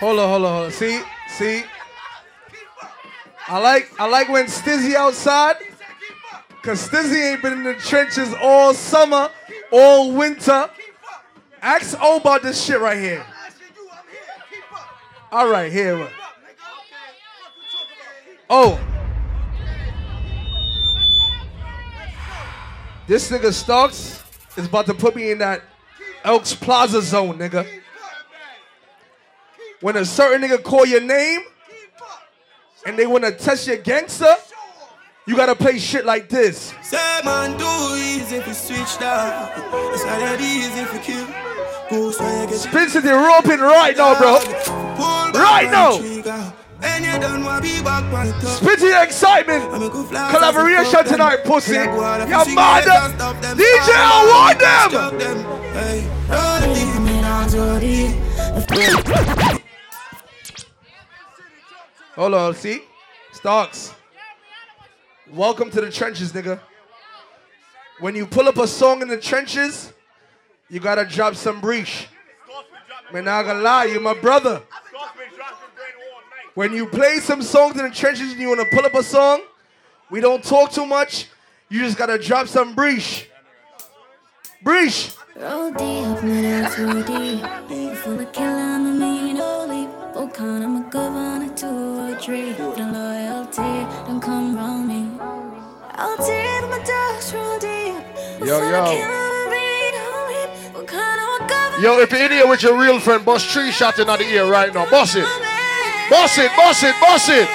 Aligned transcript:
Hold 0.00 0.18
on, 0.18 0.28
hold 0.30 0.44
on, 0.44 0.52
hold 0.52 0.66
on. 0.66 0.72
See, 0.72 1.02
see. 1.28 1.62
I 3.46 3.58
like, 3.58 3.90
I 4.00 4.08
like 4.08 4.30
when 4.30 4.46
Stizzy 4.46 4.94
outside, 4.94 5.56
cause 6.62 6.88
Stizzy 6.88 7.32
ain't 7.32 7.42
been 7.42 7.52
in 7.52 7.64
the 7.64 7.74
trenches 7.74 8.32
all 8.40 8.72
summer, 8.72 9.30
all 9.70 10.12
winter. 10.12 10.70
Ask 11.60 11.98
O 12.00 12.16
about 12.16 12.42
this 12.42 12.64
shit 12.64 12.80
right 12.80 12.96
here. 12.96 13.26
All 15.30 15.50
right, 15.50 15.70
here. 15.70 16.08
Oh. 18.48 18.80
This 23.06 23.30
nigga 23.30 23.52
Starks 23.52 24.22
is 24.56 24.66
about 24.66 24.86
to 24.86 24.94
put 24.94 25.14
me 25.14 25.30
in 25.30 25.38
that 25.38 25.62
Elks 26.24 26.54
Plaza 26.54 27.02
zone, 27.02 27.38
nigga. 27.38 27.66
When 29.80 29.96
a 29.96 30.04
certain 30.04 30.46
nigga 30.46 30.62
call 30.62 30.84
your 30.84 31.00
name 31.00 31.40
and 32.84 32.98
they 32.98 33.06
wanna 33.06 33.32
test 33.32 33.66
your 33.66 33.78
gangster, 33.78 34.34
you 35.26 35.34
gotta 35.36 35.54
play 35.54 35.78
shit 35.78 36.04
like 36.04 36.28
this. 36.28 36.74
Say 36.82 37.20
man, 37.24 37.56
do 37.56 37.64
easy 37.96 38.36
if 38.36 38.46
you 38.46 38.52
switch 38.52 38.98
down. 38.98 39.48
It's 39.94 40.04
not 40.04 40.18
that 40.20 40.38
easy 40.38 40.80
if 40.80 40.92
you 40.92 41.00
kill. 41.00 41.26
Go 41.88 42.10
so 42.10 42.42
you 42.42 42.46
get 42.46 42.58
Spin 42.58 43.04
roping 43.04 43.60
right 43.60 43.96
now, 43.96 44.18
bro. 44.18 44.34
Right 45.32 45.70
now. 45.70 45.96
the 45.96 46.22
trigger. 46.22 46.52
And 46.82 47.04
you 47.04 47.18
don't 47.18 47.44
want 47.44 47.62
be 47.62 47.82
back 47.82 48.04
on 48.12 48.26
the 48.26 48.32
top. 48.32 48.42
Spin 48.42 48.76
Citi 48.76 49.06
Xsytment. 49.06 49.74
I'm 49.74 49.82
a 49.82 49.88
good 49.88 50.08
fly, 50.08 50.30
Collaboration 50.30 50.84
so 50.84 50.90
fuck 50.90 51.04
them. 51.06 51.12
tonight, 51.14 51.44
pussy. 51.44 51.72
You're 51.72 52.54
mad. 52.54 52.84
nets 52.84 52.88
and 52.88 53.14
stop 53.14 53.40
them. 53.40 53.56
DJ, 53.56 53.88
I 53.96 54.28
want 54.28 54.58
them. 54.60 54.90
Stop 54.90 55.18
them. 55.18 55.38
Hey, 55.72 56.04
don't 56.28 56.74
leave. 56.74 56.90
Hold 62.20 62.34
on, 62.34 62.54
see? 62.54 62.82
Starks. 63.32 63.94
Welcome 65.32 65.70
to 65.70 65.80
the 65.80 65.90
trenches, 65.90 66.32
nigga. 66.32 66.60
When 67.98 68.14
you 68.14 68.26
pull 68.26 68.46
up 68.46 68.58
a 68.58 68.68
song 68.68 69.00
in 69.00 69.08
the 69.08 69.16
trenches, 69.16 69.90
you 70.68 70.80
gotta 70.80 71.06
drop 71.06 71.34
some 71.34 71.62
breach. 71.62 72.08
Man, 73.10 73.24
not 73.24 73.44
gonna 73.44 73.62
lie, 73.62 73.86
you 73.86 74.00
my 74.00 74.12
brother. 74.12 74.60
When 76.52 76.74
you 76.74 76.88
play 76.88 77.20
some 77.20 77.40
songs 77.40 77.78
in 77.80 77.88
the 77.88 77.90
trenches 77.90 78.32
and 78.32 78.38
you 78.38 78.50
wanna 78.50 78.66
pull 78.70 78.84
up 78.84 78.92
a 78.92 79.02
song, 79.02 79.40
we 80.10 80.20
don't 80.20 80.44
talk 80.44 80.72
too 80.72 80.84
much. 80.84 81.26
You 81.70 81.78
just 81.78 81.96
gotta 81.96 82.18
drop 82.18 82.48
some 82.48 82.74
breach. 82.74 83.30
Breach. 84.62 85.14
Roll 85.36 85.70
deep, 85.70 85.80
of 85.80 86.20
killer, 88.34 88.58
I'm 88.60 89.02
a 89.02 89.30
I'm 90.36 90.76
a 90.76 90.90
governor 90.90 91.29
tree. 92.20 92.52
The 92.52 92.66
loyalty, 92.68 93.86
don't 94.06 94.20
come 94.20 94.54
round 94.54 94.88
me. 94.88 95.08
I'll 95.92 96.16
take 96.18 96.62
my 96.68 96.78
dust, 96.84 97.34
roll 97.34 97.58
deep. 97.58 97.94
Yo, 98.40 98.58
yo. 98.70 98.84
a 98.84 99.50
mean 99.50 99.94
old 100.04 100.28
leap. 100.28 100.72
Volcan, 100.72 100.98
I'm 100.98 101.78
a 101.78 101.82
Yo, 101.82 101.98
if 102.00 102.10
you're 102.12 102.24
in 102.26 102.32
here 102.32 102.46
with 102.46 102.62
your 102.62 102.78
real 102.78 103.00
friend, 103.00 103.24
boss 103.24 103.44
tree 103.50 103.70
shots 103.70 103.98
in 103.98 104.06
the 104.06 104.20
ear 104.22 104.50
right 104.50 104.72
now. 104.72 104.88
Boss 104.90 105.14
it. 105.16 105.24
Boss 106.10 106.36
it, 106.38 106.50
boss 106.56 106.82
it, 106.82 106.94
boss 107.00 107.28
it. 107.28 107.48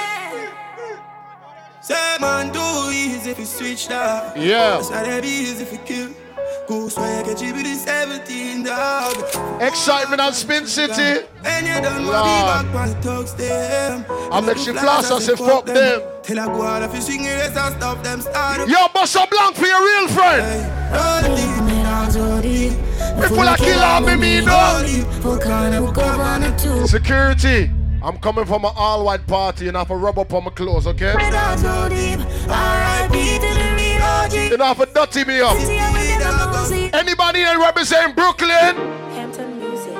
Say 1.80 2.16
man, 2.20 2.52
do 2.52 2.90
easy 2.90 3.30
if 3.30 3.38
you 3.38 3.44
switch 3.44 3.88
down. 3.88 4.32
Yeah. 4.36 4.78
It's 4.78 4.90
not 4.90 5.04
that 5.04 5.24
easy 5.24 5.62
if 5.62 5.72
you 5.72 5.78
kill. 5.78 6.25
Go 6.66 6.88
so 6.88 7.00
you 7.00 7.22
get 7.22 7.36
GB 7.36 7.62
the 7.62 7.74
17 7.76 8.64
dog. 8.64 9.14
Xsytment 9.60 10.18
on 10.18 10.32
Spin 10.32 10.64
Citi. 10.64 11.24
And 11.44 11.64
you 11.64 11.80
don't 11.80 12.06
Lord. 12.06 12.16
want 12.16 12.66
be 12.66 12.72
back 12.72 13.06
on 13.06 13.24
the 13.24 13.34
them. 13.36 14.04
I 14.32 14.40
make 14.40 14.58
she 14.58 14.72
floss 14.72 15.08
and 15.12 15.22
say 15.22 15.36
fuck 15.36 15.64
them. 15.66 16.02
Till 16.24 16.40
I 16.40 16.46
go 16.46 16.62
out 16.62 16.82
of 16.82 16.92
fishing 16.92 17.22
race 17.22 17.56
and 17.56 17.76
stop 17.76 18.02
them 18.02 18.20
start. 18.20 18.68
Yo, 18.68 18.88
bust 18.92 19.14
a 19.14 19.28
blank 19.30 19.54
for 19.54 19.66
your 19.66 19.80
real 19.80 20.08
friend. 20.08 20.42
Don't 20.92 21.34
leave 21.36 21.62
me 21.76 21.82
down 21.84 22.10
so 22.10 22.42
deep. 22.42 22.72
People 23.22 23.48
are 23.48 23.56
killing 23.56 24.20
me, 24.20 24.40
me, 24.40 24.44
no. 24.44 24.82
Volcan, 25.20 25.72
I'm 25.72 25.84
a 25.84 25.92
governor 25.92 26.58
to 26.58 26.88
Security. 26.88 27.70
I'm 28.02 28.18
coming 28.18 28.44
from 28.44 28.64
an 28.64 28.72
all-white 28.76 29.26
party 29.26 29.68
and 29.68 29.76
I 29.76 29.80
have 29.80 29.88
to 29.88 29.94
rub 29.94 30.18
up 30.18 30.32
on 30.32 30.44
my 30.44 30.50
clothes, 30.50 30.86
okay? 30.88 31.12
down 31.12 31.58
so 31.58 31.88
deep. 31.88 32.20
R.I.P. 32.48 33.34
to 33.34 33.40
the 33.40 33.74
real 33.76 34.02
OG. 34.02 34.32
You 34.50 34.56
don't 34.56 34.76
have 34.76 34.78
to 34.78 34.92
dirty 34.92 35.24
me 35.24 35.40
up. 35.40 36.05
Anybody 36.92 37.42
that 37.44 37.58
represent 37.58 38.14
Brooklyn? 38.16 38.76
Hampton 39.14 39.58
music. 39.58 39.94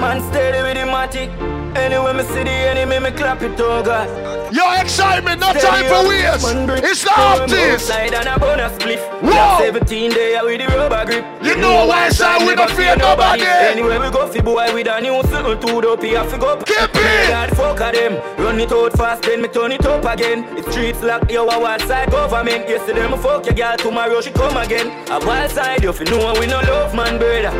Man 0.00 0.20
steady 0.30 0.62
with 0.62 0.74
the 0.74 0.86
matic. 0.90 1.30
Anyway, 1.76 2.12
me 2.12 2.22
see 2.24 2.44
the 2.44 2.50
enemy, 2.50 2.98
me 3.00 3.10
clap 3.16 3.42
it, 3.42 3.58
oh 3.60 3.82
God. 3.82 4.08
Yo, 4.52 4.64
Xsytment, 4.84 5.40
no 5.40 5.50
time 5.54 5.86
for 5.88 6.06
waste. 6.06 6.84
It's 6.84 7.02
the 7.04 7.12
artist. 7.18 7.86
Side 7.86 8.12
and 8.12 8.28
a 8.28 8.38
bonus 8.38 8.72
spliff. 8.72 9.00
Whoa. 9.22 9.64
17 9.64 10.10
day 10.10 10.38
with 10.42 10.60
the 10.60 10.66
rubber 10.76 11.06
grip. 11.06 11.24
You 11.42 11.56
know 11.56 11.86
why, 11.86 12.10
sir, 12.10 12.36
we 12.46 12.54
don't 12.54 12.70
fear 12.72 12.94
nobody. 12.94 13.44
Anyway, 13.44 13.98
we 13.98 14.10
go 14.10 14.26
fi 14.26 14.42
boy 14.42 14.74
with 14.74 14.88
a 14.88 15.00
new 15.00 15.22
something 15.22 15.58
to 15.58 15.80
the 15.80 15.88
up. 15.88 16.02
Have 16.02 16.30
to 16.32 16.38
go. 16.38 16.56
Keep 16.58 16.90
it. 16.92 17.28
God 17.30 17.56
fuck 17.56 17.80
a 17.80 17.92
them. 17.96 18.14
Run 18.36 18.60
it 18.60 18.70
out 18.70 18.92
fast, 18.92 19.22
then 19.22 19.40
me 19.40 19.48
turn 19.48 19.72
it 19.72 19.86
up 19.86 20.04
again. 20.04 20.54
The 20.54 20.70
streets 20.70 21.02
lock, 21.02 21.30
yo, 21.30 21.48
a 21.48 21.58
wild 21.58 21.80
side 21.82 22.10
government. 22.10 22.68
Yesterday 22.68 23.08
me 23.08 23.16
fuck 23.16 23.46
your 23.46 23.54
girl, 23.54 23.78
tomorrow 23.78 24.20
she 24.20 24.32
come 24.32 24.58
again. 24.58 24.88
A 25.10 25.18
wild 25.24 25.50
side, 25.50 25.82
you 25.82 25.94
fi 25.94 26.04
know 26.04 26.34
we 26.38 26.46
no 26.46 26.60
love 26.60 26.94
man, 26.94 27.16
brother. 27.16 27.52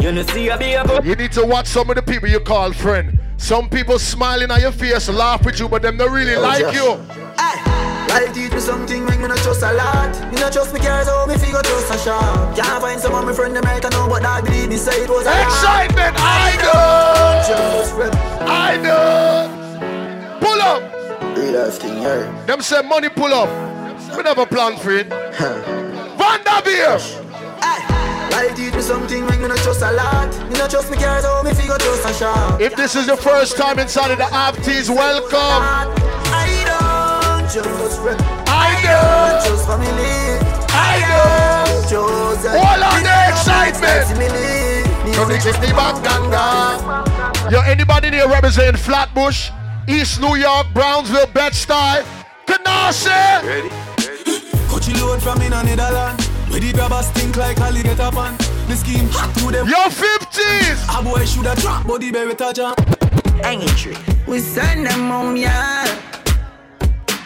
You 0.00 0.12
know 0.12 0.22
see 0.22 0.48
I 0.48 0.56
be 0.56 0.74
a. 0.74 1.02
You 1.02 1.16
need 1.16 1.32
to 1.32 1.44
watch 1.44 1.66
some 1.66 1.90
of 1.90 1.96
the 1.96 2.02
people 2.02 2.28
you 2.28 2.38
call 2.38 2.72
friend. 2.72 3.15
Some 3.36 3.68
people 3.68 3.98
smiling 3.98 4.50
at 4.50 4.60
your 4.60 4.72
face, 4.72 5.08
laugh 5.08 5.44
with 5.44 5.60
you, 5.60 5.68
but 5.68 5.82
them 5.82 5.96
don't 5.96 6.12
really 6.12 6.34
oh, 6.34 6.42
like 6.42 6.74
you. 6.74 6.98
Life 8.08 8.32
teach 8.34 8.52
me 8.52 8.60
something 8.60 9.04
make 9.04 9.20
me 9.20 9.28
not 9.28 9.38
trust 9.38 9.62
a 9.62 9.72
lot. 9.72 10.32
Me 10.32 10.40
not 10.40 10.52
trust 10.52 10.72
me 10.72 10.80
cars, 10.80 11.06
how 11.08 11.26
me 11.26 11.36
figure 11.36 11.60
trust 11.62 11.92
a 11.92 11.98
shop. 11.98 12.56
Can't 12.56 12.80
find 12.80 13.00
someone 13.00 13.26
my 13.26 13.32
friend 13.32 13.54
them 13.54 13.64
right 13.64 13.84
I 13.84 13.88
know, 13.90 14.08
but 14.08 14.24
I 14.24 14.40
believe 14.40 14.68
me 14.68 14.76
say 14.76 15.02
it 15.02 15.08
was 15.08 15.26
a 15.26 15.30
lie. 15.30 15.88
Xsytment, 15.88 16.14
I 16.18 16.56
know. 16.62 17.42
Just 17.48 17.94
friend. 17.94 18.14
I 18.48 18.76
know. 18.78 20.38
Pull 20.40 20.62
up. 20.62 21.36
Real 21.36 21.64
life 21.64 21.78
thing, 21.78 22.00
yeah. 22.00 22.44
Them 22.46 22.62
say 22.62 22.80
money 22.82 23.08
pull 23.08 23.34
up. 23.34 23.50
We 24.16 24.22
never 24.22 24.46
plan 24.46 24.78
for 24.78 24.92
it. 24.92 25.08
Vanderveer. 26.16 27.25
Life 28.36 28.54
teach 28.54 28.74
me 28.74 28.82
something 28.82 29.24
make 29.24 29.40
me 29.40 29.48
not 29.48 29.56
trust 29.56 29.80
a 29.80 29.90
lot. 29.92 30.28
Me 30.50 30.58
not 30.58 30.68
trust 30.68 30.90
me 30.90 30.98
cars, 30.98 31.24
how 31.24 31.42
me 31.42 31.54
figure 31.54 31.78
trust 31.78 32.04
a 32.04 32.12
shop. 32.12 32.60
If 32.60 32.76
this 32.76 32.94
is 32.94 33.06
your 33.06 33.16
first 33.16 33.56
time 33.56 33.78
inside 33.78 34.10
of 34.10 34.18
the 34.18 34.24
Apties, 34.24 34.90
welcome. 34.90 35.64
I 36.36 36.44
don't 36.68 37.48
just 37.50 37.98
friend. 37.98 38.20
I 38.46 38.76
know. 38.84 39.40
Just 39.42 39.66
family. 39.66 39.88
I 40.68 41.00
know. 41.08 41.80
Just 41.88 42.46
All 42.52 42.84
on 42.84 43.02
the 43.08 43.16
Xsytment. 43.32 44.04
From 45.14 45.28
the 45.30 45.38
Disney 45.38 45.72
Yo, 47.50 47.62
anybody 47.62 48.10
here 48.10 48.28
representing 48.28 48.76
Flatbush, 48.76 49.50
East 49.88 50.20
New 50.20 50.36
York, 50.36 50.66
Brownsville, 50.74 51.28
Bed-Stuy, 51.28 52.04
Canarsie? 52.46 53.42
Ready? 53.46 53.70
Coachy 54.68 54.92
load 55.00 55.22
from 55.22 55.40
in 55.40 55.54
a 55.54 55.62
Netherland. 55.62 56.35
Where 56.48 56.60
the 56.60 56.72
grabbers 56.72 57.06
stink 57.06 57.36
like 57.36 57.58
alligator 57.58 58.10
pan. 58.10 58.36
The 58.68 58.76
scheme 58.76 59.08
hot 59.10 59.34
to 59.38 59.50
them. 59.52 59.68
Yo, 59.68 59.76
50s. 59.76 60.98
A 60.98 61.02
boy 61.02 61.24
shoulda 61.24 61.54
drop, 61.56 61.86
but 61.86 62.00
the 62.00 62.10
berry 62.10 62.34
touch 62.34 62.58
on. 62.58 62.74
Hanging 63.42 63.68
tree. 63.76 63.96
We 64.26 64.40
send 64.40 64.86
them 64.86 65.08
home, 65.08 65.36
yeah. 65.36 65.84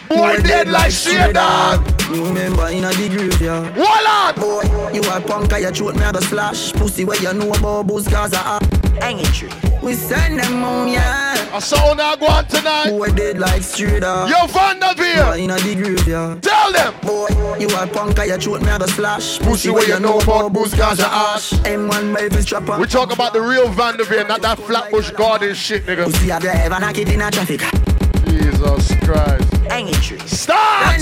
Boy 0.09 0.37
dead 0.43 0.67
like 0.67 0.91
shit, 0.91 1.33
dog. 1.33 1.87
You 2.13 2.25
remember 2.25 2.67
in 2.67 2.83
a 2.83 2.91
the 2.91 3.37
yeah. 3.41 3.61
Wallet. 3.77 4.35
Boy, 4.35 4.91
you 4.93 5.01
a 5.09 5.21
punk, 5.21 5.53
I 5.53 5.71
throat 5.71 5.95
me 5.95 6.03
a 6.03 6.11
go 6.11 6.19
slash. 6.19 6.73
Pussy 6.73 7.05
where 7.05 7.19
you 7.21 7.33
know 7.33 7.53
about 7.53 7.87
booze, 7.87 8.07
cause 8.07 8.33
I 8.33 8.59
Hanging 8.99 9.25
tree. 9.25 9.49
We 9.81 9.93
send 9.93 10.39
them 10.39 10.61
home, 10.61 10.89
yeah. 10.89 11.30
I 11.53 11.59
saw 11.59 11.93
now 11.93 12.15
go 12.15 12.27
on 12.27 12.45
tonight. 12.45 12.91
Boy 12.91 13.09
dead 13.11 13.37
like 13.37 13.61
straight 13.61 14.03
up. 14.03 14.29
Yo, 14.29 14.47
Vanderveer. 14.47 15.35
in 15.37 15.49
a 15.49 15.57
the 15.57 15.75
graveyard. 15.75 16.41
Tell 16.41 16.71
them. 16.71 16.93
Boy, 17.01 17.27
you 17.59 17.67
a 17.67 17.87
punk, 17.87 18.19
I 18.19 18.37
throat 18.37 18.61
me 18.61 18.69
a 18.69 18.79
go 18.79 18.87
slash. 18.87 19.39
Pussy 19.39 19.69
where 19.69 19.85
you 19.85 19.99
know 19.99 20.19
about 20.19 20.53
booze, 20.53 20.73
cause 20.73 21.01
I 21.01 21.35
ash. 21.35 21.51
M1 21.51 22.13
Mavis 22.13 22.45
trapper. 22.45 22.79
We 22.79 22.87
talk 22.87 23.11
about 23.11 23.33
the 23.33 23.41
real 23.41 23.67
Vanderveer, 23.67 24.27
not 24.27 24.41
that 24.43 24.59
Flatbush 24.59 25.11
Garden 25.11 25.53
shit, 25.53 25.85
nigga. 25.85 26.05
Pussy 26.05 26.29
have 26.29 26.43
you 26.43 26.49
ever 26.49 26.79
knock 26.79 26.97
it 26.97 27.09
in 27.09 27.21
a 27.21 27.29
traffic? 27.29 27.61
Jesus 28.27 28.95
Christ. 29.03 29.53
Hanging 29.67 29.93
tree. 29.95 30.19
Stop! 30.19 30.99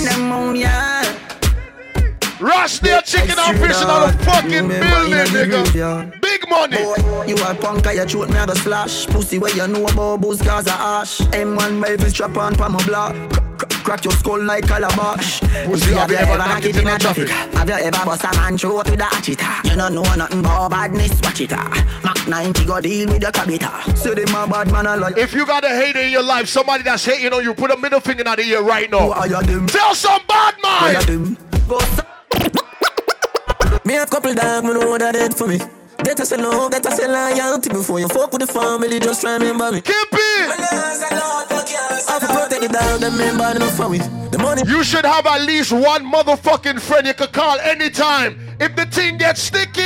Rush 2.40 2.78
their 2.80 3.02
chicken 3.02 3.36
and 3.38 3.58
fish 3.58 3.76
out 3.76 4.08
of 4.14 4.20
fucking 4.24 4.68
building, 4.68 5.12
nigga. 5.12 6.20
Big 6.20 6.48
money. 6.48 6.76
Boy, 6.78 7.24
you 7.26 7.36
a 7.36 7.54
punk, 7.54 7.86
I 7.86 8.04
throat 8.06 8.30
me 8.30 8.36
a 8.38 8.54
slash. 8.56 9.06
Pussy 9.06 9.38
where 9.38 9.54
you 9.54 9.66
know 9.68 9.86
about 9.86 10.20
booze, 10.22 10.40
cause 10.40 10.66
I 10.66 11.00
ash. 11.02 11.18
M1 11.18 11.78
Mavis 11.78 12.12
trap 12.14 12.36
on 12.36 12.54
pa 12.56 12.68
my 12.68 12.82
block. 12.86 13.14
Cr- 13.30 13.40
cr- 13.66 13.66
Crack 13.84 14.04
your 14.04 14.12
skull 14.12 14.42
like 14.42 14.66
calabash. 14.66 15.40
Pussy, 15.66 15.92
have 15.94 16.10
you 16.10 16.16
ever 16.16 16.38
knock 16.38 16.64
it 16.64 16.76
in 16.76 16.86
a 16.86 16.98
traffic? 16.98 17.28
Have 17.28 17.68
you 17.68 17.74
ever 17.74 18.04
bust 18.04 18.24
a 18.24 18.36
man 18.36 18.56
throat 18.56 18.88
with 18.90 19.00
a 19.00 19.04
hatchet? 19.04 19.40
You 19.70 19.76
don't 19.76 19.94
know 19.94 20.02
nothing 20.14 20.40
about 20.40 20.70
badness, 20.70 21.20
watch 21.22 21.40
it. 21.42 21.52
ah. 21.52 22.00
Mac 22.04 22.26
90 22.26 22.64
go 22.64 22.80
deal 22.80 23.08
with 23.12 23.20
your 23.22 23.32
cabita. 23.32 23.96
Say 23.98 24.14
they 24.14 24.24
my 24.32 24.46
bad 24.46 24.70
man 24.72 24.86
a 24.86 24.96
lie. 24.96 25.12
If 25.16 25.34
you 25.34 25.44
got 25.46 25.64
a 25.64 25.68
hater 25.68 26.00
in 26.00 26.10
your 26.10 26.22
life, 26.22 26.48
somebody 26.48 26.84
that's 26.84 27.04
hating 27.04 27.32
on 27.34 27.42
you, 27.42 27.52
put 27.54 27.70
a 27.70 27.76
middle 27.76 28.00
finger 28.00 28.22
in 28.22 28.36
the 28.36 28.42
ear 28.42 28.62
right 28.62 28.90
now. 28.90 29.00
Who 29.00 29.10
are 29.12 29.26
you 29.28 29.42
them? 29.42 29.66
Tell 29.66 29.94
some 29.94 30.22
bad 30.26 30.54
you 30.56 30.62
mind. 30.62 31.06
them? 31.06 31.36
Go 31.68 31.76
s- 31.78 32.00
Me 33.90 33.96
a 33.96 34.06
couple 34.06 34.32
dog, 34.32 34.62
me 34.62 34.72
know 34.72 34.96
that 34.96 35.14
dead 35.14 35.34
for 35.34 35.48
me. 35.48 35.58
Better 35.98 36.24
say 36.24 36.36
no, 36.36 36.70
better 36.70 36.92
say 36.92 37.08
loyalty 37.08 37.70
before 37.70 37.98
you 37.98 38.06
fuck 38.06 38.30
with 38.30 38.40
the 38.40 38.46
family. 38.46 39.00
Just 39.00 39.20
try 39.20 39.32
remember 39.32 39.72
me. 39.72 39.80
Keep 39.80 40.12
it. 40.12 40.46
I 42.06 42.18
have 42.20 42.22
protect 42.22 42.62
the 42.62 42.68
dog, 42.68 43.00
them 43.00 43.18
men 43.18 43.36
bad 43.36 43.56
enough 43.56 43.76
for 43.76 43.88
me. 43.88 43.98
The 43.98 44.38
money. 44.38 44.62
You 44.64 44.84
should 44.84 45.04
have 45.04 45.26
at 45.26 45.42
least 45.42 45.72
one 45.72 46.06
motherfucking 46.06 46.78
friend 46.78 47.04
you 47.04 47.14
could 47.14 47.32
call 47.32 47.58
anytime. 47.58 48.38
If 48.60 48.76
the 48.76 48.86
thing 48.86 49.18
gets 49.18 49.42
sticky, 49.42 49.82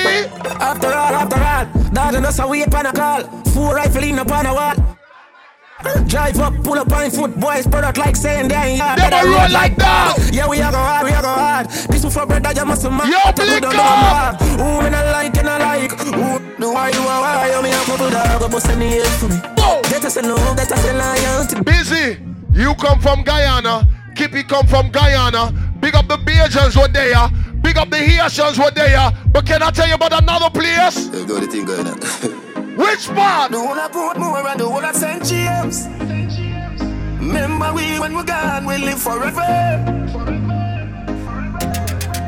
After 0.61 0.89
all, 0.89 1.15
after 1.25 1.41
all, 1.41 1.91
dog 1.95 2.15
and 2.15 2.27
us 2.27 2.39
a 2.41 2.47
wait 2.47 2.71
pan 2.71 2.85
a 2.85 2.93
call. 2.93 3.23
Four 3.55 3.77
rifle 3.77 4.05
in 4.05 4.19
upon 4.19 4.45
a 4.45 4.53
wall. 4.53 4.99
Drive 6.07 6.39
up, 6.39 6.55
pull 6.63 6.79
up 6.79 6.93
on 6.93 7.11
foot, 7.11 7.39
boys, 7.39 7.65
spread 7.65 7.85
out 7.85 7.99
like 7.99 8.17
saying 8.17 8.49
they 8.49 8.55
ain't 8.55 8.81
hard. 8.81 8.99
Them 8.99 9.13
a 9.13 9.25
roll 9.25 9.51
like 9.51 9.77
dog. 9.77 10.19
Yeah, 10.33 10.49
we 10.49 10.59
a 10.59 10.71
go 10.71 10.79
hard, 10.79 11.05
we 11.05 11.13
a 11.13 11.21
go 11.21 11.29
hard. 11.29 11.69
This 11.69 12.03
one 12.03 12.13
for 12.13 12.27
bread 12.27 12.43
that 12.45 12.57
you 12.57 12.65
must 12.65 12.83
have 12.83 12.93
Yo, 13.05 13.21
Blinker! 13.33 13.71
Who 14.57 14.83
me 14.83 14.91
not 14.91 15.07
like, 15.13 15.37
and 15.37 15.49
I 15.49 15.59
like. 15.59 15.93
Who 15.93 16.39
do 16.61 16.73
why 16.73 16.91
you 16.91 17.01
are, 17.01 17.21
why 17.21 17.53
you 17.53 17.63
me 17.63 17.71
a 17.71 17.81
couple 17.85 18.11
dog, 18.11 18.51
but 18.51 18.61
send 18.61 18.81
the 18.81 18.87
hate 18.87 19.07
for 19.19 19.29
me. 19.29 19.37
Whoa. 19.59 19.83
Better 19.83 20.11
say 20.11 20.23
no, 20.23 20.37
better 20.55 20.77
say 20.77 20.97
loyalty. 20.97 21.61
busy. 21.63 22.19
You 22.53 22.75
come 22.77 23.01
from 23.01 23.23
Guyana. 23.23 23.87
Kippy 24.15 24.45
come 24.45 24.67
from 24.67 24.91
Guyana. 24.91 25.53
Big 25.81 25.95
up 25.95 26.07
the 26.07 26.17
Bajans 26.17 26.81
were 26.81 26.89
there. 26.89 27.29
Big 27.61 27.77
up 27.79 27.91
the 27.91 27.97
Haitians 27.97 28.59
were 28.59 28.71
there. 28.71 29.11
But 29.33 29.47
can 29.47 29.63
I 29.63 29.71
tell 29.71 29.89
you 29.89 29.95
about 29.95 30.13
another 30.13 30.51
place? 30.51 31.07
You 31.13 31.27
got 31.27 31.41
the 31.41 31.47
thing 31.47 31.65
going 31.65 31.87
on. 31.87 32.41
Which 32.77 33.07
part? 33.07 33.53
The 33.53 33.61
one 33.63 33.79
I 33.79 33.87
put 33.87 34.19
more 34.19 34.47
and 34.47 34.59
the 34.59 34.69
one 34.69 34.85
I 34.85 34.91
St. 34.91 35.25
James. 35.25 35.87
Remember 37.21 37.73
we 37.73 38.01
when 38.01 38.15
we're 38.15 38.25
gone, 38.25 38.67
we 38.67 38.79
live 38.79 39.01
forever. 39.01 39.41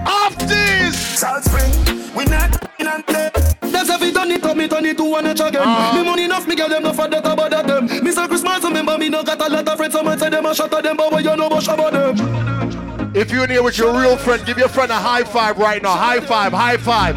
Off 0.06 0.38
this. 0.38 0.96
South 1.19 1.43
Spring, 1.43 2.14
we 2.14 2.25
not 2.26 2.62
in 2.78 2.87
and 2.87 3.04
play. 3.04 3.31
That's 3.60 3.90
if 3.90 4.02
it 4.02 4.14
turn 4.14 4.31
it 4.31 4.44
up, 4.44 4.56
me 4.56 4.69
turn 4.69 4.87
it 4.87 4.96
to 4.98 5.04
one 5.04 5.26
inch 5.26 5.40
again. 5.40 5.62
Ah. 5.64 5.93
Me 5.96 6.04
money 6.04 6.25
enough, 6.25 6.46
me 6.46 6.54
get 6.54 6.70
them 6.70 6.84
no 6.84 6.93
for 6.93 7.08
that 7.08 7.26
about 7.26 7.50
that 7.50 7.66
them. 7.66 7.87
Me 8.04 8.12
say 8.12 8.28
Christmas, 8.28 8.62
remember 8.62 8.96
me 8.98 9.08
no 9.08 9.25
got 9.25 9.40
a 9.40 9.52
lot 9.52 9.66
of 9.66 9.76
friends. 9.76 9.94
Someone 9.94 10.16
say 10.16 10.31
them 10.31 10.46
a 10.46 10.54
shot 10.54 10.72
at 10.72 10.84
them, 10.84 10.96
but 10.96 11.10
what 11.10 11.25
you 11.25 11.37
know 11.37 11.48
about 11.48 11.66
about 11.66 11.93
them? 11.93 13.16
If 13.16 13.32
you're 13.32 13.44
in 13.44 13.50
here 13.50 13.64
with 13.64 13.78
your 13.78 13.98
real 13.98 14.16
friend, 14.16 14.46
give 14.46 14.58
your 14.58 14.69
friend 14.69 14.93
a 14.93 14.96
high 14.96 15.25
five 15.25 15.58
right 15.58 15.82
now. 15.82 15.96
High 15.96 16.20
five, 16.20 16.52
high 16.52 16.76
five. 16.76 17.16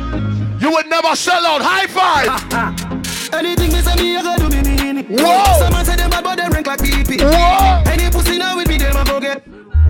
You 0.59 0.71
would 0.71 0.87
never 0.87 1.15
sell 1.15 1.45
out. 1.45 1.61
High 1.61 1.87
five. 1.87 2.85
Anything 3.33 3.71
me 3.71 3.81
say 3.81 3.95
me, 3.95 4.17
I 4.17 4.21
go 4.21 4.35
do 4.37 4.49
me 4.55 4.61
mean 4.63 4.97
it. 4.99 5.07
Whoa. 5.09 5.59
Someone 5.59 5.85
say 5.85 5.95
them 5.95 6.09
bad, 6.09 6.23
but 6.23 6.35
them 6.37 6.51
rank 6.51 6.67
like 6.67 6.79
PP. 6.79 7.21
Whoa. 7.21 7.91
Any 7.91 8.09
pussy 8.09 8.37
now 8.37 8.57
with 8.57 8.67
me, 8.67 8.77
them 8.77 8.95
a 8.95 9.05
go 9.05 9.19
get. 9.19 9.43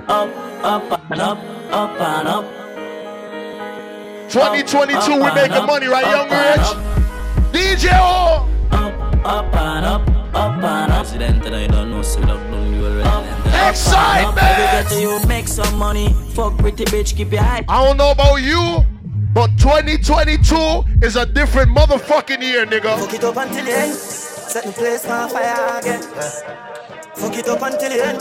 Up, 0.07 0.29
up 0.63 1.11
and 1.11 1.21
up, 1.21 1.37
up 1.71 2.01
and 2.01 2.27
up. 2.27 2.45
2022, 4.29 5.13
we 5.13 5.31
making 5.33 5.65
money, 5.65 5.87
right, 5.87 6.05
young 6.05 6.29
rich? 6.29 6.67
DJ 7.51 7.89
O. 7.93 8.47
Up, 8.71 9.25
up 9.25 9.55
and 9.55 9.85
up, 9.85 10.01
up 10.35 10.63
and 10.63 10.91
up. 10.91 10.97
President, 10.99 11.45
I 11.47 11.67
don't 11.67 11.89
know, 11.89 12.01
so 12.01 12.21
don't 12.21 12.51
know 12.51 12.63
you 12.69 12.85
already. 12.85 13.27
Xsytment. 13.49 14.37
Every 14.37 14.89
day 14.89 15.01
you 15.01 15.19
make 15.27 15.47
some 15.47 15.77
money. 15.77 16.13
Fuck 16.33 16.57
pretty 16.57 16.85
bitch, 16.85 17.15
keep 17.15 17.31
your 17.31 17.41
hype. 17.41 17.65
I 17.67 17.83
don't 17.85 17.97
know 17.97 18.11
about 18.11 18.35
you, 18.35 18.85
but 19.39 19.57
2022 19.57 20.83
is 21.01 21.15
a 21.15 21.25
different 21.25 21.71
motherfucking 21.71 22.41
year, 22.41 22.65
nigga. 22.65 22.99
Fuck 22.99 23.13
it 23.13 23.23
up 23.23 23.37
until 23.37 23.63
the 23.63 23.71
end. 23.71 23.93
Set 23.93 24.65
the 24.65 24.73
place 24.73 25.05
on 25.05 25.29
fire 25.29 25.79
again. 25.79 26.01
Fuck 27.15 27.37
it 27.37 27.47
up 27.47 27.61
until 27.61 27.89
the 27.89 28.05
end. 28.05 28.19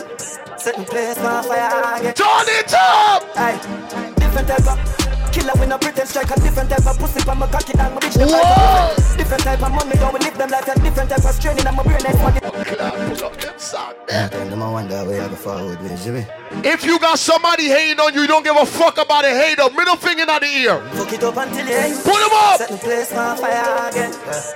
Set 0.60 0.76
the 0.76 0.84
place 0.84 1.18
on 1.18 1.42
fire 1.42 1.98
again. 1.98 2.14
Turn 2.14 2.46
it 2.46 2.72
up. 2.72 3.24
Aye, 3.34 4.14
different 4.16 4.46
type 4.46 4.68
of 4.68 5.07
killer 5.38 5.52
with 5.58 5.68
no 5.68 5.78
pretend 5.78 6.08
strike. 6.08 6.30
A 6.30 6.40
different 6.40 6.70
type 6.70 6.86
of 6.86 6.98
pussy 6.98 7.20
from 7.20 7.38
my 7.38 7.46
cocky 7.46 7.72
down 7.72 7.94
my 7.94 8.00
bitch. 8.00 8.14
them 8.14 8.28
like 8.28 8.42
Whoa. 8.42 9.14
a 9.14 9.16
Different 9.18 9.42
type 9.42 9.62
of 9.62 9.70
money, 9.72 9.94
don't 9.96 10.12
we 10.12 10.20
live 10.20 10.38
them 10.38 10.50
like 10.50 10.68
a 10.68 10.74
different 10.80 11.10
type 11.10 11.24
of 11.24 11.34
straining. 11.34 11.66
I'm 11.66 11.78
a 11.78 11.82
brain 11.84 11.98
next 12.02 12.18
money. 12.18 12.40
Pull 12.40 13.24
up 13.26 13.36
them 13.40 13.58
song 13.58 13.94
there. 14.06 14.28
Them 14.28 14.62
I 14.62 14.70
wonder 14.70 15.04
where 15.04 15.22
I 15.22 15.28
go 15.28 15.34
forward 15.36 15.80
with 15.80 16.02
Jimmy. 16.04 16.26
If 16.64 16.84
you 16.84 16.98
got 16.98 17.18
somebody 17.18 17.68
hating 17.68 18.00
on 18.00 18.14
you, 18.14 18.22
you 18.22 18.26
don't 18.26 18.42
give 18.44 18.56
a 18.56 18.66
fuck 18.66 18.98
about 18.98 19.24
a 19.24 19.30
hater. 19.30 19.68
Middle 19.76 19.96
finger 19.96 20.22
in 20.22 20.28
the 20.28 20.46
ear. 20.46 20.80
Fuck 20.94 21.12
it 21.12 21.22
up 21.22 21.36
until 21.36 21.64
the 21.66 21.74
end. 21.74 21.94
Put 22.04 22.18
them 22.18 22.30
up. 22.32 22.58
Set 22.58 22.70
the 22.70 22.78
place 22.78 23.12
on 23.12 23.36
fire 23.36 23.88
again. 23.88 24.12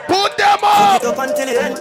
Put 0.06 0.36
them 0.36 0.58
Fuck 0.58 0.64
up. 0.64 1.02
it 1.02 1.06
up 1.08 1.18
until 1.18 1.46
the 1.46 1.62
end. 1.62 1.76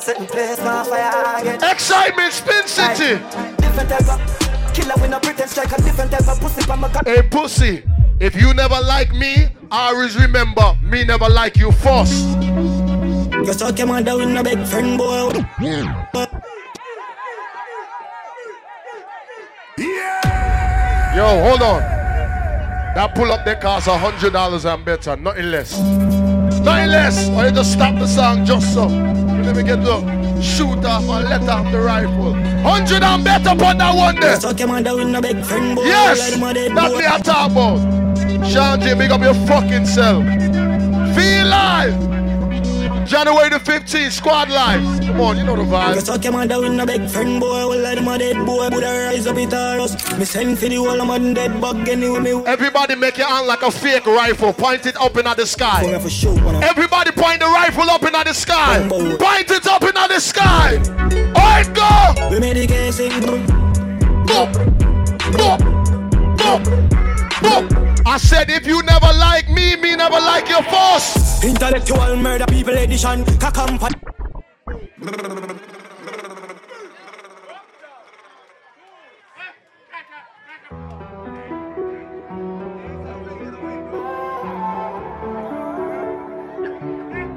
Set 0.00 0.18
the 0.18 0.26
place 0.26 0.60
on 0.60 0.84
fire 0.86 1.40
again. 1.40 1.60
Xsytment, 1.60 2.30
Spin 2.30 2.64
Citi. 2.64 3.56
Different 3.56 3.88
type 3.88 4.08
of 4.08 4.72
killer 4.74 4.94
with 5.00 5.10
no 5.10 5.18
pretend 5.20 5.50
strike. 5.50 5.72
A 5.72 5.82
different 5.82 6.10
type 6.12 6.28
of 6.28 6.40
pussy 6.40 6.62
from 6.62 6.80
my 6.80 6.88
cocky. 6.88 7.10
Hey, 7.10 7.22
pussy. 7.22 7.82
If 8.18 8.34
you 8.34 8.54
never 8.54 8.80
like 8.80 9.12
me, 9.12 9.48
always 9.70 10.16
remember 10.16 10.74
me 10.82 11.04
never 11.04 11.28
like 11.28 11.56
you 11.56 11.70
first. 11.70 12.14
You 12.40 13.52
suck 13.52 13.78
your 13.78 13.88
mother 13.88 14.16
with 14.16 14.30
no 14.30 14.42
big 14.42 14.64
friend 14.66 14.96
boy. 14.96 15.32
Yo, 21.14 21.26
hold 21.44 21.62
on. 21.62 21.80
That 22.94 23.12
pull 23.14 23.30
up 23.32 23.44
there 23.44 23.56
costs 23.56 23.88
a 23.88 23.98
hundred 23.98 24.32
dollars 24.32 24.64
and 24.64 24.82
better, 24.82 25.16
nothing 25.16 25.50
less. 25.50 25.78
Nothing 25.78 26.88
less. 26.88 27.28
Or 27.30 27.44
you 27.44 27.50
just 27.50 27.72
stop 27.72 27.98
the 27.98 28.06
song 28.06 28.46
just 28.46 28.72
so. 28.72 28.86
Let 28.86 29.56
me 29.56 29.62
get 29.62 29.84
the 29.84 30.40
shoot 30.40 30.82
off 30.84 31.02
and 31.02 31.28
let 31.28 31.42
off 31.42 31.70
the 31.70 31.80
rifle. 31.80 32.32
Hundred 32.62 33.02
and 33.02 33.22
better 33.22 33.50
upon 33.50 33.78
that 33.78 33.94
one 33.94 34.18
there. 34.18 34.40
Suck 34.40 34.58
your 34.58 34.68
mother 34.68 34.96
with 34.96 35.08
no 35.08 35.20
big 35.20 35.44
friend 35.44 35.76
boy. 35.76 35.84
Yes, 35.84 36.32
Like 36.32 36.40
my 36.40 36.52
dead 36.54 36.74
that's 36.74 36.94
me 36.94 37.04
I 37.06 37.18
talk 37.18 37.50
about. 37.50 38.05
Sean 38.50 38.80
J, 38.80 38.94
big 38.94 39.10
up 39.10 39.20
your 39.20 39.34
fucking 39.46 39.86
self. 39.86 40.24
Feel 41.14 41.46
live. 41.46 42.16
January 43.06 43.48
the 43.50 43.60
15th, 43.60 44.10
squad 44.10 44.48
life. 44.50 44.82
Come 45.06 45.20
on, 45.20 45.36
you 45.36 45.44
know 45.44 45.54
the 45.54 45.62
vibe. 45.62 45.94
You 45.94 46.00
suck 46.00 46.24
your 46.24 46.32
mother 46.32 46.60
with 46.60 46.72
no 46.72 46.84
big 46.84 47.08
friend 47.08 47.38
boy. 47.38 47.68
Well, 47.68 47.78
like 47.78 48.02
my 48.02 48.18
dead 48.18 48.44
boy. 48.44 48.68
Buddha 48.68 49.06
rise 49.06 49.28
up 49.28 49.36
it 49.36 49.54
all 49.54 49.82
us. 49.82 50.18
Me 50.18 50.24
send 50.24 50.58
for 50.58 50.68
the 50.68 50.74
whole 50.74 51.00
of 51.00 51.06
my 51.06 51.18
dead 51.32 51.60
bug 51.60 51.88
anyway. 51.88 52.18
Me 52.18 52.32
Everybody 52.46 52.96
make 52.96 53.16
your 53.16 53.28
hand 53.28 53.46
like 53.46 53.62
a 53.62 53.70
fake 53.70 54.06
rifle. 54.06 54.52
Point 54.52 54.86
it 54.86 54.96
up 54.96 55.16
in 55.16 55.26
at 55.26 55.36
the 55.36 55.46
sky. 55.46 55.86
me 55.86 55.98
for 56.00 56.10
shoot 56.10 56.42
one 56.42 56.56
of 56.56 56.62
Everybody 56.62 57.12
point 57.12 57.38
the 57.40 57.46
rifle 57.46 57.88
up 57.88 58.02
in 58.02 58.14
at 58.14 58.26
the 58.26 58.34
sky. 58.34 58.86
Point 58.88 59.50
it 59.52 59.66
up 59.68 59.82
in 59.84 59.96
at 59.96 60.08
the 60.08 60.20
sky. 60.20 60.76
Alright, 61.36 61.72
go. 61.74 62.28
We 62.30 62.40
made 62.40 62.56
the 62.56 62.66
case 62.66 62.98
eh, 62.98 63.08
sing. 63.08 63.20
Go. 64.26 64.50
Go. 65.36 65.56
Go. 66.36 66.86
Go. 67.40 67.75
I 68.08 68.18
said 68.18 68.48
if 68.50 68.64
you 68.68 68.80
never 68.84 69.12
like 69.18 69.48
me, 69.50 69.74
me 69.74 69.96
never 69.96 70.14
like 70.14 70.48
your 70.48 70.62
boss. 70.62 71.42
Intellectual 71.42 72.14
murder 72.16 72.46
people 72.46 72.74
edition. 72.78 73.24
Kakampa. 73.24 73.90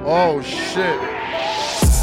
Oh 0.05 0.39
shit. 0.43 1.48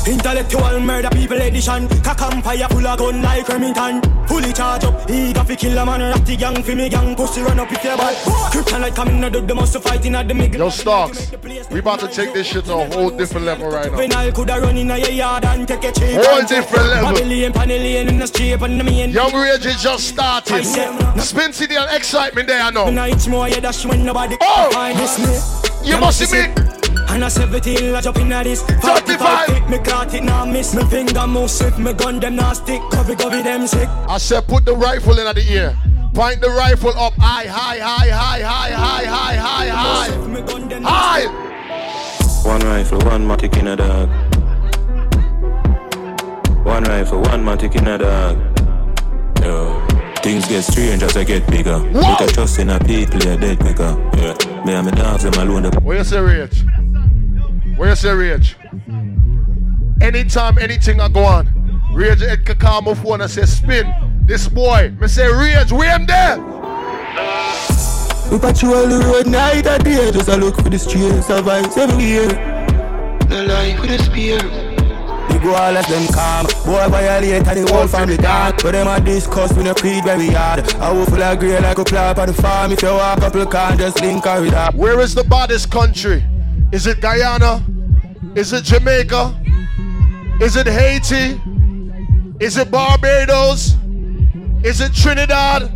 Intellectual 0.06 0.78
murder 0.80 1.08
people 1.10 1.40
edition. 1.40 1.88
Kakampire 1.88 2.68
full 2.70 2.86
of 2.86 2.98
gun 2.98 3.22
like 3.22 3.48
Remington. 3.48 4.00
Fully 4.28 4.52
charge 4.52 4.84
up. 4.84 5.06
Got 5.08 5.46
fi 5.48 5.56
kill 5.56 5.78
a 5.78 5.84
man. 5.84 6.00
Ratty 6.00 6.36
gang 6.36 6.62
fi 6.62 6.74
me 6.74 6.88
gang. 6.88 7.16
Pussy 7.16 7.42
run 7.42 7.58
up 7.58 7.70
if 7.72 7.82
you 7.82 7.96
bad. 7.96 8.14
Kryptonite 8.52 8.94
coming 8.94 9.24
out 9.24 9.34
of 9.34 9.48
the 9.48 9.54
must 9.54 9.76
fighting 9.82 10.14
at 10.14 10.28
the 10.28 10.34
middle. 10.34 10.58
Yo, 10.60 10.68
Starks, 10.70 11.32
we 11.70 11.80
about 11.80 12.00
to 12.00 12.08
take 12.08 12.32
this 12.32 12.46
shit 12.46 12.64
to 12.66 12.74
a 12.74 12.84
whole 12.94 13.10
different 13.10 13.46
level 13.46 13.68
right 13.68 13.90
now. 13.90 13.98
When 13.98 14.32
coulda 14.32 14.60
run 14.60 14.76
in 14.76 14.90
a 14.90 14.98
yard 14.98 15.44
and 15.44 15.66
take 15.66 15.84
a 15.84 15.92
cheap. 15.92 16.20
Whole 16.22 16.42
different 16.46 16.86
level. 16.86 17.12
Babylon, 17.12 17.52
panellian 17.52 18.08
in 18.08 18.18
the 18.18 18.26
street 18.26 18.52
and 18.60 18.80
the 18.80 18.84
main. 18.84 19.10
Young 19.10 19.34
Rage 19.34 19.66
is 19.66 19.82
just 19.82 20.08
started. 20.08 20.64
Spin 20.64 21.50
Citi 21.50 21.76
and 21.76 21.90
Xsytment 22.02 22.46
there, 22.46 22.62
I 22.62 22.70
know. 22.70 22.90
Nights 22.90 23.26
more 23.26 23.48
yeah 23.48 23.60
dash 23.60 23.84
when 23.84 24.04
nobody 24.04 24.36
Oh! 24.40 24.70
find 24.72 24.96
this 24.98 25.18
me. 25.18 25.90
You 25.90 25.98
must 25.98 26.18
see 26.18 26.46
me. 26.48 26.65
And 27.16 27.24
I 27.24 27.28
17 27.28 27.94
I 27.94 28.02
jump 28.02 28.18
in 28.18 28.30
at 28.30 28.44
this 28.44 28.60
35. 28.62 29.48
hit 29.48 29.68
me 29.70 29.78
caught 29.78 30.12
it 30.12 30.22
now 30.22 30.44
miss 30.44 30.74
Me 30.74 30.84
finger 30.84 31.26
move 31.26 31.50
swift 31.50 31.78
Me 31.78 31.94
gun 31.94 32.20
them 32.20 32.36
now 32.36 32.52
stick 32.52 32.82
Cover 32.90 33.16
cover 33.16 33.42
them 33.42 33.66
sick 33.66 33.88
I 34.06 34.18
said 34.18 34.46
put 34.46 34.66
the 34.66 34.74
rifle 34.74 35.18
in 35.18 35.24
the 35.34 35.42
ear. 35.50 35.74
Point 36.12 36.42
the 36.42 36.50
rifle 36.50 36.90
up 36.90 37.14
high, 37.14 37.46
high, 37.46 37.78
high, 37.78 38.10
high, 38.10 38.40
high, 38.42 38.70
high, 38.70 39.04
high, 39.06 39.36
high, 39.36 40.10
high. 40.10 40.26
Me 40.26 40.42
gun 40.42 40.68
them 40.68 40.82
High! 40.82 41.24
One 42.44 42.60
rifle, 42.60 42.98
one 42.98 43.26
matic 43.26 43.56
in 43.58 43.68
a 43.68 43.76
dog. 43.76 44.10
One 46.66 46.84
rifle, 46.84 47.22
one 47.22 47.42
matic 47.42 47.76
in 47.76 47.86
a 47.88 47.96
dog. 47.96 49.42
Yo. 49.42 49.86
Things 50.22 50.46
get 50.48 50.64
strange 50.64 51.02
as 51.02 51.16
I 51.16 51.24
get 51.24 51.46
bigger. 51.46 51.78
Whoa. 51.78 52.16
Put 52.16 52.30
a 52.30 52.34
trust 52.34 52.58
in 52.58 52.68
a 52.68 52.78
people, 52.78 53.20
they're 53.20 53.38
dead 53.38 53.58
quicker. 53.58 53.96
Yeah. 54.16 54.64
Me 54.66 54.74
and 54.74 54.86
my 54.86 54.90
dogs, 54.90 55.22
them 55.22 55.32
alone. 55.34 55.62
The 55.62 55.80
Where 55.80 55.96
you 55.96 56.04
say 56.04 56.20
rage? 56.20 56.64
Where 57.76 57.90
you 57.90 57.96
say 57.96 58.14
rage? 58.14 58.56
Anytime 60.00 60.58
anything 60.58 61.00
I 61.00 61.08
go 61.08 61.24
on, 61.24 61.82
Rage 61.92 62.22
Ed 62.22 62.46
can 62.46 62.58
call 62.58 62.82
my 62.82 62.94
phone 62.94 63.20
and 63.20 63.30
say, 63.30 63.44
spin. 63.44 63.92
This 64.24 64.48
boy, 64.48 64.94
me 65.00 65.08
say, 65.08 65.30
Rage, 65.32 65.72
we 65.72 65.86
am 65.86 66.06
there. 66.06 66.38
We 68.30 68.38
patrol 68.40 68.88
the 68.88 69.04
road 69.06 69.28
night 69.28 69.66
and 69.66 69.84
day 69.84 70.10
Just 70.10 70.28
a 70.28 70.36
look 70.36 70.56
for 70.56 70.68
the 70.68 70.78
streets 70.78 71.30
of 71.30 71.44
vibes 71.44 71.78
everywhere 71.78 72.28
The 73.28 73.44
life 73.44 73.80
with 73.80 73.90
the 73.90 74.02
spear 74.02 74.38
We 75.30 75.38
go 75.38 75.54
all 75.54 75.76
as 75.76 75.86
them 75.86 76.12
calm 76.12 76.46
Boy 76.66 76.88
violate 76.88 77.46
and 77.46 77.66
the 77.66 77.72
whole 77.72 77.86
family 77.86 78.16
dark 78.16 78.60
But 78.62 78.72
them 78.72 78.88
a 78.88 79.00
discuss 79.00 79.52
when 79.52 79.66
the 79.66 79.74
creed 79.74 80.02
very 80.02 80.26
hard 80.26 80.68
I 80.74 80.90
will 80.92 81.06
full 81.06 81.22
of 81.22 81.38
grey 81.38 81.60
like 81.60 81.78
a 81.78 81.84
clap 81.84 82.18
on 82.18 82.26
the 82.26 82.34
farm 82.34 82.72
If 82.72 82.82
you 82.82 82.88
walk 82.88 83.22
up 83.22 83.34
you 83.34 83.46
can't 83.46 83.78
just 83.78 84.00
link 84.00 84.24
her 84.24 84.40
with 84.40 84.50
that 84.50 84.74
Where 84.74 84.98
is 85.00 85.14
the 85.14 85.22
baddest 85.22 85.70
country? 85.70 86.24
Is 86.72 86.86
it 86.86 87.00
Guyana? 87.00 87.64
Is 88.34 88.52
it 88.52 88.64
Jamaica? 88.64 89.34
Is 90.40 90.56
it 90.56 90.66
Haiti? 90.66 91.40
Is 92.40 92.56
it 92.56 92.70
Barbados? 92.70 93.76
Is 94.62 94.80
it 94.80 94.92
Trinidad? 94.92 95.72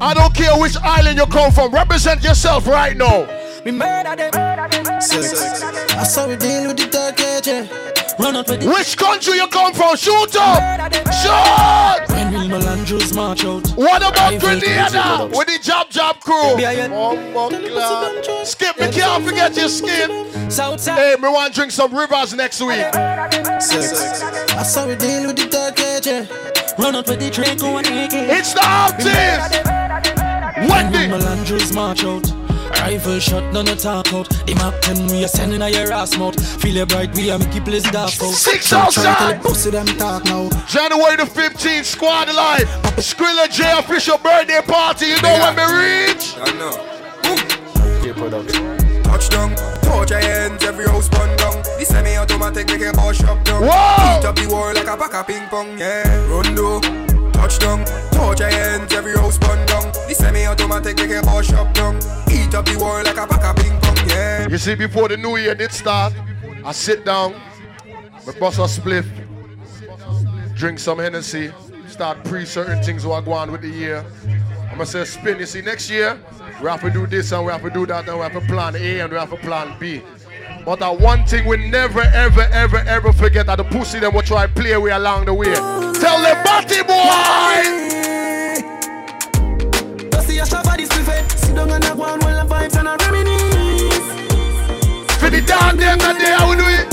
I 0.00 0.14
don't 0.14 0.34
care 0.34 0.58
which 0.58 0.76
island 0.78 1.18
you 1.18 1.26
come 1.26 1.52
from. 1.52 1.72
Represent 1.72 2.22
yourself 2.22 2.66
right 2.66 2.96
now. 2.96 3.26
Me 3.64 3.70
murder 3.70 4.16
them. 4.16 4.30
I 4.34 6.04
saw 6.04 6.28
we 6.28 6.36
deal 6.36 6.68
with 6.68 6.78
the 6.78 6.86
dark 6.86 7.20
age. 7.20 7.95
Run 8.18 8.36
out 8.36 8.48
with 8.48 8.60
the 8.60 8.68
Which 8.70 8.96
country 8.96 9.34
you 9.36 9.46
come 9.48 9.74
from? 9.74 9.94
Shoot 9.96 10.36
up! 10.36 10.92
Shoot! 11.12 12.08
When 12.14 12.32
will 12.32 12.48
Melandros 12.58 13.14
march 13.14 13.44
out? 13.44 13.68
What 13.76 14.00
about 14.02 14.16
Rifle 14.32 14.38
Grenada? 14.58 15.18
crazy 15.28 15.38
With 15.38 15.46
the 15.48 15.58
Job 15.62 15.90
Job 15.90 16.20
crew. 16.20 16.56
Behind- 16.56 16.92
Oh, 16.94 17.14
my 17.16 18.44
Skip, 18.44 18.78
me 18.80 18.90
can't 18.90 19.24
forget 19.26 19.54
your 19.56 19.68
skin. 19.68 20.50
Southside. 20.50 20.98
Hey, 20.98 21.16
me 21.20 21.28
want 21.28 21.52
to 21.52 21.60
drink 21.60 21.72
some 21.72 21.94
rivers 21.94 22.32
next 22.34 22.60
week. 22.62 22.78
I 22.94 24.62
saw 24.62 24.86
we 24.86 24.96
deal 24.96 25.26
with 25.26 25.36
the 25.36 25.48
dark 25.50 25.78
age. 25.80 26.06
Run 26.78 26.96
out 26.96 27.06
with 27.08 27.20
the 27.20 27.30
Draco 27.30 27.76
and 27.78 27.86
AK. 27.86 28.14
It's 28.14 28.54
the 28.54 28.64
artist. 28.66 29.64
Wendy. 30.70 31.08
Melandros 31.08 31.74
march 31.74 32.04
out. 32.04 32.45
Rifle 32.70 33.18
shot, 33.18 33.52
none 33.52 33.68
of 33.68 33.78
talk 33.78 34.12
out. 34.12 34.28
The 34.46 34.54
map 34.56 34.74
10, 34.82 35.08
we 35.08 35.24
are 35.24 35.28
sending 35.28 35.62
a 35.62 35.68
your 35.68 35.92
ass 35.92 36.16
mouth. 36.16 36.36
Feel 36.62 36.76
it 36.78 36.88
bright, 36.88 37.14
we 37.16 37.30
are 37.30 37.38
making 37.38 37.64
place 37.64 37.82
dark 37.90 38.12
out. 38.22 38.32
Six 38.34 38.68
Try 38.68 38.86
to 38.88 38.92
tell 38.94 39.06
outside. 39.06 39.42
the 39.42 39.48
pussy 39.48 39.70
them 39.70 39.86
talk 39.98 40.24
now. 40.26 40.48
January 40.66 41.16
the 41.16 41.24
15th, 41.24 41.84
Squad 41.84 42.28
Live. 42.32 42.68
Skrilla 42.98 43.50
J 43.50 43.78
official 43.78 44.18
birthday 44.18 44.60
party. 44.66 45.06
You 45.06 45.22
know 45.22 45.38
when 45.40 45.56
we 45.56 45.62
reach? 46.12 46.34
I 46.38 46.52
know. 46.58 46.92
Touchdown, 49.02 49.54
touch 49.82 50.10
your 50.10 50.20
hands, 50.20 50.62
every 50.64 50.86
house 50.86 51.08
burn 51.08 51.34
down. 51.36 51.62
The 51.78 51.84
semi-automatic 51.84 52.66
make 52.68 52.82
a 52.82 52.92
ball 52.92 53.12
shop 53.12 53.42
down. 53.44 53.62
Whoa! 53.62 54.18
Heat 54.20 54.26
up 54.26 54.36
the 54.36 54.46
wall 54.48 54.72
like 54.74 54.86
a 54.86 54.96
pack 54.96 55.14
of 55.14 55.26
ping 55.26 55.46
pong, 55.48 55.78
yeah. 55.78 56.04
Rondo, 56.28 56.80
touchdown, 57.46 57.84
touch 58.10 58.40
your 58.40 58.50
hands, 58.50 58.92
every 58.92 59.16
house 59.16 59.38
burn 59.38 59.64
down. 59.66 59.92
The 60.08 60.14
semi-automatic 60.14 60.96
make 60.96 61.10
a 61.10 61.22
ball 61.22 61.42
shop 61.42 61.72
down. 61.74 61.94
Heat 62.28 62.52
up 62.54 62.64
the 62.64 62.76
wall 62.78 63.02
like 63.04 63.16
a 63.16 63.26
pack 63.26 63.44
of 63.44 63.56
ping 63.62 63.78
pong, 63.80 64.08
yeah. 64.08 64.48
You 64.48 64.58
see, 64.58 64.74
before 64.74 65.08
the 65.08 65.16
new 65.16 65.36
year 65.36 65.54
did 65.54 65.72
start, 65.72 66.12
I 66.64 66.72
sit 66.72 67.04
down, 67.04 67.34
my 68.26 68.32
boss 68.40 68.58
a 68.58 68.62
spliff, 68.62 69.06
drink 70.56 70.80
some 70.80 70.98
Hennessy, 70.98 71.52
start 71.86 72.24
pre 72.24 72.44
certain 72.44 72.82
things 72.82 73.06
what 73.06 73.24
go 73.24 73.32
on 73.32 73.52
with 73.52 73.62
the 73.62 73.70
year. 73.70 74.04
I'm 74.62 74.78
gonna 74.78 74.86
say 74.86 75.04
spin. 75.04 75.38
You 75.38 75.46
see, 75.46 75.62
next 75.62 75.88
year 75.88 76.18
we 76.60 76.68
have 76.68 76.80
to 76.80 76.90
do 76.90 77.06
this 77.06 77.32
and 77.32 77.46
we 77.46 77.52
have 77.52 77.62
to 77.62 77.70
do 77.70 77.86
that 77.86 78.08
and 78.08 78.18
we 78.18 78.22
have 78.24 78.32
to 78.32 78.40
plan 78.40 78.74
A 78.74 79.00
and 79.00 79.10
we 79.12 79.18
have 79.18 79.30
to 79.30 79.36
plan 79.36 79.78
B. 79.78 80.02
But 80.64 80.80
that 80.80 80.98
one 80.98 81.24
thing 81.24 81.46
we 81.46 81.56
never, 81.70 82.00
ever, 82.00 82.42
ever, 82.52 82.78
ever 82.78 83.12
forget 83.12 83.46
that 83.46 83.56
the 83.56 83.64
pussy 83.64 84.00
them 84.00 84.14
will 84.14 84.22
try 84.22 84.46
play 84.46 84.76
way 84.76 84.90
along 84.90 85.26
the 85.26 85.34
way. 85.34 85.54
Tell 85.54 86.18
the 86.18 86.34
body 86.42 86.82
boy! 86.82 87.62
Just 90.10 90.26
see 90.26 90.38
a 90.38 90.46
shop 90.46 90.66
of 90.66 90.76
this 90.76 90.88
buffet. 90.88 91.30
Sit 91.30 91.54
down 91.54 91.70
and 91.70 91.84
have 91.84 91.98
one 91.98 92.18
while 92.20 92.46
the 92.46 92.54
vibes 92.54 92.76
and 92.78 92.88
a 92.88 92.96
reminisce. 93.04 94.10
For 95.20 95.30
the 95.30 95.40
damn 95.46 95.76
them 95.76 95.98
that 95.98 96.18
day, 96.18 96.34
I 96.34 96.44
will 96.48 96.56
do 96.58 96.66
it. 96.66 96.86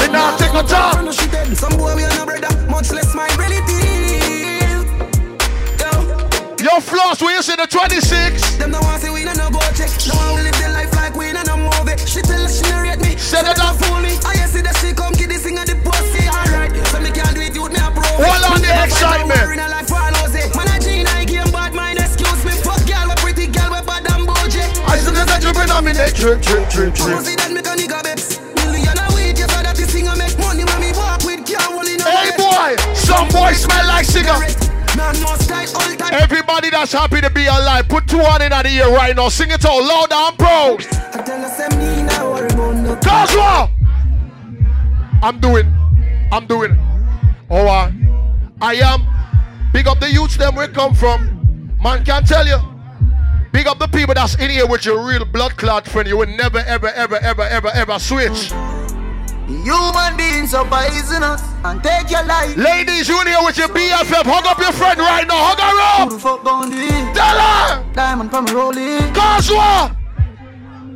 Me 0.00 0.08
not 0.12 0.38
take 0.38 0.52
no 0.54 0.62
time. 0.62 1.04
No 1.04 1.12
shit 1.12 1.30
dead. 1.30 1.54
Some 1.56 1.76
boy 1.76 1.94
we 1.94 2.04
are 2.04 2.14
no 2.16 2.24
brother, 2.24 2.48
much 2.68 2.90
less 2.90 3.14
my 3.14 3.28
relative. 3.36 3.76
Yo, 6.58 6.80
Floss, 6.80 7.20
where 7.20 7.36
you 7.36 7.42
say 7.42 7.54
the 7.54 7.66
26? 7.66 8.56
them 8.56 8.70
no 8.70 8.80
want 8.80 9.02
see 9.02 9.10
we 9.10 9.24
no 9.24 9.32
no 9.34 9.50
go 9.50 9.60
check. 9.76 9.90
No 10.08 10.14
one 10.16 10.34
will 10.34 10.42
live 10.42 10.58
their 10.58 10.72
life 10.72 10.95
no 13.32 13.38
rate 13.38 13.46
me. 13.46 13.46
Set 13.46 13.46
it 13.46 13.58
up. 13.58 13.76
fool 13.76 14.00
me. 14.00 14.14
I 14.24 14.46
see 14.46 14.62
that 14.62 14.76
she 14.78 14.94
come 14.94 15.12
this 15.26 15.42
thing 15.42 15.58
at 15.58 15.66
the 15.66 15.76
pussy. 15.82 16.28
Alright, 16.28 16.74
so 16.88 17.00
me 17.00 17.10
can't 17.10 17.34
do 17.34 17.42
it. 17.42 17.54
You 17.54 17.66
a 17.66 17.90
pro. 17.90 18.06
Hold 18.22 18.44
on 18.52 18.60
the 18.62 18.70
Xsytment. 18.70 19.42
A 19.42 20.66
I 21.08 21.24
game 21.24 21.50
bad 21.50 21.74
mind. 21.74 21.98
Excuse 21.98 22.44
me, 22.44 22.52
fuck 22.62 22.80
girl, 22.86 23.08
we 23.08 23.14
pretty 23.22 23.46
girl, 23.50 23.70
we 23.74 23.80
bad 23.82 24.06
and. 24.06 24.70
I 24.86 24.98
still 24.98 25.14
that 25.14 25.42
you 25.42 25.52
bring 25.52 25.70
on 25.70 25.84
me 25.84 25.92
neck. 25.92 26.14
Trip, 26.14 26.40
trip, 26.42 26.68
trip, 26.70 26.94
You 26.96 27.20
see 27.20 27.36
that 27.36 27.50
make 27.50 27.66
a 27.66 27.74
nigga 27.74 28.00
babes. 28.02 28.38
Million 28.62 28.94
a 28.94 29.06
week, 29.14 29.38
you 29.38 29.48
saw 29.50 29.62
that 29.62 29.74
this 29.76 29.90
thing 29.90 30.06
make 30.16 30.36
money 30.38 30.64
when 30.64 30.78
me 30.80 30.90
walk 30.94 31.22
with 31.26 31.42
can't 31.46 31.66
hold 31.66 31.86
in 31.86 32.00
a 32.00 32.06
Hey 32.06 32.30
boy, 32.38 32.78
some 32.94 33.28
boy 33.28 33.52
smell 33.52 33.86
like 33.86 34.06
cigarette. 34.06 34.56
Man 34.96 35.12
must 35.20 35.48
die 35.48 35.66
all 35.74 35.90
time. 35.98 36.14
Everybody 36.14 36.70
that's 36.70 36.92
happy 36.92 37.20
to 37.20 37.30
be 37.30 37.46
alive, 37.46 37.88
put 37.88 38.06
two 38.06 38.20
on 38.22 38.40
in 38.40 38.50
the 38.50 38.70
ear 38.70 38.88
right 38.94 39.14
now. 39.14 39.28
Sing 39.28 39.50
it 39.50 39.64
out 39.66 39.82
loud 39.82 40.12
and 40.12 40.38
proud. 40.38 40.96
I 43.04 43.08
tell 43.08 43.16
us 43.16 43.34
them 43.34 43.42
me 43.42 43.42
now 43.42 43.60
worry 43.60 43.76
about 43.76 44.50
no 44.52 44.60
Cause 44.66 45.18
what? 45.20 45.22
I'm 45.22 45.40
doing. 45.40 45.66
I'm 46.32 46.46
doing. 46.46 46.78
Oh, 47.50 47.66
uh, 47.66 47.90
I 48.60 48.74
am. 48.76 49.06
Big 49.72 49.86
up 49.86 50.00
the 50.00 50.10
youths 50.10 50.36
them 50.36 50.54
where 50.54 50.68
come 50.68 50.94
from. 50.94 51.76
Man 51.82 52.04
can't 52.04 52.26
tell 52.26 52.46
you. 52.46 52.58
Big 53.52 53.66
up 53.66 53.78
the 53.78 53.86
people 53.88 54.14
that's 54.14 54.34
in 54.36 54.50
here 54.50 54.66
with 54.66 54.84
your 54.84 55.06
real 55.06 55.24
blood 55.24 55.56
clot 55.56 55.86
friend. 55.86 56.08
You 56.08 56.18
will 56.18 56.26
never, 56.26 56.58
ever, 56.58 56.88
ever, 56.88 57.16
ever, 57.16 57.42
ever, 57.42 57.68
ever 57.68 57.98
switch. 57.98 58.52
Human 59.46 60.16
beings 60.16 60.54
are 60.54 60.64
poisonous 60.64 61.42
and 61.64 61.82
take 61.82 62.10
your 62.10 62.24
life. 62.24 62.56
Ladies, 62.56 63.08
you 63.08 63.20
in 63.20 63.28
here 63.28 63.38
with 63.44 63.56
your 63.56 63.68
BFF. 63.68 64.24
Hug 64.26 64.44
up 64.46 64.58
your 64.58 64.72
friend 64.72 64.98
right 64.98 65.26
now. 65.26 65.36
Hug 65.38 65.60
her 65.60 65.70
Who 65.70 66.02
up. 66.02 66.10
the 66.10 66.18
fuck 66.18 66.44
gon' 66.44 66.70
do 66.70 66.76
it? 66.76 67.14
Tell 67.14 67.38
her. 67.38 67.92
Diamond 67.92 68.30
from 68.30 68.46
rolling. 68.46 69.12
Cause 69.14 69.50
what? 69.50 69.92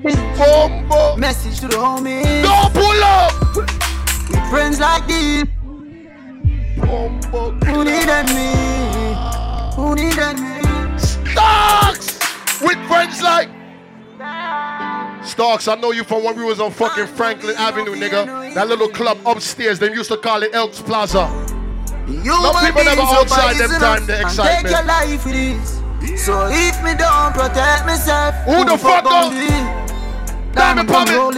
Message 0.03 1.61
to 1.61 1.69
the 1.69 1.77
homies. 1.77 2.43
Don't 2.43 2.73
pull 2.73 3.03
up. 3.05 3.33
With 4.31 4.51
friends 4.51 4.81
like 4.81 5.07
this. 5.07 5.45
Who 7.67 7.85
needed 7.85 8.27
me? 8.35 8.51
Who 9.77 9.95
needed 9.95 10.39
me? 10.39 10.63
Starks 10.99 12.19
with 12.61 12.79
friends 12.89 13.21
like 13.23 13.51
Starks. 15.23 15.69
I 15.69 15.75
know 15.77 15.93
you 15.93 16.05
from 16.05 16.25
when 16.25 16.37
we 16.37 16.45
was 16.45 16.61
on 16.61 16.71
fucking 16.71 17.07
Franklin 17.09 17.57
Avenue, 17.57 17.95
nigga. 17.95 18.55
That 18.55 18.69
little 18.69 18.89
club 18.89 19.19
upstairs. 19.27 19.79
They 19.79 19.93
used 19.93 20.11
to 20.11 20.17
call 20.17 20.43
it 20.43 20.55
Elks 20.55 20.81
Plaza. 20.81 21.29
Human 22.07 22.55
people 22.65 22.85
never 22.85 23.03
outside 23.03 23.57
them 23.57 23.71
time, 23.79 24.07
the 24.07 24.15
Xsytment. 24.15 24.63
Take 24.63 24.71
your 24.71 24.85
life 24.85 25.25
with 25.27 25.35
this. 25.35 25.80
So 26.17 26.49
if 26.51 26.83
me 26.83 26.95
don't 26.95 27.33
protect 27.35 27.87
myself, 27.87 28.35
Who 28.45 28.65
the 28.65 28.77
fuck 28.79 29.05
gon' 29.05 29.35
don't-? 29.35 30.55
Diamond. 30.55 30.89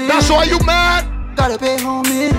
That's 0.08 0.30
why 0.30 0.44
you 0.44 0.58
mad. 0.64 1.06
Gotta 1.36 1.58
pay 1.58 1.78
homage. 1.80 2.32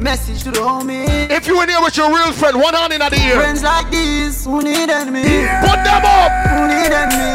Message 0.00 0.44
to 0.44 0.50
the 0.52 0.60
homies. 0.60 1.28
If 1.30 1.46
you 1.48 1.60
in 1.60 1.68
here 1.68 1.80
with 1.82 1.96
your 1.96 2.08
real 2.08 2.32
friend, 2.32 2.60
one 2.60 2.72
hand 2.72 2.92
in 2.92 3.00
the 3.00 3.14
ear. 3.26 3.34
Friends 3.36 3.64
like 3.64 3.90
these, 3.90 4.44
who 4.44 4.62
needed 4.62 5.10
me? 5.10 5.22
Put 5.60 5.82
them 5.82 6.04
up. 6.06 6.30
Who 6.54 6.68
need 6.70 6.94
me? 7.12 7.34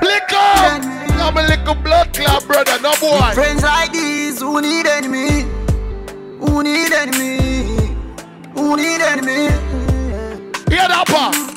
Blick 0.00 0.32
up. 0.32 0.82
I'm 1.20 1.36
a 1.36 1.42
little 1.42 1.74
blood 1.74 2.14
clot, 2.14 2.46
brother. 2.46 2.80
No 2.80 2.92
boy. 2.98 3.20
Friends 3.34 3.62
like 3.62 3.92
these, 3.92 4.40
who 4.40 4.62
needed 4.62 5.10
me? 5.10 5.44
Who 6.40 6.62
needed 6.62 7.10
me? 7.18 7.94
Who 8.54 8.76
needed 8.76 9.22
me? 9.22 9.50
Hear 10.72 10.88
that 10.88 11.04
part? 11.06 11.49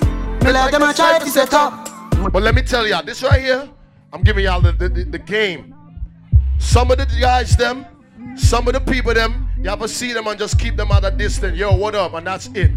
Me 0.43 0.51
let 0.51 0.71
them 0.71 0.83
a 0.83 0.93
try 0.93 1.19
to 1.19 1.29
set 1.29 1.53
up. 1.53 1.89
But 2.31 2.43
let 2.43 2.55
me 2.55 2.61
tell 2.61 2.85
y'all, 2.87 3.03
this 3.03 3.23
right 3.23 3.41
here, 3.41 3.69
I'm 4.11 4.23
giving 4.23 4.43
y'all 4.45 4.61
the, 4.61 4.71
the, 4.73 4.89
the, 4.89 5.03
the 5.05 5.19
game. 5.19 5.73
Some 6.59 6.91
of 6.91 6.97
the 6.97 7.05
guys, 7.19 7.55
them, 7.55 7.85
some 8.35 8.67
of 8.67 8.73
the 8.73 8.79
people, 8.81 9.13
them, 9.13 9.49
you 9.61 9.69
have 9.69 9.79
to 9.79 9.87
see 9.87 10.11
them 10.13 10.27
and 10.27 10.37
just 10.37 10.59
keep 10.59 10.75
them 10.75 10.91
at 10.91 11.05
a 11.05 11.11
distance. 11.11 11.57
Yo, 11.57 11.73
what 11.75 11.95
up? 11.95 12.13
And 12.13 12.27
that's 12.27 12.47
it. 12.53 12.71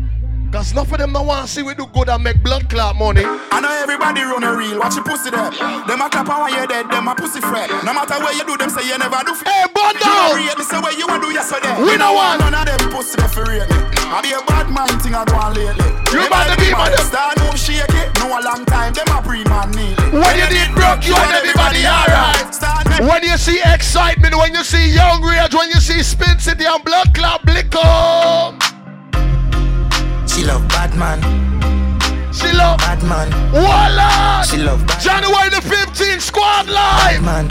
Cause 0.52 0.70
enough 0.70 0.92
of 0.92 0.98
them 0.98 1.12
don't 1.12 1.26
want 1.26 1.44
to 1.46 1.52
see 1.52 1.62
we 1.64 1.74
do 1.74 1.86
good 1.86 2.08
and 2.08 2.22
make 2.22 2.40
blood 2.42 2.70
clot 2.70 2.94
money. 2.94 3.22
I 3.26 3.60
know 3.60 3.70
everybody 3.82 4.22
run 4.22 4.44
a 4.44 4.54
reel, 4.56 4.78
watch 4.78 4.94
your 4.94 5.02
pussy 5.04 5.30
there. 5.30 5.50
Them 5.50 6.00
a 6.00 6.08
clap 6.08 6.28
and 6.28 6.38
when 6.42 6.54
you're 6.54 6.66
dead, 6.68 6.88
them 6.88 7.08
a 7.08 7.14
pussy 7.16 7.40
fret. 7.40 7.68
No 7.84 7.92
matter 7.92 8.14
where 8.22 8.32
you 8.32 8.46
do, 8.46 8.56
them 8.56 8.70
say 8.70 8.86
you 8.86 8.96
never 8.96 9.18
do. 9.26 9.32
F- 9.32 9.42
Hey, 9.42 9.64
but 9.74 9.94
you 9.94 10.06
now, 10.06 10.28
don't 10.30 10.36
rate 10.38 10.56
me, 10.56 10.64
say 10.64 10.78
where 10.80 10.94
you 10.96 11.06
a 11.10 11.18
do 11.20 11.32
yesterday. 11.34 11.74
We 11.82 11.96
no 11.98 12.12
want. 12.14 12.40
None 12.40 12.54
of 12.54 12.78
them 12.78 12.90
pussy 12.90 13.18
there 13.18 13.28
for 13.28 13.42
rate 13.42 13.68
me. 13.68 13.85
I 14.08 14.22
be 14.22 14.30
a 14.32 14.40
bad 14.46 14.70
mind 14.70 15.02
thing 15.02 15.14
I 15.14 15.24
go 15.24 15.34
on 15.36 15.54
lately. 15.54 15.90
You 16.12 16.26
about 16.26 16.46
to 16.50 16.56
be 16.60 16.70
my- 16.70 16.88
man, 16.90 16.98
Star 16.98 17.32
move 17.38 17.58
shaky, 17.58 18.02
no 18.20 18.38
a 18.38 18.40
long 18.40 18.64
time, 18.66 18.92
them 18.92 19.08
a 19.10 19.20
pre-man 19.20 19.70
neatly. 19.72 20.10
When 20.20 20.34
you 20.38 20.46
did 20.46 20.74
broke, 20.74 21.04
you 21.06 21.14
and 21.14 21.32
everybody 21.32 21.86
alright. 21.86 22.54
When 23.00 23.22
you 23.24 23.36
see 23.36 23.60
Xsytment, 23.60 24.34
when 24.38 24.54
you 24.54 24.64
see 24.64 24.88
young 24.88 25.22
rage, 25.22 25.54
when 25.54 25.68
you 25.70 25.80
see 25.80 26.02
Spin 26.02 26.36
Citi 26.38 26.64
and 26.64 26.82
blood 26.84 27.12
clot 27.14 27.44
blicker. 27.44 28.54
She 30.26 30.44
love 30.44 30.66
bad 30.68 30.94
man. 30.94 31.20
She 32.32 32.52
love 32.52 32.78
bad 32.78 33.02
man. 33.02 33.28
Voila! 33.50 34.42
She 34.42 34.58
love 34.58 34.86
bad 34.86 35.00
January 35.00 35.50
the 35.50 35.60
15th, 35.60 36.22
squad 36.22 36.66
bad 36.66 37.22
man. 37.22 37.48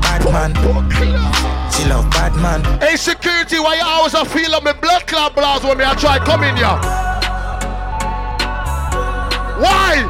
Bad 0.00 0.24
man. 0.32 1.41
She 1.72 1.88
love 1.88 2.10
bad 2.10 2.34
man. 2.36 2.62
Hey 2.80 2.96
security, 2.96 3.58
why 3.58 3.76
you 3.76 3.82
always 3.84 4.14
a 4.14 4.24
feel 4.24 4.54
of 4.54 4.64
me 4.64 4.72
blood 4.80 5.06
clot 5.06 5.34
blouse 5.34 5.64
when 5.64 5.78
me 5.78 5.84
I 5.84 5.94
try 5.94 6.18
come 6.18 6.44
in 6.44 6.56
here? 6.56 6.78
Why? 9.62 10.06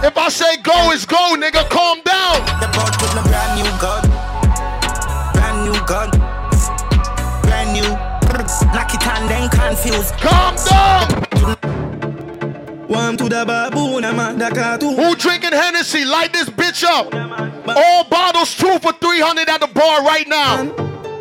If 0.00 0.16
I 0.16 0.28
say 0.28 0.56
go, 0.62 0.90
it's 0.92 1.04
go, 1.04 1.34
nigga. 1.36 1.68
Calm 1.68 2.00
down. 2.02 2.40
The 2.60 2.68
boat 2.72 2.94
with 3.02 3.14
my 3.14 3.22
brand 3.26 3.60
new 3.60 3.70
gun. 3.80 4.04
Brand 5.34 5.64
new 5.64 5.86
gun. 5.86 6.10
Brand 7.42 7.72
new. 7.72 7.88
Knock 8.72 8.94
it 8.94 9.06
and 9.06 9.28
then 9.28 9.48
confused. 9.50 10.14
Calm 10.18 10.56
down. 10.66 11.27
One 12.88 13.16
to 13.18 13.24
the 13.28 13.44
baboon, 13.44 14.04
I'm 14.04 14.18
at 14.18 14.38
the 14.38 14.48
cartoon. 14.54 14.96
Who 14.96 15.14
drinking 15.14 15.52
Hennessy? 15.52 16.04
Light 16.04 16.32
this 16.32 16.48
bitch 16.48 16.84
up. 16.84 17.12
All 17.76 18.04
bottles 18.04 18.54
two 18.56 18.78
for 18.78 18.92
300 18.94 19.48
at 19.48 19.60
the 19.60 19.66
bar 19.68 20.02
right 20.02 20.26
now. 20.26 20.64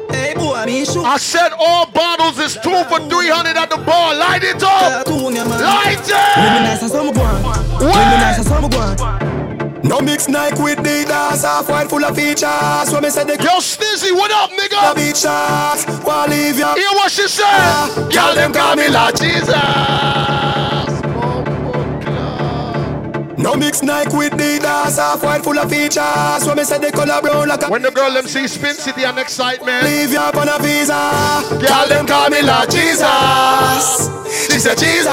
Hey, 0.10 0.34
boy, 0.34 0.64
me 0.66 0.86
shoot. 0.86 1.04
I 1.04 1.18
said 1.18 1.52
all 1.60 1.86
bottles 1.92 2.40
is 2.40 2.54
two 2.56 2.84
for 2.86 3.00
300 3.10 3.58
at 3.58 3.70
the 3.70 3.78
bar. 3.78 4.16
Light 4.16 4.44
it 4.44 4.64
up. 4.64 5.06
Cartoon, 5.06 5.36
yeah, 5.36 5.44
man. 5.44 5.60
Light 5.62 6.00
it. 6.00 6.10
nice 6.10 6.84
as 6.84 6.92
some 6.92 7.12
go 7.12 7.22
on. 7.22 7.44
When 7.44 7.52
me 7.80 7.86
What? 7.92 8.20
nice 8.24 8.40
as 8.40 8.48
some 8.48 8.70
go 8.70 8.80
on. 8.80 9.82
No 9.84 10.00
mix 10.00 10.28
Nike 10.28 10.62
with 10.62 10.78
the 10.78 11.06
dance, 11.08 11.44
half 11.44 11.70
white 11.70 11.90
full 11.90 12.04
of 12.04 12.16
features. 12.16 12.92
When 12.92 13.04
me 13.04 13.10
say 13.10 13.24
the 13.26 13.34
Yo, 13.44 13.60
Stizzy, 13.60 14.12
what 14.14 14.32
up, 14.32 14.50
the 14.50 14.56
nigga? 14.56 14.96
beach 14.96 15.18
shots, 15.18 15.86
wanna 16.04 16.32
leave 16.32 16.58
ya. 16.60 16.76
Hear 16.76 16.90
what 16.94 17.12
she 17.12 17.28
said? 17.28 18.10
Girl, 18.12 18.36
them 18.36 18.52
call 18.54 18.76
me 18.76 18.88
Lord 18.90 19.16
Jesus. 19.18 19.48
No 23.48 23.56
mix 23.56 23.82
Nike 23.82 24.14
with 24.14 24.34
the 24.34 24.60
dance, 24.60 24.98
half 24.98 25.24
white 25.24 25.42
full 25.42 25.58
of 25.58 25.72
features. 25.72 26.44
When 26.46 26.58
me 26.58 26.66
say 26.66 26.80
the 26.80 26.92
color 26.92 27.22
brown 27.22 27.48
like 27.48 27.64
a 27.64 27.70
When 27.70 27.82
the 27.82 27.92
girl 27.92 28.12
them 28.12 28.28
see 28.28 28.46
Spin 28.46 28.76
Citi 28.76 29.08
and 29.08 29.18
Xsytment, 29.18 29.84
leave 29.84 30.12
ya 30.12 30.28
up 30.28 30.36
on 30.36 30.50
a 30.50 30.60
visa. 30.60 31.48
girl 31.56 31.88
them 31.88 32.06
call 32.06 32.30
me 32.30 32.42
like 32.42 32.70
Jesus. 32.70 34.12
She 34.52 34.60
said 34.60 34.78
Jesus. 34.78 35.08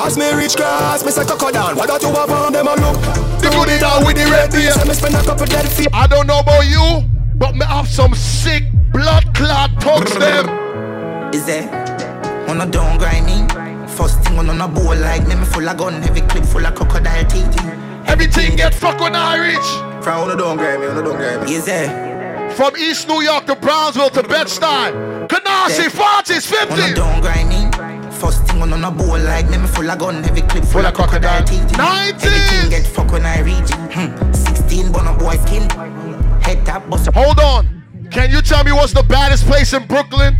As 0.00 0.16
me 0.16 0.32
reach 0.32 0.56
grass, 0.56 1.04
me 1.04 1.10
say 1.10 1.26
coco 1.26 1.50
down. 1.50 1.76
What 1.76 1.88
that 1.88 2.00
you 2.00 2.08
have 2.16 2.30
on 2.30 2.54
them 2.54 2.66
a 2.66 2.74
look? 2.80 2.96
The 3.44 3.50
good 3.52 3.68
it 3.68 3.82
out 3.82 4.06
with 4.06 4.16
the 4.16 4.24
red 4.32 4.50
beer. 4.50 4.72
Me 4.88 4.94
spend 4.94 5.16
a 5.16 5.22
couple 5.22 5.44
dead 5.44 5.68
feet. 5.68 5.88
I 5.92 6.06
don't 6.06 6.26
know 6.26 6.38
about 6.38 6.64
you, 6.64 7.04
but 7.36 7.54
me 7.54 7.66
have 7.66 7.88
some 7.88 8.14
sick 8.14 8.64
blood 8.90 9.34
clot 9.34 9.70
thugs 9.82 10.16
them. 10.16 10.48
Is 11.34 11.44
there? 11.44 11.68
On 12.48 12.58
a 12.58 12.64
down 12.64 12.96
grimy. 12.96 13.55
First 13.96 14.20
thing 14.24 14.38
on 14.38 14.60
a 14.60 14.68
bowl 14.68 14.94
like 14.96 15.26
me, 15.26 15.34
me 15.34 15.44
full 15.46 15.68
of 15.68 15.76
gun, 15.78 16.02
heavy 16.02 16.20
clip 16.22 16.44
full 16.44 16.64
of 16.66 16.74
crocodile 16.74 17.24
teeth. 17.26 17.56
Everything 18.06 18.54
get 18.56 18.74
fucked 18.74 19.00
when 19.00 19.14
I 19.16 19.36
reach. 19.38 20.04
From 20.04 20.20
on 20.20 20.28
the 20.28 20.36
down 20.36 20.56
grimy, 20.58 20.86
on 20.86 20.96
the 20.96 21.02
down 21.02 21.16
grimy. 21.16 21.52
Is 21.52 21.64
there? 21.64 22.50
From 22.52 22.76
East 22.76 23.08
New 23.08 23.22
York 23.22 23.46
to 23.46 23.56
Brownsville 23.56 24.10
to 24.10 24.22
Bed-Stuy. 24.22 25.28
Canarsie, 25.28 25.88
40s, 25.88 26.52
On 26.70 26.78
a 26.78 26.82
50s. 26.82 26.94
down 26.94 27.20
grimy. 27.22 28.10
First 28.12 28.44
thing 28.46 28.62
on 28.62 28.72
a 28.84 28.90
bowl 28.90 29.18
like 29.18 29.48
me, 29.50 29.58
me 29.58 29.66
full 29.66 29.90
of 29.90 29.98
gun, 29.98 30.22
heavy 30.22 30.42
clip 30.42 30.64
full, 30.64 30.72
Full 30.72 30.80
of 30.80 30.86
of 30.88 30.94
crocodile. 30.94 31.42
crocodile 31.44 31.66
teeth. 31.68 31.78
90s. 31.78 32.24
Everything 32.24 32.70
get 32.70 32.86
fuck 32.86 33.10
when 33.12 33.24
I 33.26 33.40
reach. 33.40 33.70
Hmm. 33.94 34.32
16 34.32 34.92
bun 34.92 35.06
up 35.06 35.18
boy 35.18 35.36
skin. 35.46 35.68
Head 36.42 36.64
tap 36.66 36.88
bust. 36.88 37.08
Hold 37.14 37.40
on. 37.40 37.82
Can 38.10 38.30
you 38.30 38.40
tell 38.42 38.62
me 38.62 38.72
what's 38.72 38.92
the 38.92 39.02
baddest 39.02 39.46
place 39.46 39.72
in 39.72 39.86
Brooklyn? 39.86 40.36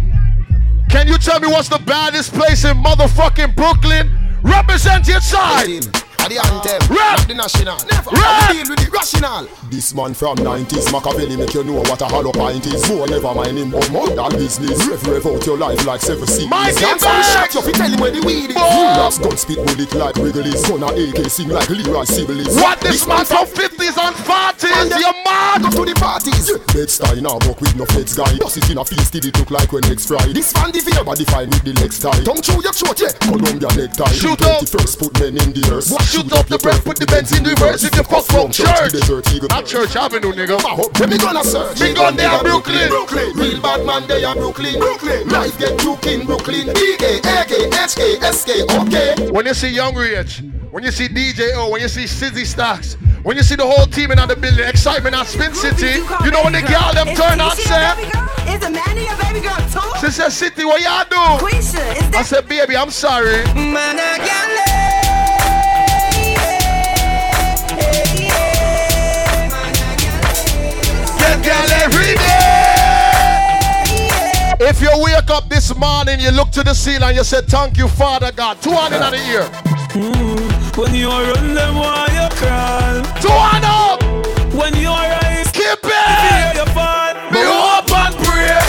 Can 0.96 1.08
you 1.08 1.18
tell 1.18 1.38
me 1.40 1.46
what's 1.48 1.68
the 1.68 1.78
baddest 1.80 2.32
place 2.32 2.64
in 2.64 2.78
motherfucking 2.78 3.54
Brooklyn? 3.54 4.10
Represent 4.42 5.06
your 5.06 5.20
side. 5.20 5.84
At 6.26 6.34
the 6.34 6.42
anthem, 6.42 6.82
Rap. 6.90 7.18
not 7.22 7.28
the 7.28 7.34
national. 7.38 7.78
Never. 7.86 8.10
Rap. 8.10 8.50
Deal 8.50 8.66
with 8.66 8.82
the 8.82 8.90
rational. 8.90 9.46
This 9.70 9.94
man 9.94 10.10
from 10.10 10.34
90s, 10.42 10.90
Machiavelli 10.90 11.38
make 11.38 11.54
you 11.54 11.62
know 11.62 11.78
what 11.86 12.02
a 12.02 12.06
hollow 12.10 12.32
pint 12.34 12.66
is. 12.66 12.82
More 12.90 13.06
never 13.06 13.30
mind 13.30 13.54
him, 13.54 13.70
but 13.70 13.86
more 13.94 14.10
than 14.10 14.34
business. 14.34 14.74
Rev, 14.90 15.06
rev 15.06 15.22
out 15.22 15.46
your 15.46 15.54
life 15.54 15.86
like 15.86 16.02
seven 16.02 16.26
seas. 16.26 16.50
Mikey 16.50 16.82
Dance 16.82 17.06
back. 17.06 17.50
shot, 17.54 17.62
you 17.62 17.70
tell 17.70 17.86
him 17.86 18.00
where 18.02 18.10
the 18.10 18.26
weed 18.26 18.50
is. 18.50 18.58
Relax, 18.58 19.22
gun 19.22 19.36
spit 19.38 19.62
bullet 19.62 19.94
like 19.94 20.18
Wrigley's. 20.18 20.66
Gun 20.66 20.82
a 20.82 20.90
AK 20.90 21.30
sing 21.30 21.46
like 21.46 21.70
Leroy 21.70 22.02
Sibbles. 22.02 22.58
What 22.58 22.82
this 22.82 23.06
man 23.06 23.22
from 23.22 23.46
50s 23.46 23.94
and 23.94 24.16
40s? 24.26 24.98
You 24.98 25.12
mad? 25.22 25.62
Go 25.62 25.86
to 25.86 25.86
the 25.86 25.94
parties. 25.94 26.50
Bed 26.74 26.90
style 26.90 27.22
now, 27.22 27.38
buck 27.38 27.60
with 27.62 27.78
no 27.78 27.86
feds 27.86 28.18
guy. 28.18 28.34
Does 28.42 28.56
it 28.58 28.66
in 28.66 28.78
a 28.78 28.84
feast, 28.84 29.12
did 29.14 29.30
it 29.30 29.38
look 29.38 29.54
like 29.54 29.70
when 29.70 29.86
legs 29.86 30.10
fry? 30.10 30.26
This 30.34 30.50
man 30.58 30.74
the 30.74 30.82
fear, 30.82 31.06
body 31.06 31.22
fine 31.30 31.54
with 31.54 31.62
the 31.62 31.70
legs 31.78 32.02
tie. 32.02 32.18
Tongue 32.26 32.42
through 32.42 32.66
your 32.66 32.74
throat, 32.74 32.98
yeah. 32.98 33.14
Columbia 33.22 33.70
necktie. 33.78 34.10
Shoot 34.10 34.42
up. 34.42 34.66
First 34.66 34.98
put 34.98 35.14
men 35.22 35.38
in 35.38 35.54
the 35.54 35.62
earth. 35.70 35.86
Shoot 36.16 36.32
up 36.32 36.46
the 36.46 36.56
breath, 36.56 36.82
put 36.82 36.96
the 36.96 37.04
Benz 37.04 37.36
in 37.36 37.44
reverse 37.44 37.84
if 37.84 37.94
you 37.94 38.02
fuck 38.02 38.24
from 38.24 38.48
church. 38.48 38.88
to 38.88 38.88
desert, 38.88 39.28
eagle. 39.36 39.48
Not 39.52 39.66
Church 39.66 39.96
Avenue, 39.96 40.32
nigga. 40.32 40.56
Where 40.96 41.08
me 41.08 41.18
gonna 41.18 41.44
search? 41.44 41.78
Me 41.78 41.92
gun 41.92 42.16
there, 42.16 42.40
Brooklyn. 42.40 42.88
Brooklyn. 42.88 43.36
Real 43.36 43.60
bad 43.60 43.84
man 43.84 44.08
there, 44.08 44.32
Brooklyn. 44.32 44.80
Brooklyn. 44.80 45.28
Life 45.28 45.58
get 45.58 45.78
juke 45.78 46.06
in 46.06 46.24
Brooklyn. 46.24 46.72
B-A, 46.72 47.20
A-K, 47.20 47.68
H-K, 47.68 48.16
S-K, 48.24 48.64
okay. 48.64 49.28
When 49.28 49.44
you 49.44 49.52
see 49.52 49.68
Young 49.68 49.94
Rich, 49.94 50.40
when 50.70 50.84
you 50.84 50.90
see 50.90 51.06
DJ 51.06 51.52
O, 51.52 51.68
when 51.68 51.82
you 51.82 51.88
see 51.88 52.04
Sizzy 52.04 52.46
Stacks, 52.46 52.96
when 53.22 53.36
you 53.36 53.42
see 53.42 53.56
the 53.56 53.66
whole 53.66 53.84
team 53.84 54.10
in 54.10 54.16
the 54.16 54.36
building, 54.40 54.64
Xsytment 54.64 55.12
at 55.12 55.26
Spin 55.26 55.52
Citi, 55.52 56.00
you 56.24 56.30
know 56.30 56.44
when 56.44 56.54
the 56.54 56.64
girl 56.64 56.96
them 56.96 57.12
turn 57.12 57.44
and 57.44 57.52
say, 57.60 57.92
Is 58.48 58.64
the 58.64 58.72
man 58.72 58.96
your 58.96 59.20
baby 59.20 59.44
girl 59.44 59.60
too? 59.68 60.00
Sister 60.00 60.30
City, 60.30 60.64
what 60.64 60.80
y'all 60.80 61.04
do? 61.04 61.44
Quisha, 61.44 62.08
is 62.08 62.16
I 62.16 62.22
said, 62.22 62.48
baby, 62.48 62.74
I'm 62.74 62.90
sorry. 62.90 63.44
man 63.52 64.00
I 64.00 64.65
If 74.58 74.80
you 74.80 74.90
wake 74.96 75.30
up 75.30 75.48
this 75.48 75.74
morning, 75.76 76.18
you 76.20 76.30
look 76.30 76.50
to 76.52 76.62
the 76.62 76.74
ceiling 76.74 77.02
and 77.02 77.16
you 77.16 77.24
say, 77.24 77.42
Thank 77.42 77.76
you, 77.76 77.88
Father 77.88 78.32
God. 78.32 78.60
Two 78.62 78.72
hundred 78.72 79.00
hand 79.02 79.14
in 79.14 79.20
the 79.20 79.28
ear. 79.32 79.44
When 80.76 80.94
you 80.94 81.08
run 81.08 81.54
them 81.54 81.74
while 81.76 82.08
you 82.08 82.28
crawl. 82.36 83.02
Two 83.20 83.28
hand 83.28 83.64
up. 83.64 84.02
When 84.54 84.74
you 84.74 84.88
rise, 84.88 85.50
Keep 85.52 85.80
it. 85.84 86.56
your. 86.56 86.66
Be 87.32 87.42
hope 87.44 87.90
and 87.92 88.14
pray. 88.24 88.60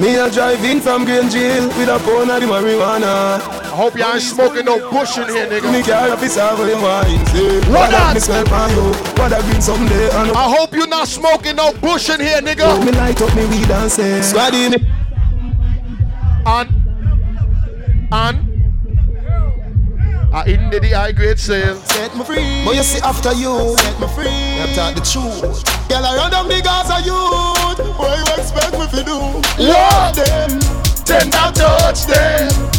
Me 0.00 0.16
a 0.16 0.30
drive 0.30 0.64
in 0.64 0.80
from 0.80 1.04
Green 1.04 1.30
Jail 1.30 1.68
with 1.68 1.88
a 1.88 1.98
pound 2.00 2.30
of 2.30 2.40
the 2.40 2.46
marijuana. 2.46 3.63
I 3.74 3.76
hope 3.76 3.98
y'all 3.98 4.12
ain't 4.14 4.22
smoking 4.22 4.66
no 4.66 4.78
bush 4.88 5.18
in 5.18 5.26
here, 5.26 5.50
Me 5.50 5.58
nigga. 5.82 6.14
for 6.56 6.64
him 6.64 6.80
wine. 6.80 7.26
Say, 7.26 7.58
What 7.58 7.68
what 7.74 7.90
that? 7.90 7.90
that? 7.90 8.14
Me 8.14 8.20
smell 8.20 8.44
pan 8.44 8.70
you. 8.70 8.86
What 9.18 9.30
that 9.30 9.42
green 9.50 9.60
someday. 9.60 10.10
And 10.14 10.30
I 10.30 10.46
hope 10.46 10.72
you 10.74 10.86
not 10.86 11.08
smoking 11.08 11.56
no 11.56 11.72
bush 11.82 12.08
in 12.08 12.20
here, 12.20 12.38
nigga. 12.40 12.78
me 12.86 12.92
light 12.92 13.20
up 13.20 13.34
me 13.34 13.44
weed 13.46 13.68
and 13.68 13.90
say. 13.90 14.22
And 16.46 16.70
and 18.12 18.38
I 20.32 20.44
in 20.46 20.70
the 20.70 20.90
high 20.94 21.10
grade 21.10 21.40
sale. 21.40 21.74
Set 21.74 22.16
me 22.16 22.22
free. 22.22 22.62
But 22.64 22.76
you 22.76 22.82
see 22.84 23.00
after 23.02 23.32
you, 23.32 23.76
set 23.76 23.98
me 23.98 24.06
free. 24.14 24.30
You 24.30 24.70
talk 24.76 24.94
the 24.94 25.02
truth. 25.02 25.66
Girl, 25.88 26.06
I 26.06 26.14
run 26.14 26.30
them 26.30 26.46
niggas 26.46 26.90
are 26.94 27.02
youth. 27.02 27.98
What 27.98 28.22
you 28.22 28.34
expect 28.38 28.70
me 28.78 28.86
to 28.86 29.02
do? 29.02 29.18
What? 29.66 30.14
them. 30.14 30.60
Tender 31.02 31.50
touch 31.58 32.06
them. 32.06 32.73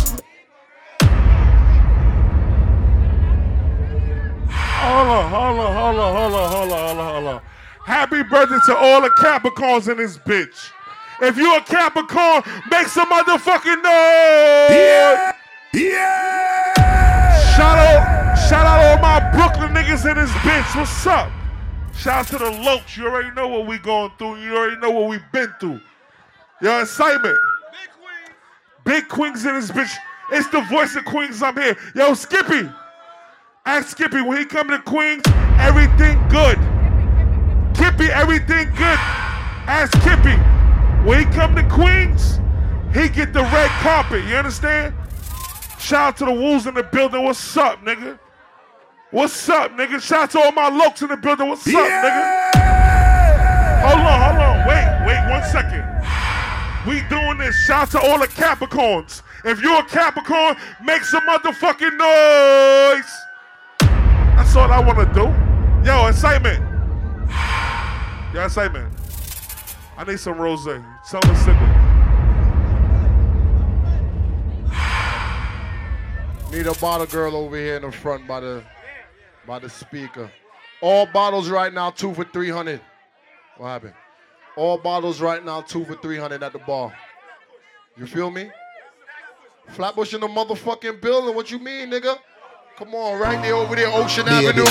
Hold 4.86 5.08
on, 5.08 5.30
hold 5.32 5.60
on, 5.60 5.74
hold 5.74 6.00
on, 6.00 6.15
hold 6.15 6.34
on, 6.34 6.52
hold 6.52 6.71
on, 6.71 6.88
hold 6.88 7.00
on, 7.00 7.13
hold 7.13 7.28
on. 7.28 7.41
Happy 7.86 8.21
birthday 8.21 8.60
to 8.67 8.78
all 8.78 9.02
the 9.02 9.10
Capricorns 9.10 9.89
in 9.89 9.98
this 9.98 10.15
bitch. 10.15 10.69
If 11.21 11.38
you 11.38 11.56
a 11.56 11.62
Capricorn, 11.62 12.43
make 12.69 12.86
some 12.88 13.10
motherfucking 13.10 13.82
noise. 13.82 14.69
Yeah, 14.69 15.32
yeah. 15.74 17.56
Shout 17.56 17.80
out, 17.80 18.36
shout 18.48 18.65
out 18.67 18.86
all 18.86 19.02
my 19.02 19.32
Brooklyn 19.32 19.74
niggas 19.74 20.08
in 20.08 20.17
this 20.17 20.30
bitch. 20.30 20.76
What's 20.76 21.08
up? 21.08 21.32
Shout 21.98 22.19
out 22.19 22.28
to 22.28 22.38
the 22.38 22.52
Loach. 22.62 22.95
You 22.95 23.08
already 23.08 23.32
know 23.32 23.48
what 23.48 23.65
we 23.65 23.80
going 23.80 24.12
through. 24.19 24.39
You 24.41 24.56
already 24.56 24.78
know 24.78 24.91
what 24.91 25.10
we've 25.10 25.32
been 25.32 25.52
through. 25.60 25.82
Your 26.62 26.84
Xsytment. 26.84 27.24
Big 27.24 27.89
Queens. 27.98 28.36
Big 28.84 29.08
Queens 29.08 29.45
in 29.45 29.56
this 29.56 29.71
bitch. 29.71 29.95
It's 30.32 30.48
the 30.50 30.62
voice 30.62 30.95
of 30.95 31.06
Queens. 31.06 31.41
I'm 31.41 31.56
here. 31.56 31.76
Yo, 31.95 32.13
Skippy. 32.13 32.69
Ask 33.67 33.89
Skippy 33.89 34.21
when 34.21 34.38
he 34.38 34.45
come 34.45 34.69
to 34.69 34.78
Queens, 34.78 35.23
everything 35.58 36.21
good. 36.30 36.56
Kippy, 37.73 38.12
everything 38.12 38.67
good. 38.75 38.99
Ask 39.65 39.91
Kippy. 40.04 40.38
When 41.04 41.17
he 41.17 41.25
come 41.34 41.56
to 41.56 41.67
Queens, 41.67 42.39
he 42.93 43.10
get 43.10 43.34
the 43.34 43.41
red 43.41 43.71
carpet. 43.82 44.23
You 44.25 44.36
understand? 44.36 44.93
Shout 45.80 46.10
out 46.10 46.17
to 46.17 46.25
the 46.25 46.32
wolves 46.32 46.67
in 46.67 46.75
the 46.75 46.84
building. 46.84 47.23
What's 47.23 47.58
up, 47.58 47.80
nigga? 47.84 48.19
What's 49.10 49.49
up, 49.49 49.71
nigga? 49.71 49.99
Shout 49.99 50.21
out 50.21 50.32
to 50.32 50.39
all 50.41 50.51
my 50.51 50.69
lokes 50.69 51.01
in 51.01 51.08
the 51.08 51.17
building. 51.17 51.49
What's 51.49 51.65
up, 51.65 51.73
nigga? 51.73 52.51
Hold 53.82 53.99
on, 53.99 54.21
hold 54.21 54.41
on. 54.43 54.67
Wait, 54.67 55.08
wait 55.08 55.32
one 55.32 55.43
second. 55.49 55.84
We 56.86 57.01
doing 57.10 57.39
this. 57.39 57.56
Shout 57.65 57.95
out 57.95 57.99
to 57.99 58.08
all 58.12 58.19
the 58.19 58.28
Capricorns. 58.28 59.23
If 59.43 59.60
you're 59.60 59.80
a 59.80 59.86
Capricorn, 59.86 60.56
make 60.84 61.04
some 61.04 61.23
motherfucking 61.23 61.97
noise. 61.97 63.25
That's 64.45 64.58
all 64.58 64.71
I 64.71 64.79
want 64.79 64.99
to 64.99 65.05
do. 65.05 65.25
Yo, 65.84 66.05
Xsytment. 66.12 66.60
Yo, 68.34 68.45
Xsytment. 68.45 68.89
I 69.97 70.03
need 70.03 70.19
some 70.19 70.38
rose. 70.38 70.67
Me 70.67 70.79
single. 71.03 71.67
Need 76.51 76.67
a 76.67 76.79
bottle 76.79 77.08
girl 77.08 77.36
over 77.36 77.58
here 77.58 77.77
in 77.77 77.81
the 77.81 77.91
front 77.91 78.27
by 78.27 78.39
the 78.39 78.63
by 79.47 79.58
the 79.58 79.67
speaker. 79.67 80.31
All 80.79 81.08
bottles 81.08 81.49
right 81.49 81.73
now, 81.73 81.89
two 81.89 82.13
for 82.13 82.23
300. 82.23 82.79
What 83.58 83.67
happened? 83.67 83.93
All 84.55 84.77
bottles 84.77 85.21
right 85.21 85.43
now, 85.43 85.62
two 85.62 85.84
for 85.86 85.95
300 85.95 86.43
at 86.43 86.53
the 86.53 86.60
bar. 86.60 86.93
You 87.97 88.05
feel 88.05 88.29
me? 88.29 88.51
Flatbush 89.69 90.13
in 90.13 90.21
the 90.21 90.27
motherfucking 90.27 91.01
building. 91.01 91.36
What 91.36 91.49
you 91.49 91.58
mean, 91.58 91.89
nigga? 91.89 92.19
Come 92.78 92.94
on, 92.94 93.18
right 93.22 93.42
there 93.42 93.56
over 93.56 93.74
there, 93.74 93.88
Ocean 93.88 94.26
Baby, 94.26 94.48
Avenue. 94.48 94.66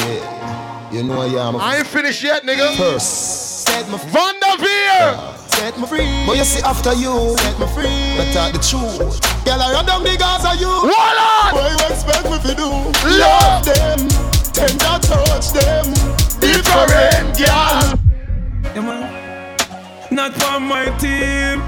You 0.93 1.05
know 1.05 1.23
I 1.23 1.49
am. 1.49 1.57
I 1.57 1.79
ain't 1.79 1.87
finished 1.87 2.23
yet, 2.23 2.43
nigga. 2.43 2.77
First, 2.77 3.65
set 3.65 3.89
me 3.89 3.97
Vanderveer! 3.97 5.17
Set 5.49 5.79
me 5.79 5.87
free. 5.87 6.27
But 6.27 6.37
you 6.37 6.45
see, 6.45 6.61
after 6.63 6.93
you, 6.93 7.35
set 7.39 7.59
me 7.59 7.67
free. 7.69 7.89
I 7.89 8.31
talk 8.35 8.53
the 8.53 8.59
truth. 8.61 9.25
Girl, 9.47 9.57
I 9.59 9.73
run 9.73 9.87
down 9.87 10.03
the 10.03 10.19
guys 10.19 10.45
are 10.45 10.55
you. 10.55 10.69
What 10.69 11.17
on? 11.17 11.55
What 11.55 11.73
you 11.73 11.87
expect 11.89 12.29
me 12.29 12.37
to 12.45 12.55
do? 12.55 12.69
Love 13.09 13.65
them. 13.65 14.09
Tender 14.53 15.01
touch 15.01 15.53
them. 15.57 15.89
Different, 16.45 17.39
girl. 17.41 17.97
Yeah, 18.75 18.85
man. 18.85 19.57
Not 20.11 20.35
for 20.35 20.61
my 20.61 20.95
team. 20.99 21.63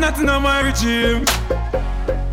Nothing 0.00 0.30
on 0.30 0.42
my 0.42 0.62
regime. 0.62 1.26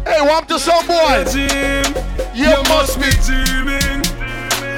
Hey, 0.07 0.21
walk 0.21 0.47
to 0.47 0.57
some 0.59 0.85
boy. 0.87 1.23
Regime. 1.23 1.93
You 2.33 2.53
must 2.69 2.95
be 2.99 3.09
dreaming. 3.27 4.01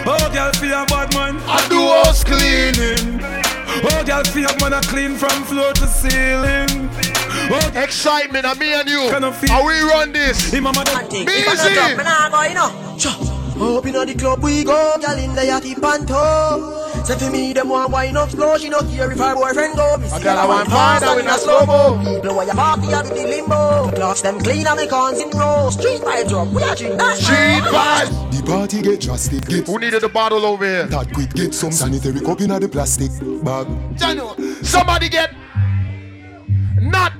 Oh, 0.05 0.29
girl, 0.33 0.51
feel 0.53 0.73
a 0.73 0.85
bad 0.85 1.13
man. 1.13 1.37
I 1.45 1.59
do 1.69 1.79
house 2.03 2.23
cleaning. 2.23 3.19
Oh, 3.83 4.03
girl, 4.05 4.23
feel 4.23 4.49
a 4.49 4.59
man 4.59 4.73
a 4.73 4.81
clean 4.81 5.15
from 5.15 5.43
floor 5.43 5.71
to 5.73 5.87
ceiling. 5.87 6.89
Oh, 7.51 7.71
Xsytment, 7.73 8.45
and 8.45 8.59
me 8.59 8.73
and 8.73 8.89
you. 8.89 9.09
Kind 9.11 9.25
of 9.25 9.35
feel- 9.37 9.49
How 9.51 9.65
we 9.65 9.79
run 9.81 10.11
this? 10.11 10.51
Him 10.51 10.65
a 10.65 10.73
mother. 10.73 10.91
Busy. 11.09 11.75
Up 13.61 13.85
inna 13.85 14.05
the 14.05 14.15
club 14.17 14.41
we 14.41 14.63
go, 14.63 14.95
girl 15.01 15.17
in 15.17 15.35
the 15.35 15.41
yachty 15.41 15.75
panto. 15.81 16.88
Say 17.05 17.17
for 17.17 17.31
me 17.31 17.53
them 17.53 17.69
want 17.69 17.91
wine 17.91 18.17
up 18.17 18.29
slow, 18.29 18.57
she 18.57 18.69
no 18.69 18.79
care 18.81 19.11
if 19.11 19.17
her 19.17 19.35
boyfriend 19.35 19.75
go. 19.75 19.97
Me 19.97 20.07
see 20.07 20.23
girl 20.23 20.37
I 20.37 20.41
her 20.41 20.47
want 20.47 20.69
fast 20.69 21.05
fine, 21.05 21.17
and 21.17 21.25
win 21.25 21.33
a 21.33 21.37
slow 21.37 21.65
slow-mo. 21.65 22.15
People 22.15 22.35
where 22.35 22.45
you 22.45 22.53
party 22.53 22.93
I 22.93 23.01
do 23.03 23.09
the 23.09 23.27
limbo. 23.27 23.91
Clocks 23.91 24.21
them 24.21 24.39
clean 24.39 24.67
and 24.67 24.79
me 24.79 24.87
cons 24.87 25.19
in 25.19 25.29
row. 25.31 25.69
Street 25.69 26.01
vibes 26.01 26.31
up, 26.31 26.47
we 26.53 26.63
a 26.63 26.75
drink 26.75 26.97
that. 26.97 27.17
Street 27.17 27.63
vibes. 27.63 28.37
The 28.37 28.43
party 28.45 28.81
get 28.81 29.01
drastic. 29.01 29.45
Get 29.45 29.67
Who 29.67 29.79
needed 29.79 30.01
the 30.01 30.09
bottle 30.09 30.45
over 30.45 30.65
here? 30.65 30.85
that 30.87 31.13
quick. 31.13 31.33
Get 31.33 31.53
some 31.53 31.71
sanitary 31.71 32.19
cup 32.21 32.41
inna 32.41 32.59
the 32.59 32.69
plastic 32.69 33.11
bag. 33.43 33.67
Somebody 34.65 35.09
get 35.09 35.33
not 36.81 37.13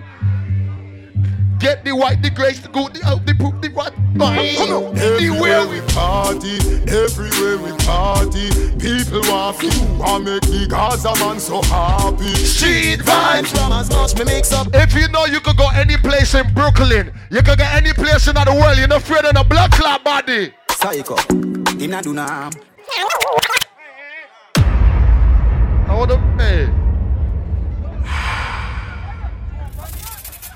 get 1.59 1.83
the 1.83 1.91
white, 1.91 2.21
the 2.21 2.29
grace, 2.29 2.59
the 2.59 2.69
good, 2.69 2.93
the 2.93 3.05
out, 3.05 3.25
the 3.25 3.35
poop, 3.35 3.58
the 3.69 3.75
what? 3.75 3.93
Come. 4.17 4.97
Everywhere 4.97 5.67
we 5.67 5.82
party, 5.93 6.58
everywhere 6.88 7.58
we 7.58 7.71
party, 7.86 8.49
people 8.79 9.21
want 9.32 9.60
to 9.60 9.67
and 9.67 10.25
make 10.25 10.41
the 10.41 10.67
Gaza 10.69 11.13
man 11.23 11.39
so 11.39 11.62
happy. 11.63 12.34
Street 12.36 12.99
vibes. 12.99 13.47
From 13.47 13.71
as 13.73 13.89
much 13.89 14.15
me 14.17 14.25
mix 14.25 14.51
up. 14.51 14.67
If 14.73 14.93
you 14.93 15.08
know 15.10 15.25
you 15.25 15.39
could 15.39 15.58
go 15.58 15.69
any 15.73 15.97
place 15.97 16.34
in 16.36 16.51
Brooklyn, 16.53 17.13
you 17.29 17.41
could 17.41 17.58
get 17.58 17.73
any 17.75 17.93
place 17.93 18.27
in 18.27 18.36
the 18.36 18.60
world. 18.60 18.77
You're 18.77 18.88
not 18.88 19.01
afraid 19.01 19.25
of 19.25 19.36
a 19.36 19.43
blood 19.43 19.71
clot 19.71 20.03
body. 20.03 20.53
Psycho, 20.69 21.15
inna 21.79 22.01
do 22.01 22.13
na. 22.13 22.49
Hold 25.88 26.12
up, 26.12 26.39
hey. 26.39 26.69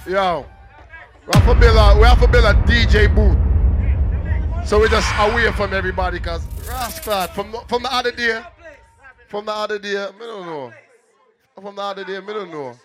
Yo, 0.05 0.45
Uh, 1.25 1.31
we 1.31 1.39
have 1.39 1.53
to 1.53 1.59
build 1.59 1.77
a, 1.77 1.97
we 1.97 2.03
have 2.03 2.19
to 2.19 2.27
build 2.27 2.43
a 2.43 2.53
DJ 2.63 3.13
booth. 3.15 4.67
So 4.67 4.79
we're 4.79 4.89
just 4.89 5.07
away 5.19 5.49
from 5.53 5.73
everybody, 5.73 6.19
cause 6.19 6.45
Rascal 6.67 7.27
from 7.27 7.55
from 7.69 7.83
the 7.83 7.93
other 7.93 8.11
day, 8.11 8.41
from 9.29 9.45
the 9.45 9.53
other 9.53 9.79
day, 9.79 9.93
me 10.19 10.25
don't 10.25 10.45
know. 10.45 10.73
From 11.55 11.75
the 11.75 11.81
other 11.81 12.03
day, 12.03 12.19
me 12.19 12.33
don't 12.33 12.51
know. 12.51 12.77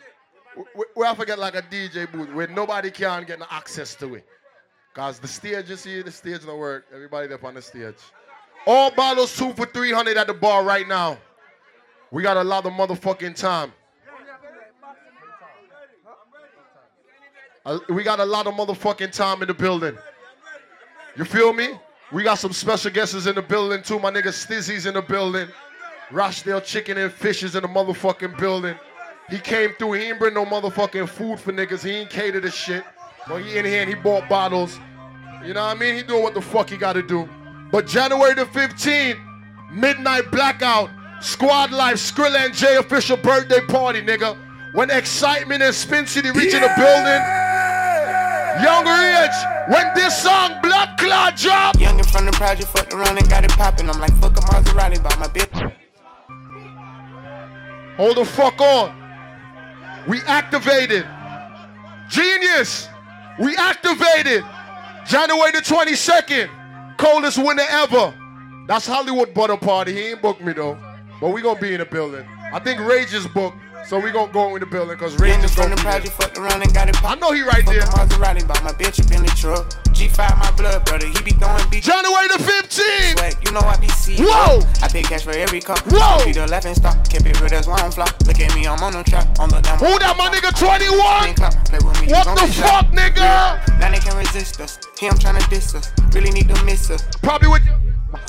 We, 0.76 0.84
we, 0.96 1.06
have 1.06 1.18
to 1.18 1.26
get 1.26 1.38
like 1.38 1.56
a 1.56 1.62
DJ 1.62 2.10
booth 2.10 2.32
where 2.32 2.46
nobody 2.46 2.92
can 2.92 3.24
get 3.24 3.40
access 3.50 3.96
to 3.96 4.14
it. 4.16 4.26
Cause 4.94 5.18
the 5.18 5.28
stage, 5.28 5.68
you 5.70 5.76
see, 5.76 6.02
the 6.02 6.12
stage 6.12 6.44
don't 6.44 6.58
work. 6.58 6.86
Everybody 6.94 7.32
up 7.32 7.42
on 7.42 7.54
the 7.54 7.62
stage. 7.62 7.96
All 8.66 8.92
bottles 8.92 9.36
two 9.36 9.52
for 9.54 9.66
300 9.66 10.16
at 10.16 10.26
the 10.28 10.34
bar 10.34 10.62
right 10.64 10.86
now. 10.86 11.18
We 12.12 12.22
got 12.22 12.36
a 12.36 12.44
lot 12.44 12.66
of 12.66 12.72
motherfucking 12.72 13.34
time. 13.34 13.72
Uh, 17.57 17.57
we 17.88 18.02
got 18.02 18.20
a 18.20 18.24
lot 18.24 18.46
of 18.46 18.54
motherfucking 18.54 19.12
time 19.12 19.42
in 19.42 19.48
the 19.48 19.54
building. 19.54 19.96
You 21.16 21.24
feel 21.24 21.52
me? 21.52 21.70
We 22.12 22.22
got 22.22 22.36
some 22.36 22.52
special 22.52 22.90
guests 22.90 23.26
in 23.26 23.34
the 23.34 23.42
building 23.42 23.82
too. 23.82 23.98
My 23.98 24.10
nigga 24.10 24.28
Stizzy's 24.28 24.86
in 24.86 24.94
the 24.94 25.02
building. 25.02 25.48
Rochdale 26.10 26.60
Chicken 26.60 26.96
and 26.96 27.12
Fish 27.12 27.42
is 27.42 27.54
in 27.54 27.62
the 27.62 27.68
motherfucking 27.68 28.38
building. 28.38 28.76
He 29.28 29.38
came 29.38 29.74
through. 29.74 29.94
He 29.94 30.04
ain't 30.04 30.18
bring 30.18 30.34
no 30.34 30.46
motherfucking 30.46 31.08
food 31.08 31.38
for 31.38 31.52
niggas. 31.52 31.84
He 31.84 31.90
ain't 31.90 32.10
catered 32.10 32.44
to 32.44 32.50
shit. 32.50 32.84
But 33.28 33.42
he 33.42 33.58
in 33.58 33.66
here 33.66 33.82
and 33.82 33.88
he 33.88 33.94
bought 33.94 34.28
bottles. 34.28 34.78
You 35.44 35.52
know 35.52 35.66
what 35.66 35.76
I 35.76 35.80
mean? 35.80 35.96
He 35.96 36.02
doing 36.02 36.22
what 36.22 36.34
the 36.34 36.40
fuck 36.40 36.70
he 36.70 36.78
gotta 36.78 37.02
do. 37.02 37.28
But 37.70 37.86
January 37.86 38.34
the 38.34 38.46
15th, 38.46 39.20
midnight 39.70 40.30
blackout, 40.30 40.88
squad 41.20 41.72
life, 41.72 41.96
Skrilla 41.96 42.46
and 42.46 42.54
Jay 42.54 42.76
official 42.76 43.18
birthday 43.18 43.60
party, 43.60 44.00
nigga. 44.00 44.36
When 44.72 44.88
Xsytment 44.88 45.60
and 45.60 45.74
Spin 45.74 46.04
Citi 46.04 46.34
reaching 46.34 46.62
the 46.62 46.72
building. 46.76 47.37
Young 48.62 48.84
Rich, 48.84 49.36
when 49.68 49.94
this 49.94 50.22
song 50.22 50.60
Blood 50.62 50.98
Clot 50.98 51.36
drop. 51.36 51.78
Young 51.78 51.98
and 51.98 52.08
from 52.08 52.26
the 52.26 52.32
project, 52.32 52.68
fucked 52.68 52.92
around 52.92 53.18
and 53.18 53.28
got 53.28 53.44
it 53.44 53.50
poppin'. 53.50 53.88
I'm 53.88 54.00
like, 54.00 54.14
fuck 54.20 54.36
a 54.36 54.40
Maserati, 54.40 55.02
by 55.02 55.14
my 55.16 55.28
bitch. 55.28 55.72
Hold 57.96 58.16
the 58.16 58.24
fuck 58.24 58.60
on. 58.60 58.94
We 60.06 60.20
activated. 60.22 61.06
Genius. 62.08 62.88
We 63.38 63.56
activated. 63.56 64.44
January 65.06 65.52
the 65.52 65.58
22nd. 65.58 66.96
Coldest 66.96 67.38
winter 67.38 67.64
ever. 67.70 68.14
That's 68.66 68.86
Hollywood 68.86 69.34
Butter 69.34 69.56
Party. 69.56 69.92
He 69.92 70.00
ain't 70.08 70.22
booked 70.22 70.40
me 70.40 70.52
though. 70.52 70.78
But 71.20 71.30
we 71.30 71.42
gonna 71.42 71.60
be 71.60 71.74
in 71.74 71.80
the 71.80 71.86
building. 71.86 72.24
I 72.52 72.58
think 72.58 72.80
Rage 72.80 73.14
is 73.14 73.26
booked. 73.26 73.56
So 73.86 73.98
we 73.98 74.10
gonna 74.10 74.32
go 74.32 74.54
in 74.54 74.60
the 74.60 74.66
building 74.66 74.96
because 74.96 75.14
is 75.14 75.20
and 75.22 75.50
from 75.50 75.70
the 75.70 75.76
project, 75.76 76.12
fucked 76.12 76.36
around 76.36 76.62
and 76.62 76.72
got 76.74 76.88
it 76.88 76.96
I 77.02 77.14
know 77.14 77.32
he 77.32 77.42
right 77.42 77.64
Fuck 77.64 77.72
there. 77.72 77.82
Maserati, 77.82 78.46
by 78.46 78.60
my 78.60 78.72
bitch 78.72 79.00
up 79.00 79.10
in 79.16 79.22
the 79.24 79.32
truck. 79.32 79.64
G5 79.96 80.38
my 80.38 80.50
blood 80.52 80.84
brother, 80.84 81.06
he 81.06 81.22
be 81.22 81.30
throwing 81.32 81.64
beat. 81.70 81.84
January 81.84 82.28
the 82.28 82.36
15th. 82.36 83.16
Swag, 83.16 83.34
you 83.44 83.52
know 83.52 83.60
I 83.60 83.76
be 83.80 83.88
see. 83.88 84.16
Whoa. 84.20 84.60
I 84.82 84.88
pay 84.88 85.02
cash 85.02 85.22
for 85.24 85.30
every 85.32 85.60
cup. 85.60 85.80
Whoa. 85.88 86.24
Be 86.24 86.32
the 86.32 86.46
laughing 86.46 86.74
stock, 86.74 86.96
kept 87.08 87.24
it 87.24 87.40
real, 87.40 87.48
that's 87.48 87.66
why 87.66 87.78
I'm 87.80 87.90
flop. 87.90 88.12
Look 88.26 88.38
at 88.40 88.54
me, 88.54 88.66
I'm 88.66 88.82
on 88.82 88.92
the 88.92 89.02
trap, 89.04 89.38
on 89.40 89.48
the 89.48 89.60
down. 89.60 89.78
Who 89.78 89.98
that 89.98 90.16
my 90.18 90.28
nigga 90.28 90.52
21? 90.52 91.34
Play 91.64 91.80
with 91.80 92.00
me, 92.02 92.12
What 92.12 92.28
the 92.36 92.46
fuck, 92.52 92.84
shot. 92.84 92.92
nigga? 92.92 93.80
Now 93.80 93.90
they 93.90 93.98
can 94.00 94.16
resist 94.16 94.60
us. 94.60 94.78
Him 94.98 95.14
tryna 95.14 95.48
diss 95.48 95.74
us. 95.74 95.92
Really 96.12 96.30
need 96.30 96.48
to 96.48 96.62
miss 96.64 96.90
us. 96.90 97.02
Probably 97.22 97.48
with 97.48 97.64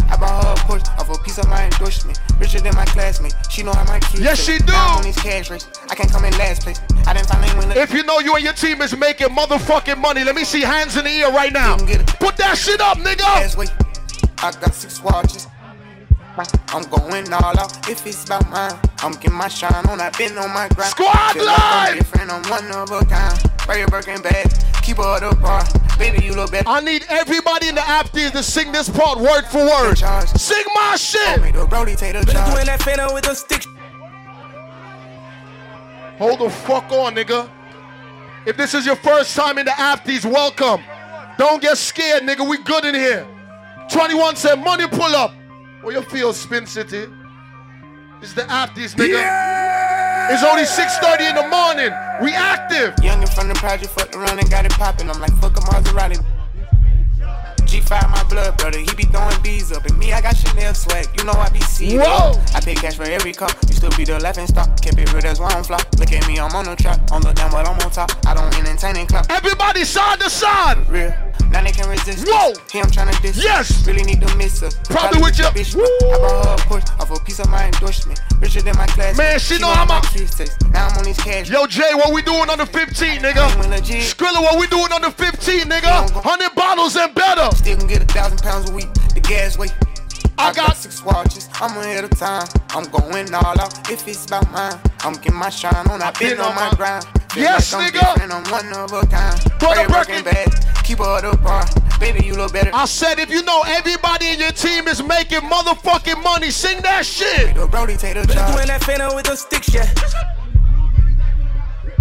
I 0.09 0.17
bought 0.17 0.43
her 0.43 0.51
a 0.51 0.55
Porsche 0.67 0.99
off 0.99 1.09
a 1.09 1.23
piece 1.23 1.37
of 1.37 1.47
my 1.47 1.63
endorsement. 1.63 2.19
Richer 2.39 2.59
than 2.59 2.75
my 2.75 2.85
classmate. 2.85 3.33
She 3.49 3.63
know 3.63 3.71
how 3.71 3.85
my 3.85 3.99
kids. 3.99 4.19
Yes, 4.21 4.43
play. 4.43 4.57
she 4.57 4.63
do. 4.63 4.73
Now 4.73 4.89
I'm 4.89 4.97
on 4.97 5.03
these 5.03 5.15
cash 5.17 5.49
race. 5.49 5.69
I 5.89 5.95
can't 5.95 6.11
come 6.11 6.25
in 6.25 6.33
last 6.37 6.63
place. 6.63 6.81
I 7.07 7.13
didn't 7.13 7.27
finally 7.27 7.57
win. 7.57 7.77
If 7.77 7.93
you 7.93 8.03
know 8.03 8.19
you 8.19 8.35
and 8.35 8.43
your 8.43 8.53
team 8.53 8.81
is 8.81 8.95
making 8.95 9.29
motherfucking 9.29 9.97
money, 9.97 10.23
let 10.23 10.35
me 10.35 10.43
see 10.43 10.61
hands 10.61 10.97
in 10.97 11.05
the 11.05 11.11
air 11.11 11.31
right 11.31 11.53
now. 11.53 11.77
Put 12.19 12.37
that 12.37 12.57
shit 12.57 12.81
up, 12.81 12.97
nigga. 12.97 13.69
I 14.41 14.51
got 14.51 14.73
six 14.73 15.01
watches. 15.03 15.47
I'm 16.69 16.83
going 16.89 17.33
all 17.33 17.59
out 17.59 17.89
if 17.89 18.05
it's 18.07 18.23
about 18.23 18.49
mine. 18.49 18.71
I'm 18.99 19.11
getting 19.13 19.33
my 19.33 19.47
shine 19.47 19.85
on. 19.87 19.99
I've 19.99 20.17
been 20.17 20.37
on 20.37 20.53
my 20.53 20.69
grind. 20.69 20.91
Squad 20.91 21.33
Feel 21.33 21.45
like 21.45 21.59
I'm 21.59 21.87
live! 21.87 21.97
different. 21.97 22.31
I'm 22.31 22.49
one 22.49 22.71
of 22.71 22.91
a 22.91 23.05
kind. 23.05 23.37
Spray 23.61 23.79
your 23.79 23.87
Birkin 23.87 24.21
bag. 24.21 24.47
Keep 24.89 24.97
her 24.97 25.23
at 25.23 25.29
the 25.29 25.35
bar. 25.35 25.63
Baby, 25.99 26.25
you 26.25 26.33
look 26.33 26.49
better. 26.49 26.67
I 26.67 26.81
need 26.81 27.05
everybody 27.09 27.67
in 27.67 27.75
the 27.75 27.87
app 27.87 28.09
to 28.09 28.41
sing 28.41 28.71
this 28.71 28.89
part 28.89 29.19
word 29.19 29.43
for 29.43 29.59
word. 29.59 29.99
Sing 30.35 30.65
my 30.73 30.95
shit. 30.95 31.39
Make 31.39 31.53
Brody 31.69 31.95
take 31.95 32.13
the 32.13 32.23
Doing 32.23 32.65
that 32.65 32.81
fader 32.81 33.05
with 33.13 33.27
a 33.27 33.35
stick. 33.35 33.63
Hold 36.17 36.39
the 36.39 36.49
fuck 36.49 36.91
on, 36.91 37.13
nigga. 37.13 37.47
If 38.47 38.57
this 38.57 38.73
is 38.73 38.87
your 38.87 38.95
first 38.95 39.35
time 39.35 39.59
in 39.59 39.65
the 39.65 39.73
Afties, 39.73 40.25
welcome. 40.25 40.83
Don't 41.37 41.61
get 41.61 41.77
scared, 41.77 42.23
nigga. 42.23 42.49
We 42.49 42.57
good 42.57 42.83
in 42.83 42.95
here. 42.95 43.27
21 43.91 44.37
said 44.37 44.55
money 44.55 44.87
pull 44.87 45.15
up. 45.15 45.35
What 45.81 45.93
you 45.93 46.01
feel, 46.01 46.33
Spin 46.33 46.63
Citi? 46.63 47.15
It's 48.23 48.33
the 48.33 48.41
afties, 48.41 48.95
nigga. 48.95 49.68
It's 50.31 50.43
only 50.43 50.61
6.30 50.61 51.29
in 51.29 51.35
the 51.35 51.47
morning. 51.47 51.91
We 52.21 52.35
active. 52.35 52.93
Young 53.03 53.19
and 53.19 53.29
from 53.31 53.47
the 53.47 53.55
project, 53.55 53.89
fucked 53.91 54.15
around 54.15 54.37
and 54.37 54.47
got 54.47 54.63
it 54.63 54.71
poppin'. 54.73 55.09
I'm 55.09 55.19
like, 55.19 55.33
fuck 55.41 55.57
a 55.57 55.61
Maserati. 55.61 56.23
G5 57.69 58.09
my 58.09 58.23
blood 58.23 58.57
brother, 58.57 58.79
he 58.79 58.93
be 58.95 59.03
throwing 59.03 59.39
bees 59.41 59.71
up. 59.71 59.85
And 59.85 59.97
me, 59.97 60.11
I 60.11 60.21
got 60.21 60.35
Chanel 60.35 60.73
swag, 60.73 61.07
you 61.17 61.23
know 61.23 61.33
I 61.33 61.49
be 61.49 61.61
seeing. 61.61 61.99
I 62.01 62.59
pay 62.63 62.73
cash 62.75 62.95
for 62.95 63.03
every 63.03 63.33
cup, 63.33 63.51
you 63.67 63.75
still 63.75 63.91
be 63.95 64.05
the 64.05 64.19
laughing 64.19 64.47
stock. 64.47 64.81
Kept 64.81 64.97
it 64.97 65.11
real, 65.13 65.21
that's 65.21 65.39
why 65.39 65.49
I'm 65.49 65.63
flop. 65.63 65.85
Look 65.99 66.11
at 66.11 66.27
me, 66.27 66.39
I'm 66.39 66.53
on 66.55 66.65
the 66.65 66.75
track. 66.75 66.99
On 67.11 67.21
the 67.21 67.31
down, 67.33 67.51
but 67.51 67.67
I'm 67.67 67.79
on 67.79 67.91
top. 67.91 68.11
I 68.25 68.33
don't 68.33 68.53
entertain 68.57 68.97
and 68.97 69.07
clap. 69.07 69.29
Everybody 69.29 69.83
side 69.85 70.19
to 70.21 70.29
side. 70.29 70.77
Real. 70.89 71.13
Now 71.51 71.63
they 71.63 71.71
can 71.71 71.89
resist. 71.89 72.27
Whoa. 72.27 72.53
This. 72.71 72.91
trying 72.91 73.11
to 73.11 73.21
diss. 73.21 73.43
Yes. 73.43 73.85
Really 73.87 74.03
need 74.03 74.21
to 74.21 74.35
miss 74.35 74.61
her. 74.61 74.69
Probably 74.85 75.21
with 75.21 75.39
your- 75.39 75.49
bitch. 75.49 75.73
I 75.75 76.19
brought 76.19 76.45
her 76.45 76.53
a 76.53 76.67
push 76.67 76.83
off 76.99 77.09
a 77.09 77.23
piece 77.23 77.39
of 77.39 77.49
my 77.49 77.65
endorsement. 77.65 78.21
Richer 78.39 78.61
than 78.61 78.77
my 78.77 78.85
class. 78.87 79.17
Man, 79.17 79.39
she 79.39 79.57
know 79.57 79.67
how 79.73 79.85
my- 79.85 79.99
kisses. 80.01 80.51
Now 80.71 80.87
I'm 80.87 80.97
on 80.97 81.05
these 81.05 81.17
cash. 81.17 81.49
Yo, 81.49 81.65
Jay, 81.65 81.93
what 81.95 82.13
we 82.13 82.21
doing 82.21 82.49
on 82.49 82.59
the 82.59 82.67
15, 82.67 83.21
nigga? 83.21 83.49
Skrilla, 83.49 84.41
what 84.43 84.59
we 84.59 84.67
doing 84.67 84.91
on 84.93 85.01
the 85.01 85.09
15, 85.11 85.61
nigga? 85.63 86.13
100 86.13 86.53
bottles 86.53 86.95
and 86.95 87.13
better. 87.15 87.49
Still 87.59 87.75
can 87.77 87.87
get 87.87 88.01
a 88.01 88.05
thousand 88.05 88.39
pounds 88.39 88.69
a 88.69 88.73
week. 88.73 88.87
The 89.13 89.19
gas 89.19 89.57
weight. 89.57 89.73
I 90.37 90.53
got 90.53 90.77
six 90.77 91.03
watches. 91.03 91.49
I'm 91.55 91.75
ahead 91.77 92.05
of 92.05 92.11
time. 92.17 92.47
I'm 92.69 92.85
going 92.89 93.33
all 93.33 93.59
out. 93.59 93.91
If 93.91 94.07
it's 94.07 94.25
about 94.25 94.49
mine, 94.51 94.79
I'm 95.01 95.13
getting 95.15 95.35
my 95.37 95.49
shine 95.49 95.75
on. 95.91 96.01
I've 96.01 96.17
been 96.17 96.39
on 96.39 96.55
my 96.55 96.71
grind. 96.77 97.03
Feel 97.33 97.43
Yes, 97.43 97.73
like 97.73 97.83
I'm 97.83 97.91
nigga. 97.91 98.13
different, 98.15 98.31
I'm 98.33 98.51
one 98.51 98.73
of 98.73 98.93
a 98.93 99.05
kind. 99.07 99.59
Brother 99.59 99.81
Red 99.81 99.91
working 99.91 100.23
bad. 100.23 100.47
Keep 100.85 100.99
her 100.99 101.25
up, 101.25 101.43
bar. 101.43 101.65
Baby, 101.99 102.25
you 102.25 102.33
look 102.35 102.53
better. 102.53 102.71
I 102.73 102.85
said 102.85 103.19
if 103.19 103.29
you 103.29 103.43
know 103.43 103.61
everybody 103.67 104.27
in 104.29 104.39
your 104.39 104.53
team 104.53 104.87
is 104.87 105.03
making 105.03 105.41
motherfucking 105.41 106.23
money, 106.23 106.49
sing 106.51 106.81
that 106.83 107.05
shit. 107.05 107.53
Yo, 107.57 107.67
Brody, 107.67 107.97
take 107.97 108.13
the 108.15 108.25
Been 108.25 108.37
job. 108.37 108.55
doing 108.55 108.67
that 108.67 108.81
phantom 108.85 109.13
with 109.15 109.25
them 109.25 109.35
sticks, 109.35 109.73
yeah. 109.73 109.85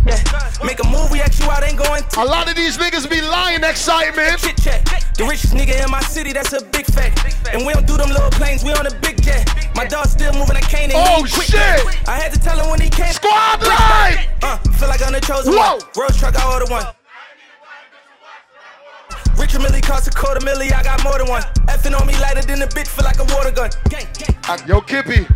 Yeah. 0.08 0.64
Make 0.64 0.82
a 0.82 0.88
move, 0.88 1.10
we 1.10 1.20
act 1.20 1.38
you 1.38 1.50
out, 1.50 1.62
ain't 1.62 1.78
going 1.78 2.02
to. 2.02 2.20
A 2.20 2.24
lot 2.24 2.48
of 2.48 2.56
these 2.56 2.78
niggas 2.78 3.08
be 3.08 3.20
lying 3.20 3.60
Xsytment. 3.60 4.38
Chit 4.38 4.56
chat. 4.56 4.82
The 5.16 5.24
richest 5.24 5.54
nigga 5.54 5.84
in 5.84 5.90
my 5.90 6.00
city, 6.00 6.32
that's 6.32 6.52
a 6.52 6.64
big 6.64 6.86
fact. 6.86 7.18
And 7.52 7.66
we 7.66 7.72
don't 7.72 7.86
do 7.86 7.96
them 7.96 8.08
little 8.08 8.30
planes, 8.30 8.64
we 8.64 8.72
on 8.72 8.86
a 8.86 8.94
big 9.00 9.22
jet. 9.22 9.46
My 9.74 9.84
dog 9.84 10.06
still 10.06 10.32
moving, 10.32 10.56
I 10.56 10.60
can't 10.60 10.90
even. 10.92 11.02
Oh, 11.04 11.20
quick. 11.20 11.48
shit. 11.48 12.08
I 12.08 12.18
had 12.18 12.32
to 12.32 12.40
tell 12.40 12.58
him 12.58 12.70
when 12.70 12.80
he 12.80 12.88
came. 12.88 13.12
Squad 13.12 13.62
line. 13.62 14.26
Uh, 14.42 14.58
feel 14.78 14.88
like 14.88 15.02
I'm 15.02 15.12
the 15.12 15.20
chosen 15.20 15.52
Whoa. 15.52 15.76
one. 15.76 15.80
Rose 15.96 16.16
truck, 16.16 16.36
I 16.36 16.52
order 16.52 16.66
one. 16.70 16.84
Richard 19.38 19.62
Mille 19.62 19.80
cost 19.80 20.08
a 20.08 20.10
quarter 20.10 20.40
milli, 20.40 20.72
I 20.72 20.82
got 20.82 21.02
more 21.04 21.18
than 21.18 21.28
one. 21.28 21.42
Effing 21.68 21.98
on 21.98 22.06
me 22.06 22.18
lighter 22.18 22.42
than 22.42 22.62
a 22.62 22.66
bitch, 22.66 22.88
feel 22.88 23.04
like 23.04 23.20
a 23.20 23.34
water 23.34 23.52
gun. 23.52 23.70
Gang, 23.88 24.06
gang. 24.18 24.68
Yo, 24.68 24.80
Kippy, 24.80 25.26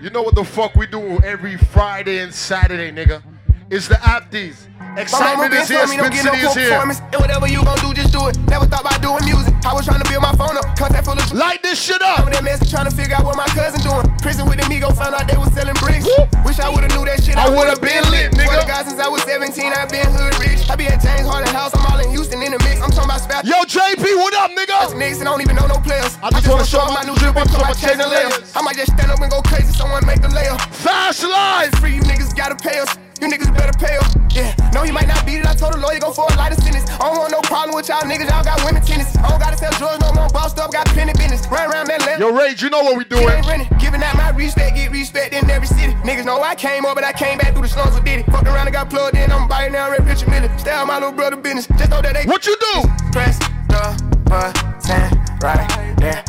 you 0.00 0.10
know 0.10 0.22
what 0.22 0.34
the 0.34 0.44
fuck 0.44 0.74
we 0.74 0.86
do 0.86 1.18
every 1.22 1.56
Friday 1.56 2.18
and 2.18 2.34
Saturday, 2.34 2.90
nigga? 2.90 3.22
It's 3.70 3.88
the 3.88 3.96
Apties. 3.96 4.68
Xsytment 4.94 5.50
is 5.56 5.68
here, 5.68 5.86
Spin 5.88 6.12
Citi 6.12 6.44
is 6.44 6.54
here. 6.54 6.78
And 6.78 7.18
whatever 7.18 7.48
you 7.48 7.64
gon' 7.64 7.80
do, 7.80 7.94
just 7.96 8.12
do 8.12 8.28
it. 8.28 8.38
Never 8.46 8.66
thought 8.66 8.84
about 8.84 9.00
doing 9.00 9.24
music. 9.24 9.56
I 9.64 9.72
was 9.72 9.88
trying 9.88 10.04
to 10.04 10.08
build 10.08 10.22
my 10.22 10.36
phone 10.36 10.54
up. 10.54 10.76
Contact 10.76 11.08
full 11.08 11.16
of 11.16 11.32
Light 11.32 11.62
this 11.64 11.80
shit 11.80 12.02
up. 12.02 12.20
Over 12.20 12.30
that 12.30 12.44
mess 12.44 12.60
trying 12.68 12.84
to 12.84 12.94
figure 12.94 13.16
out 13.16 13.24
what 13.24 13.36
my 13.40 13.48
cousin 13.56 13.80
doing. 13.80 14.04
Prison 14.20 14.46
with 14.46 14.60
the 14.60 14.66
Migo 14.68 14.92
found 14.94 15.16
out 15.16 15.26
they 15.26 15.34
was 15.40 15.50
selling 15.56 15.74
bricks. 15.80 16.04
Wish 16.44 16.60
I 16.60 16.68
would've 16.68 16.92
knew 16.92 17.08
that 17.08 17.24
shit. 17.24 17.40
I 17.40 17.48
would've 17.48 17.80
been 17.80 18.04
lit, 18.12 18.36
nigga. 18.36 18.62
To 18.62 18.90
since 18.90 19.00
I 19.00 19.08
was 19.08 19.24
17, 19.24 19.50
i 19.72 19.88
been 19.88 20.06
hood 20.12 20.36
rich. 20.38 20.68
I 20.68 20.76
be 20.76 20.86
at 20.86 21.00
James 21.00 21.26
Harden 21.26 21.50
House. 21.50 21.72
I'm 21.74 21.82
all 21.88 21.98
in 21.98 22.12
Houston 22.12 22.44
in 22.44 22.52
the 22.52 22.60
mix. 22.62 22.84
I'm 22.84 22.92
talking 22.92 23.10
about 23.10 23.24
spat. 23.24 23.48
Yo, 23.48 23.64
JP, 23.64 24.04
what 24.20 24.36
up, 24.38 24.52
nigga? 24.52 24.92
Knicks 24.94 25.18
and 25.18 25.26
don't 25.26 25.40
even 25.40 25.56
know 25.56 25.66
no 25.66 25.80
players. 25.80 26.20
I 26.22 26.30
just 26.30 26.46
wanna 26.46 26.68
show 26.68 26.84
my 26.92 27.00
my 27.00 27.02
new 27.02 27.16
drip. 27.16 27.34
I'm 27.34 27.48
talking 27.48 27.66
about 27.66 27.80
chain 27.80 27.98
and 27.98 28.10
layers. 28.12 28.52
I 28.54 28.60
might 28.60 28.76
just 28.76 28.92
stand 28.92 29.10
up 29.10 29.18
and 29.18 29.32
go 29.32 29.40
crazy. 29.42 29.72
Someone 29.72 30.04
make 30.06 30.20
the 30.20 30.28
layup. 30.28 30.60
Fast 30.70 31.24
life. 31.24 31.72
Free 31.80 31.96
you 31.96 32.04
niggas 32.04 32.36
gotta 32.36 32.54
pay 32.54 32.78
us. 32.78 32.92
You 33.24 33.30
niggas 33.30 33.56
better 33.56 33.72
pay 33.78 33.96
up. 33.96 34.04
Yeah, 34.34 34.50
no, 34.74 34.82
he 34.82 34.90
might 34.90 35.06
not 35.06 35.24
beat 35.24 35.38
it. 35.38 35.46
I 35.46 35.54
told 35.54 35.74
the 35.74 35.78
lawyer 35.78 36.00
go 36.00 36.10
for 36.10 36.26
a 36.26 36.34
lighter 36.34 36.60
sentence. 36.60 36.90
I 36.90 37.06
don't 37.06 37.18
want 37.18 37.30
no 37.30 37.40
problem 37.42 37.76
with 37.76 37.86
y'all 37.88 38.02
niggas. 38.02 38.28
Y'all 38.28 38.42
got 38.42 38.58
women 38.64 38.82
tennis. 38.82 39.16
I 39.16 39.28
don't 39.30 39.38
gotta 39.38 39.56
sell 39.56 39.70
drugs 39.78 40.00
no 40.02 40.12
more. 40.12 40.28
Bossed 40.30 40.58
up, 40.58 40.72
got 40.72 40.88
plenty 40.88 41.12
business. 41.12 41.46
Run 41.46 41.70
around 41.70 41.86
that 41.86 42.00
land. 42.04 42.18
Yo, 42.18 42.32
Rage, 42.32 42.60
you 42.60 42.68
know 42.68 42.82
what 42.82 42.98
we 42.98 43.04
doing. 43.04 43.30
Giving 43.78 44.02
out 44.02 44.16
my 44.16 44.30
respect, 44.30 44.74
get 44.74 44.90
respect 44.90 45.34
in 45.34 45.48
every 45.48 45.68
city. 45.68 45.92
Niggas 46.02 46.24
know 46.24 46.42
I 46.42 46.56
came 46.56 46.84
up, 46.84 46.96
but 46.96 47.04
I 47.04 47.12
came 47.12 47.38
back 47.38 47.52
through 47.52 47.62
the 47.62 47.68
slums 47.68 47.94
with 47.94 48.04
Diddy. 48.04 48.24
Fucked 48.24 48.48
around 48.48 48.66
and 48.66 48.74
got 48.74 48.90
plugged 48.90 49.16
in. 49.16 49.30
I'm 49.30 49.46
biting 49.46 49.74
now, 49.74 49.88
Red 49.88 50.04
Richard 50.04 50.28
Miller. 50.30 50.50
Stay 50.58 50.72
out 50.72 50.88
my 50.88 50.94
little 50.98 51.12
brother 51.12 51.36
business. 51.36 51.68
Just 51.78 51.90
know 51.90 52.02
that 52.02 52.14
they 52.14 52.24
What 52.24 52.44
you 52.48 52.56
do? 52.58 52.82
press 53.12 53.38
the 53.38 53.94
button 54.24 55.22
right 55.44 55.94
there. 55.98 56.24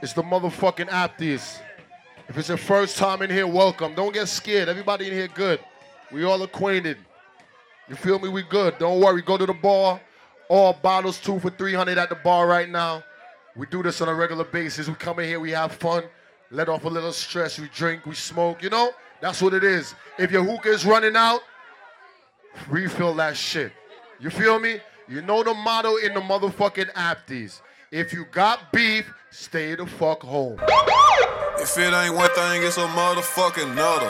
It's 0.00 0.12
the 0.12 0.22
motherfucking 0.22 0.88
Apties. 0.90 1.58
If 2.28 2.36
it's 2.36 2.48
your 2.48 2.58
first 2.58 2.96
time 2.96 3.22
in 3.22 3.30
here, 3.30 3.46
welcome. 3.46 3.94
Don't 3.94 4.12
get 4.12 4.26
scared. 4.26 4.68
Everybody 4.68 5.06
in 5.06 5.12
here 5.12 5.28
good. 5.28 5.60
We 6.10 6.24
all 6.24 6.42
acquainted. 6.42 6.98
You 7.88 7.94
feel 7.94 8.18
me? 8.18 8.28
We 8.28 8.42
good. 8.42 8.78
Don't 8.78 9.00
worry. 9.00 9.22
Go 9.22 9.36
to 9.36 9.46
the 9.46 9.54
bar. 9.54 10.00
All 10.48 10.72
bottles 10.72 11.20
two 11.20 11.38
for 11.38 11.50
300 11.50 11.98
at 11.98 12.08
the 12.08 12.16
bar 12.16 12.46
right 12.46 12.68
now. 12.68 13.02
We 13.56 13.66
do 13.66 13.82
this 13.82 14.00
on 14.00 14.08
a 14.08 14.14
regular 14.14 14.44
basis. 14.44 14.88
We 14.88 14.94
come 14.94 15.18
in 15.18 15.28
here, 15.28 15.40
we 15.40 15.50
have 15.52 15.72
fun, 15.72 16.04
let 16.50 16.68
off 16.68 16.84
a 16.84 16.88
little 16.88 17.12
stress. 17.12 17.58
We 17.58 17.68
drink, 17.74 18.04
we 18.06 18.14
smoke, 18.14 18.62
you 18.62 18.70
know? 18.70 18.90
That's 19.20 19.40
what 19.40 19.54
it 19.54 19.64
is. 19.64 19.94
If 20.18 20.30
your 20.30 20.44
hookah 20.44 20.70
is 20.70 20.84
running 20.84 21.16
out, 21.16 21.40
refill 22.68 23.14
that 23.14 23.36
shit. 23.36 23.72
You 24.20 24.30
feel 24.30 24.58
me? 24.58 24.80
You 25.08 25.22
know 25.22 25.42
the 25.42 25.54
motto 25.54 25.96
in 25.96 26.12
the 26.12 26.20
motherfucking 26.20 26.92
Apties. 26.92 27.62
If 27.90 28.12
you 28.12 28.26
got 28.30 28.72
beef, 28.72 29.12
stay 29.30 29.74
the 29.74 29.86
fuck 29.86 30.22
home. 30.22 30.60
If 31.66 31.76
it 31.78 31.92
ain't 31.92 32.14
one 32.14 32.30
thing, 32.30 32.62
it's 32.62 32.76
a 32.76 32.86
motherfucking 32.94 33.72
another. 33.72 34.06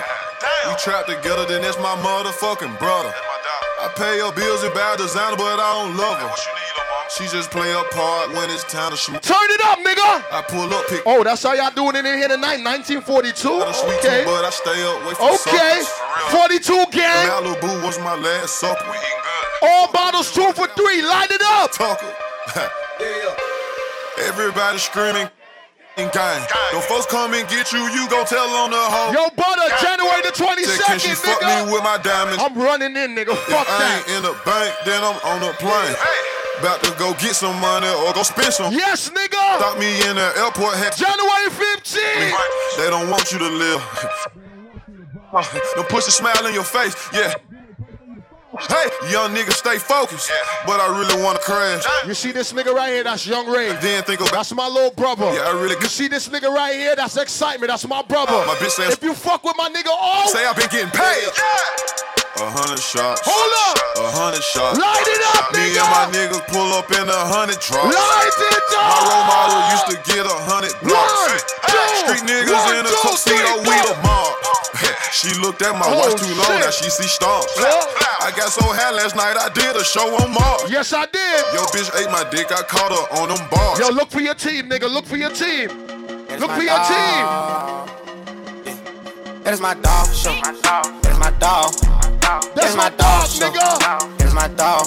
We 0.69 0.77
trapped 0.77 1.09
together, 1.09 1.47
then 1.49 1.64
it's 1.64 1.79
my 1.79 1.97
motherfucking 2.05 2.79
brother. 2.79 3.09
I 3.81 3.88
pay 3.97 4.21
her 4.21 4.31
bills 4.31 4.62
and 4.62 4.75
bad 4.75 4.99
designer, 4.99 5.37
but 5.40 5.57
I 5.59 5.73
don't 5.81 5.97
love 5.97 6.21
her. 6.21 6.31
She 7.16 7.25
just 7.33 7.51
play 7.51 7.73
a 7.73 7.83
part 7.97 8.29
when 8.37 8.51
it's 8.51 8.62
time 8.64 8.90
to 8.90 8.97
smoke. 8.99 9.23
Turn 9.23 9.49
it 9.57 9.61
up, 9.64 9.79
nigga! 9.81 10.21
I 10.37 10.45
pull 10.47 10.69
up, 10.75 10.85
pick 10.88 11.01
Oh, 11.07 11.25
that's 11.25 11.42
how 11.42 11.55
y'all 11.55 11.71
doing 11.73 11.97
it 11.97 12.05
in 12.05 12.19
here 12.19 12.29
tonight, 12.29 12.61
1942? 12.61 13.49
out 13.49 13.69
a 13.69 13.73
sweet 13.73 14.05
Okay. 14.05 14.25
tooth, 14.25 14.27
but 14.29 14.45
I 14.45 14.51
stay 14.51 14.83
up 14.85 15.01
away 15.03 15.14
from 15.14 15.33
Okay. 15.40 15.81
42 16.37 16.85
gang. 16.92 17.27
Malibu 17.33 17.83
was 17.83 17.99
my 18.01 18.16
last 18.16 18.61
supper. 18.61 18.85
All 19.62 19.90
bottles 19.92 20.31
two 20.31 20.53
for 20.53 20.69
three. 20.77 21.01
Light 21.01 21.31
it 21.31 21.40
up. 21.40 21.73
Talker. 21.73 22.12
Everybody 24.29 24.77
screaming. 24.79 25.31
Don't 25.97 26.85
folks 26.85 27.07
come 27.07 27.33
and 27.33 27.49
get 27.49 27.73
you, 27.73 27.81
you 27.89 28.05
gon' 28.11 28.27
tell 28.27 28.45
on 28.53 28.71
the 28.71 28.77
hoe. 28.77 29.13
Yo, 29.17 29.31
butter, 29.33 29.65
January 29.81 30.21
the 30.21 30.33
Say, 30.37 30.77
can 30.85 30.99
she 30.99 31.09
22nd, 31.09 31.17
fuck 31.25 31.41
nigga. 31.41 31.67
me 31.67 31.73
with 31.73 31.83
my 31.83 31.97
diamonds? 31.97 32.43
I'm 32.45 32.53
running 32.55 32.93
in, 32.97 33.17
nigga. 33.17 33.33
If 33.33 33.41
Fuck 33.49 33.65
I 33.65 33.79
that. 33.81 34.05
ain't 34.05 34.17
in 34.17 34.23
the 34.29 34.37
bank, 34.45 34.77
then 34.85 35.01
I'm 35.01 35.17
on 35.25 35.41
the 35.41 35.57
plane. 35.57 35.97
About 36.61 36.85
to 36.85 36.93
go 37.01 37.13
get 37.17 37.33
some 37.33 37.57
money 37.61 37.89
or 37.89 38.13
go 38.13 38.23
spend 38.25 38.53
some. 38.53 38.73
Yes, 38.75 39.09
nigga. 39.09 39.41
Stop 39.57 39.79
me 39.79 39.89
in 40.05 40.17
the 40.21 40.29
airport. 40.37 40.77
January 41.01 41.49
15th. 41.49 42.77
they 42.77 42.91
don't 42.93 43.09
want 43.09 43.33
you 43.33 43.39
to 43.39 43.49
live. 43.49 43.81
Don't 45.75 45.89
push 45.89 46.07
a 46.09 46.13
smile 46.13 46.47
in 46.47 46.55
your 46.55 46.65
face, 46.65 46.95
yeah. 47.13 47.35
Hey, 48.55 48.89
young 49.11 49.35
nigga, 49.35 49.53
stay 49.53 49.77
focused. 49.79 50.31
But 50.67 50.81
I 50.81 50.87
really 50.99 51.21
wanna 51.23 51.41
crash. 51.41 51.83
You 52.07 52.15
see 52.15 52.31
this 52.33 52.53
nigga 52.53 52.73
right 52.73 52.91
here? 52.91 53.05
That's 53.05 53.27
Young 53.27 53.47
Ray. 53.51 53.75
Then 53.83 54.03
think 54.05 54.21
about 54.21 54.33
That's 54.33 54.53
my 54.55 54.69
little 54.69 54.93
brother. 54.93 55.27
Yeah, 55.35 55.51
I 55.51 55.53
really 55.61 55.75
You 55.81 55.89
see 55.89 56.09
this 56.09 56.29
nigga 56.29 56.49
right 56.49 56.75
here? 56.75 56.95
That's 56.97 57.17
Xsytment. 57.19 57.67
That's 57.67 57.87
my 57.87 58.03
brother. 58.03 58.33
My 58.47 58.55
bitch 58.55 58.71
says- 58.71 58.95
if 58.95 59.03
you 59.03 59.15
fuck 59.15 59.43
with 59.45 59.57
my 59.59 59.69
nigga, 59.69 59.91
oh, 59.91 60.31
say 60.33 60.47
I've 60.47 60.57
been 60.57 60.69
getting 60.71 60.91
paid. 60.91 61.29
A 62.39 62.51
hundred 62.53 62.79
shots. 62.81 63.21
Hold 63.25 63.53
up. 63.73 63.77
A 63.97 64.11
hundred 64.13 64.45
shots. 64.45 64.77
Light 64.79 65.09
it 65.09 65.23
up, 65.41 65.53
Me 65.53 65.73
nigga. 65.73 65.81
and 65.81 65.89
my 65.89 66.05
niggas 66.13 66.45
pull 66.53 66.69
up 66.77 66.85
in 66.93 67.09
a 67.09 67.23
hundred 67.33 67.57
drops. 67.65 67.97
Light 67.97 68.37
it 68.37 68.65
up. 68.77 68.93
My 68.93 69.01
role 69.09 69.25
model 69.25 69.61
used 69.73 69.89
to 69.89 69.97
get 70.13 70.25
a 70.29 70.37
hundred 70.45 70.77
blocks. 70.85 71.33
One, 71.33 71.41
two, 71.65 71.97
Street 72.05 72.25
niggas 72.29 72.53
one, 72.53 72.77
in 72.77 72.85
a 72.85 72.93
two, 72.93 73.09
tuxedo, 73.09 73.53
we 73.65 73.73
four. 73.81 73.89
the 73.89 73.97
mob. 74.05 74.26
She 75.27 75.35
looked 75.41 75.62
at 75.62 75.75
my 75.75 75.87
Oh, 75.91 75.99
watch 75.99 76.23
too 76.23 76.31
long, 76.39 76.61
now 76.62 76.71
she 76.71 76.89
see 76.89 77.11
stomps. 77.11 77.51
I 77.59 78.31
got 78.37 78.51
so 78.51 78.62
high 78.62 78.93
last 78.95 79.17
night, 79.17 79.35
I 79.35 79.51
did 79.51 79.75
a 79.75 79.83
show 79.85 80.07
on 80.23 80.31
Mars. 80.33 80.71
Yes, 80.71 80.93
I 80.93 81.07
did. 81.07 81.43
Yo, 81.55 81.62
bitch 81.75 81.91
ate 81.99 82.11
my 82.11 82.23
dick, 82.31 82.53
I 82.53 82.62
caught 82.62 82.93
her 82.95 83.05
on 83.19 83.29
them 83.35 83.43
bars. 83.51 83.79
Yo, 83.79 83.89
look 83.91 84.11
for 84.11 84.21
your 84.21 84.35
team, 84.35 84.69
nigga. 84.69 84.91
Look 84.93 85.05
for 85.07 85.17
your 85.17 85.31
team. 85.31 85.69
Look 86.39 86.51
my 86.51 86.57
for 86.59 86.62
your 86.62 86.79
team. 86.87 87.23
dog. 87.27 87.91
That 89.43 89.55
is 89.55 89.61
my 89.61 89.75
dog 89.75 90.07
show. 90.15 90.35
My 90.35 90.53
dog. 90.62 90.85
That 91.03 91.11
is 91.11 91.19
my 91.19 91.31
dog. 91.39 91.73
That's 92.55 92.77
my 92.77 92.91
dog, 92.91 93.27
nigga. 93.39 93.79
That 94.19 94.27
is 94.27 94.35
my 94.35 94.49
dog. 94.55 94.87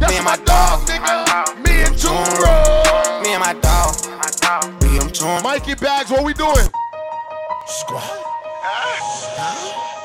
That's 0.00 0.12
Me 0.12 0.16
and 0.16 0.24
my 0.24 0.36
my 0.36 0.44
dog, 0.44 0.84
dog. 0.84 0.88
nigga. 0.88 1.64
Me 1.64 1.82
and 1.84 1.94
Turo. 1.96 3.22
Me 3.22 3.32
and 3.32 3.40
my 3.40 3.54
dog. 3.60 3.96
We 4.82 4.98
them 4.98 5.10
two. 5.10 5.24
Mikey 5.42 5.74
Bags, 5.74 6.10
what 6.10 6.24
we 6.24 6.32
doing? 6.32 6.68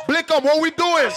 Blick 0.08 0.30
up, 0.32 0.44
what 0.44 0.62
we 0.62 0.72
doing? 0.72 1.12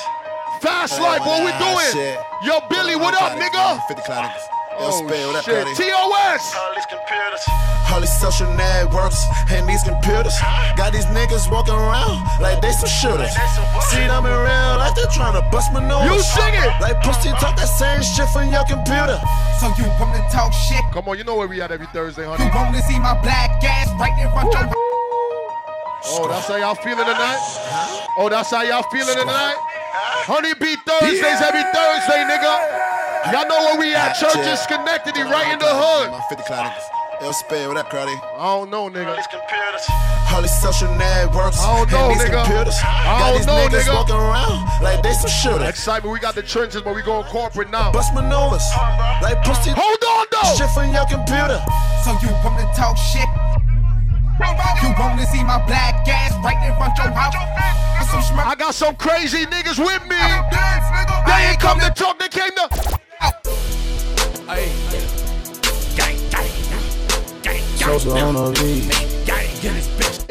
Fast 0.61 1.01
life, 1.01 1.21
what 1.27 1.43
we 1.45 1.53
doing? 1.59 2.17
Yo, 2.45 2.61
Billy, 2.71 2.97
what 2.97 3.15
up, 3.15 3.37
nigga? 3.39 3.81
50 3.89 4.03
clown 4.07 4.25
niggas. 4.25 4.47
Yo, 4.75 4.91
Oh, 4.91 5.07
spare, 5.07 5.27
what 5.29 5.37
up, 5.37 5.45
shit. 5.45 5.63
Cuddy? 5.63 5.91
TOS. 5.91 6.43
All 7.93 8.01
these 8.01 8.11
social 8.19 8.51
networks 8.59 9.23
and 9.51 9.69
these 9.69 9.83
computers 9.85 10.35
got 10.75 10.91
these 10.93 11.07
niggas 11.15 11.47
walking 11.51 11.75
around 11.75 12.27
like 12.43 12.61
they 12.61 12.73
some 12.73 12.89
shooters. 12.91 13.31
See 13.95 14.03
them 14.03 14.27
in 14.27 14.35
real 14.35 14.75
life, 14.83 14.95
they 14.99 15.07
trying 15.15 15.35
to 15.39 15.47
bust 15.53 15.71
my 15.73 15.79
nose. 15.79 16.03
You 16.11 16.19
sing 16.19 16.55
it. 16.59 16.71
Like 16.81 16.99
pussy 17.03 17.31
talk 17.39 17.55
that 17.55 17.71
same 17.71 18.03
shit 18.03 18.27
from 18.35 18.51
your 18.51 18.65
computer. 18.67 19.21
So 19.63 19.71
you 19.79 19.87
want 20.03 20.11
to 20.19 20.23
talk 20.35 20.51
shit? 20.53 20.83
Come 20.93 21.07
on, 21.07 21.19
you 21.19 21.25
know 21.25 21.37
where 21.37 21.47
we 21.47 21.61
at 21.63 21.71
every 21.71 21.87
Thursday, 21.95 22.25
honey. 22.27 22.43
You 22.47 22.51
want 22.51 22.75
to 22.75 22.83
see 22.83 22.99
my 22.99 23.15
black 23.23 23.63
ass 23.63 23.87
right 24.01 24.11
in 24.19 24.27
front 24.35 24.51
of 24.59 24.75
your 24.75 24.84
Oh, 26.07 26.29
that's 26.29 26.47
how 26.49 26.57
y'all 26.57 26.75
feeling 26.77 27.05
tonight? 27.05 27.41
Oh, 28.19 28.29
that's 28.29 28.51
how 28.51 28.63
y'all 28.63 28.85
feeling 28.93 29.17
tonight? 29.17 29.57
Honeybee 30.29 30.77
Thursdays 30.85 31.41
every 31.41 31.65
Thursday, 31.73 32.21
nigga. 32.29 33.33
Y'all 33.33 33.49
know 33.49 33.57
where 33.73 33.79
we 33.81 33.95
at. 33.95 34.13
Church 34.15 34.37
is 34.45 34.61
Schenectady, 34.61 35.23
right 35.25 35.49
in 35.53 35.59
the 35.59 35.69
hood. 35.69 36.11
My 36.13 36.21
50 36.29 36.45
clown 36.45 36.69
niggas. 36.69 36.89
Yo, 37.23 37.33
spare, 37.33 37.69
what 37.69 37.77
up, 37.79 37.89
Crowdy? 37.89 38.13
I 38.37 38.45
don't 38.59 38.69
know, 38.71 38.91
nigga. 38.91 39.17
All 40.35 40.43
these 40.43 40.53
social 40.61 40.91
networks 40.99 41.57
I 41.63 41.79
don't 41.79 41.91
know, 41.91 42.11
and 42.11 42.21
these 42.21 42.27
nigga. 42.29 42.43
computers 42.43 42.75
I 42.83 43.31
don't 43.31 43.39
these 43.39 43.47
know, 43.47 43.55
niggas 43.65 43.87
nigga. 43.87 43.95
walking 43.95 44.17
around 44.19 44.67
like 44.83 45.01
they 45.03 45.15
some 45.15 45.31
shooters. 45.31 45.63
Xsytment, 45.79 46.13
we 46.13 46.19
got 46.19 46.35
the 46.35 46.43
trenches, 46.43 46.83
but 46.83 46.95
we 46.95 47.01
going 47.03 47.25
corporate 47.31 47.71
now. 47.71 47.93
Bust 47.93 48.13
maneuvers 48.13 48.67
like 49.23 49.41
pussy. 49.45 49.71
Hold 49.73 50.03
on, 50.05 50.27
though. 50.33 50.53
Shit 50.59 50.69
from 50.75 50.93
your 50.93 51.07
computer. 51.07 51.63
So 52.05 52.13
you 52.21 52.29
want 52.43 52.59
to 52.61 52.67
talk 52.77 52.99
shit? 52.99 53.29
You 54.41 54.93
want 54.99 55.21
to 55.21 55.27
see 55.27 55.45
my 55.45 55.65
black 55.67 56.07
ass 56.09 56.35
right 56.43 56.59
in 56.67 56.75
front 56.77 56.99
your 56.99 57.13
house? 57.13 57.35
Some 58.11 58.21
schmuck. 58.21 58.47
I 58.47 58.55
got 58.57 58.75
some 58.75 58.97
crazy 58.97 59.47
niggas 59.47 59.79
with 59.79 60.03
me. 60.09 60.17
They 61.27 61.51
ain't 61.51 61.61
come 61.61 61.79
to 61.79 61.91
talk, 61.91 62.19
they 62.19 62.29
came 62.29 62.51
to. 62.51 62.69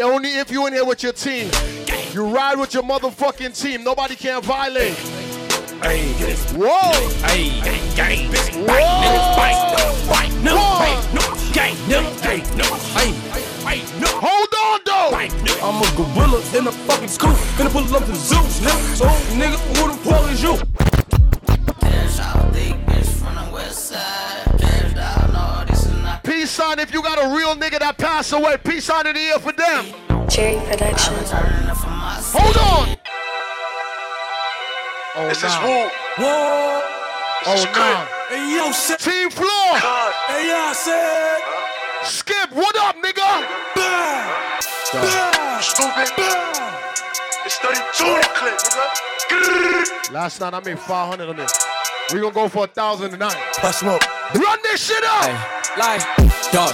Only 0.02 0.38
if 0.38 0.52
you 0.52 0.68
in 0.68 0.74
here 0.74 0.86
with 0.86 1.02
your 1.02 1.14
team. 1.14 1.50
You 2.12 2.26
ride 2.26 2.60
with 2.60 2.74
your 2.74 2.84
motherfucking 2.84 3.60
team. 3.60 3.84
Nobody 3.84 4.16
can 4.16 4.42
violate. 4.42 4.98
Whoa! 6.56 6.92
Hold 13.66 14.54
on, 14.64 14.80
though. 14.86 15.16
I'm 15.64 15.82
a 15.82 15.88
gorilla 15.96 16.40
in 16.58 16.68
a 16.68 16.72
fucking 16.72 17.08
scoop. 17.08 17.38
Gonna 17.58 17.70
pull 17.70 17.96
up 17.96 18.06
the 18.06 18.16
Zeus, 18.16 18.60
nigga. 18.60 18.96
So, 18.96 19.06
nigga, 19.36 19.58
who 19.78 19.88
the 19.88 19.98
fuck 20.04 20.32
is 20.32 20.44
you? 20.44 20.58
Peace 26.24 26.52
sign 26.52 26.80
if 26.80 26.94
you 26.94 27.02
got 27.02 27.18
a 27.20 27.36
real 27.36 27.56
nigga 27.56 27.80
that 27.80 27.98
passed 27.98 28.34
away. 28.34 28.58
Peace 28.58 28.86
sign 28.86 29.08
in 29.08 29.16
the 29.16 29.20
ear 29.22 29.40
for 29.40 29.54
them. 29.54 30.28
Cherry 30.30 30.60
Production. 30.66 31.14
Hold 32.36 32.58
on. 32.58 32.98
Oh, 35.16 35.28
This 35.30 35.42
nah. 35.44 35.48
is 35.48 35.56
Woo. 35.64 35.90
Whoa. 36.26 36.82
Oh, 37.46 37.72
nah. 37.76 38.06
Hey, 38.30 38.56
yo. 38.56 38.72
Team 38.98 39.30
floor. 39.30 39.78
Hey, 40.28 40.48
yo, 40.50 40.56
I 40.56 40.74
said. 40.74 41.63
Skip, 42.06 42.52
what 42.52 42.76
up, 42.78 42.98
nigga? 42.98 43.24
Stupid. 45.62 46.10
It's 47.46 47.58
32 47.60 48.06
in 48.06 48.16
the 48.16 48.30
clip, 48.36 48.58
nigga. 48.60 50.12
Last 50.12 50.42
night 50.42 50.54
I 50.54 50.60
made 50.60 50.80
500 50.80 51.30
on 51.30 51.36
this. 51.38 51.66
We 52.14 52.20
gonna 52.20 52.34
go 52.34 52.50
for 52.50 52.66
a 52.66 52.68
thousand 52.68 53.12
tonight. 53.12 53.38
Pass 53.56 53.80
smoke. 53.80 54.02
Run 54.36 54.60
this 54.64 54.86
shit 54.86 55.04
up. 55.04 55.78
Like, 55.78 56.02
dog. 56.52 56.74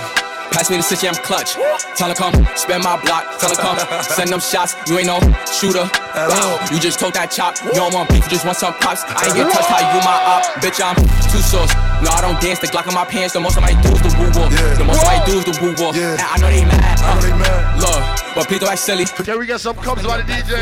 Pass 0.52 0.70
me 0.72 0.78
the 0.78 0.84
city, 0.84 1.08
I'm 1.08 1.14
clutch. 1.14 1.54
Tell 1.96 2.10
her 2.10 2.16
come, 2.16 2.34
spend 2.58 2.84
my 2.84 3.00
block. 3.06 3.38
Tell 3.38 3.54
her 3.54 3.56
come, 3.56 3.78
send 4.18 4.30
them 4.30 4.40
shots. 4.40 4.74
You 4.90 4.98
ain't 4.98 5.08
no 5.08 5.22
shooter. 5.46 5.86
Wow, 6.16 6.58
you 6.74 6.80
just 6.80 7.00
told 7.00 7.14
that 7.14 7.30
chop. 7.30 7.54
You 7.64 7.78
don't 7.78 7.94
want 7.94 8.10
beef, 8.10 8.26
you 8.26 8.32
just 8.34 8.46
want 8.46 8.58
some 8.58 8.74
pops. 8.82 9.06
I 9.06 9.30
ain't 9.30 9.36
get 9.38 9.54
touched 9.54 9.70
how 9.70 9.78
you 9.78 10.02
my 10.02 10.18
op. 10.18 10.44
Bitch, 10.58 10.82
I'm 10.82 10.98
too 11.30 11.40
sauce. 11.46 11.70
No, 12.02 12.10
I 12.10 12.22
don't 12.22 12.42
dance. 12.42 12.60
The 12.60 12.68
Glock 12.68 12.90
in 12.90 12.96
my 12.98 13.06
pants. 13.06 13.34
The 13.34 13.40
most 13.40 13.58
I 13.58 13.62
might 13.62 13.78
do 13.86 13.94
is 14.22 14.32
the 14.34 14.40
woo 14.40 14.50
woo. 14.50 14.76
The 14.76 14.86
most 14.86 15.06
I 15.06 15.18
might 15.18 15.26
do 15.26 15.38
is 15.40 15.46
the 15.46 15.56
woo 15.62 15.74
woo. 15.78 15.92
And 15.96 16.22
I 16.22 16.38
know 16.38 16.50
they 16.50 16.66
mad. 16.66 17.00
Uh, 17.02 17.80
Look, 17.80 18.36
but 18.36 18.48
please 18.48 18.60
don't 18.60 18.72
act 18.72 18.80
silly. 18.80 19.06
Can 19.06 19.40
we 19.40 19.46
get 19.46 19.60
some 19.60 19.76
cups 19.76 20.06
by 20.06 20.18
the 20.18 20.24
DJ? 20.24 20.60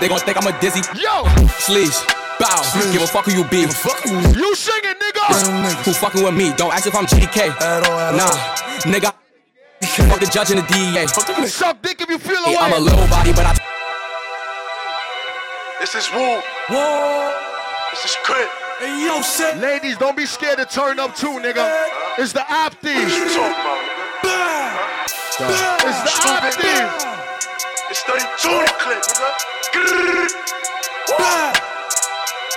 They 0.00 0.08
gon' 0.08 0.20
think 0.20 0.36
I'm 0.36 0.46
a 0.46 0.54
dizzy. 0.60 0.82
Yo! 0.98 1.24
Sleeves. 1.58 2.04
Bow. 2.38 2.62
Give 2.92 3.02
a 3.02 3.06
fuck 3.06 3.24
who 3.24 3.32
you 3.32 3.44
be. 3.50 3.66
You 3.66 4.54
sing 4.54 4.82
it, 4.84 4.96
nigga. 5.00 5.82
Who 5.84 5.92
fucking 5.92 6.22
with 6.22 6.34
me? 6.34 6.52
Don't 6.56 6.72
ask 6.72 6.86
if 6.86 6.94
I'm 6.94 7.06
GDK. 7.06 7.48
Nah, 8.14 8.30
nigga. 8.86 9.12
Fuck 10.10 10.18
the 10.18 10.26
judge 10.26 10.50
and 10.50 10.58
the 10.58 10.66
DEA. 10.66 11.06
Suck 11.46 11.82
dick 11.82 12.00
if 12.00 12.08
you 12.10 12.18
feel 12.18 12.42
away. 12.42 12.52
Yeah, 12.52 12.60
I'm 12.62 12.72
a 12.72 12.78
little 12.78 13.06
body, 13.06 13.32
but 13.32 13.46
I. 13.46 13.54
This 15.80 15.94
is 15.94 16.10
Woo. 16.12 16.40
Whoa. 16.68 17.32
This 17.92 18.04
is 18.04 18.16
Crit. 18.24 18.48
Hey, 18.78 19.04
yo. 19.06 19.20
Ladies, 19.60 19.98
don't 19.98 20.16
be 20.16 20.24
scared 20.24 20.58
to 20.58 20.64
turn 20.64 21.00
up 21.00 21.14
too, 21.16 21.40
nigga. 21.40 21.66
It's 22.16 22.32
the 22.32 22.48
app 22.48 22.74
What 22.74 22.82
thieves. 22.82 23.12
you 23.16 23.24
talking 23.24 23.50
about, 23.50 23.82
nigga? 23.82 24.08
It's 25.82 26.02
the 26.02 26.14
app 26.30 26.52
Stupid. 26.52 26.88
It's 27.90 28.02
32 28.02 28.48
in 28.48 28.64
the 28.64 28.72
clip, 28.78 29.02
nigga. 29.02 30.28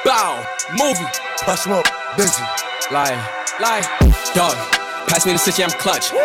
Bow. 0.06 0.46
Movie. 0.78 1.10
Pass 1.40 1.64
smoke. 1.64 1.88
Busy. 2.18 2.44
Like, 2.92 3.18
like, 3.60 3.86
dog. 4.34 4.81
Pass 5.12 5.26
me 5.28 5.34
the 5.36 5.44
city, 5.44 5.60
I'm 5.60 5.72
clutch. 5.76 6.16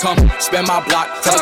Come, 0.00 0.16
spend 0.40 0.64
my 0.66 0.80
block. 0.88 1.12
Come, 1.20 1.36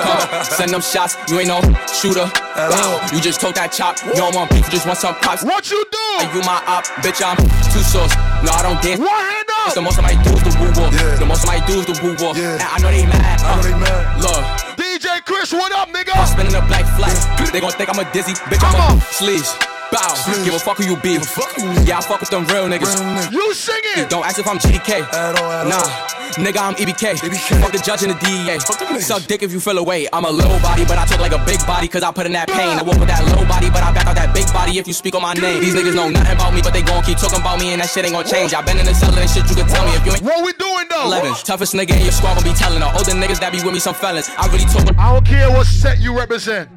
send 0.59 0.75
them 0.75 0.83
shots. 0.83 1.15
You 1.31 1.39
ain't 1.39 1.47
no 1.47 1.63
shooter. 1.87 2.27
Wow, 2.59 2.99
you 3.15 3.23
just 3.23 3.39
told 3.41 3.55
that 3.55 3.71
chop. 3.71 4.03
You 4.03 4.19
don't 4.19 4.35
want 4.35 4.51
beef, 4.51 4.67
you 4.67 4.83
just 4.83 4.87
want 4.87 4.99
some 4.99 5.15
pops. 5.23 5.47
What 5.47 5.71
you 5.71 5.79
do? 5.95 6.07
Are 6.19 6.27
you 6.35 6.43
my 6.43 6.59
op? 6.67 6.83
Bitch, 7.07 7.23
I'm 7.23 7.39
too 7.71 7.87
sauce. 7.87 8.11
No, 8.43 8.51
I 8.51 8.67
don't 8.67 8.83
dance. 8.83 8.99
One 8.99 9.15
hand 9.15 9.47
It's 9.47 9.71
up. 9.71 9.79
the 9.79 9.87
most 9.87 10.03
I 10.03 10.11
might 10.11 10.19
do 10.27 10.35
is 10.35 10.43
the 10.43 10.53
woo 10.59 10.75
woo. 10.75 10.91
The 10.91 11.27
most 11.27 11.47
I 11.47 11.55
might 11.55 11.65
do 11.71 11.79
is 11.79 11.87
the 11.87 11.95
woo 12.03 12.19
woo. 12.19 12.35
And 12.35 12.59
I 12.67 12.83
know 12.83 12.91
they 12.91 13.07
mad. 13.07 13.39
Uh, 13.47 13.63
Look, 14.19 14.43
DJ 14.75 15.23
Chris, 15.23 15.55
what 15.55 15.71
up, 15.71 15.95
nigga? 15.95 16.19
I'm 16.19 16.27
spinning 16.27 16.59
a 16.59 16.63
black 16.67 16.83
flag. 16.99 17.15
They 17.55 17.63
gon' 17.63 17.71
think 17.79 17.95
I'm 17.95 18.03
a 18.03 18.07
dizzy. 18.11 18.35
Bitch, 18.51 18.59
I'm 18.67 18.75
a 18.75 19.01
sleeves. 19.15 19.55
Bow. 19.95 20.19
Give 20.45 20.53
a 20.53 20.59
fuck 20.59 20.77
who 20.83 20.85
you 20.85 20.97
be. 20.99 21.17
Yeah, 21.87 21.99
I 21.99 22.01
fuck 22.03 22.21
with 22.21 22.29
them 22.29 22.45
real 22.51 22.67
niggas. 22.67 23.31
You 23.31 23.55
sing 23.55 23.81
it. 23.97 24.11
Don't 24.11 24.27
ask 24.27 24.39
if 24.39 24.47
I'm 24.51 24.59
GDK. 24.59 25.01
Nah, 25.71 25.87
nigga, 26.37 26.61
I'm 26.61 26.75
E 26.77 26.85
EBK. 26.85 27.19
Fuck 27.61 27.73
the 27.73 27.79
judge 27.79 28.03
and 28.03 28.13
the 28.13 28.19
DEA. 28.21 28.59
Suck 29.01 29.23
dick 29.27 29.43
if 29.43 29.53
you 29.53 29.61
feel 29.61 29.79
away. 29.79 30.09
I'm 30.13 30.25
a 30.25 30.31
low 30.31 30.61
body, 30.61 30.85
but 30.85 30.99
I 30.99 31.07
talk 31.07 31.21
like 31.21 31.33
a 31.33 31.43
big 31.45 31.65
body, 31.67 31.89
cause 31.89 32.03
I 32.03 32.13
put 32.13 32.27
in 32.27 32.33
that 32.33 32.49
pain. 32.49 32.79
I 32.79 32.83
walk 32.83 32.99
with 32.99 33.09
that 33.09 33.25
low 33.33 33.47
body, 33.47 33.71
but 33.71 33.83
I 33.83 33.93
back 33.93 34.07
out 34.07 34.17
that 34.17 34.35
big 34.35 34.47
body 34.53 34.79
if 34.79 34.87
you 34.87 34.93
speak 34.93 35.15
on 35.15 35.23
my 35.23 35.35
name. 35.35 35.61
These 35.61 35.75
niggas 35.75 35.95
know 35.95 36.09
nothing 36.09 36.35
about 36.35 36.53
me, 36.55 36.61
but 36.63 36.73
they 36.73 36.83
gon' 36.83 37.03
keep 37.03 37.19
talking 37.19 37.41
about 37.41 37.59
me, 37.59 37.73
and 37.73 37.81
that 37.81 37.91
shit 37.91 38.05
ain't 38.05 38.15
gon' 38.15 38.27
change. 38.27 38.55
I 38.55 38.63
been 38.63 38.79
in 38.79 38.87
the 38.87 38.95
cellar 38.95 39.21
and 39.21 39.31
shit, 39.31 39.49
you 39.49 39.57
can 39.57 39.67
tell 39.69 39.85
me 39.85 39.93
if 39.97 40.05
you 40.05 40.13
ain't. 40.13 40.23
What 40.23 40.45
we 40.45 40.53
doing 40.55 40.87
though? 40.91 41.07
11. 41.07 41.33
Toughest 41.45 41.75
nigga 41.75 41.97
in 41.97 42.03
your 42.03 42.13
squad 42.13 42.35
gon' 42.35 42.45
be 42.45 42.53
telling 42.53 42.81
the 42.81 42.91
older 42.93 43.17
niggas 43.17 43.41
that 43.41 43.53
be 43.53 43.63
with 43.63 43.73
me 43.73 43.81
some 43.81 43.95
fellas. 43.95 44.29
I 44.37 44.47
really 44.53 44.67
talk. 44.67 44.85
I 44.99 45.13
don't 45.13 45.25
care 45.25 45.51
what 45.51 45.67
set 45.67 45.99
you 46.01 46.17
represent. 46.17 46.69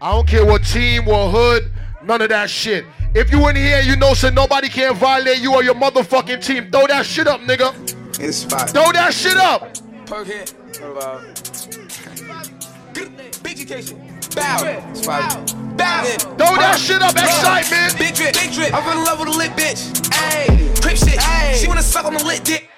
I 0.00 0.12
don't 0.12 0.26
care 0.26 0.44
what 0.44 0.64
team 0.64 1.04
what 1.04 1.30
hood. 1.30 1.70
None 2.02 2.22
of 2.22 2.30
that 2.30 2.48
shit. 2.48 2.86
If 3.14 3.30
you 3.30 3.46
in 3.48 3.56
here, 3.56 3.80
you 3.80 3.96
know, 3.96 4.14
so 4.14 4.30
nobody 4.30 4.68
can't 4.68 4.96
violate 4.96 5.38
you 5.38 5.52
or 5.54 5.62
your 5.62 5.74
motherfucking 5.74 6.44
team. 6.44 6.70
Throw 6.70 6.86
that 6.86 7.04
shit 7.04 7.26
up, 7.26 7.40
nigga. 7.40 7.74
It's 8.22 8.44
five. 8.44 8.68
Throw 8.68 8.92
that 8.92 9.14
shit 9.14 9.38
up. 9.38 9.72
Perk 10.04 10.26
hit. 10.26 10.52
Big 13.42 13.58
education. 13.58 13.96
Bow. 14.36 14.60
It's 14.92 15.06
five. 15.06 15.32
Bow. 15.78 16.04
Throw 16.36 16.52
that 16.60 16.76
shit 16.78 17.00
up. 17.00 17.14
Xsytment. 17.14 17.98
Big 17.98 18.14
drip, 18.14 18.34
big 18.34 18.52
drip. 18.52 18.74
I'm 18.74 18.84
in 18.92 19.04
love 19.04 19.20
with 19.20 19.28
a 19.28 19.38
lit 19.38 19.52
bitch. 19.52 19.88
Ayy, 20.12 20.82
crip 20.82 20.98
shit. 20.98 21.18
Ayy, 21.18 21.54
she 21.54 21.66
wanna 21.66 21.82
suck 21.82 22.04
on 22.04 22.12
the 22.12 22.22
lit 22.22 22.44
dick. 22.44 22.68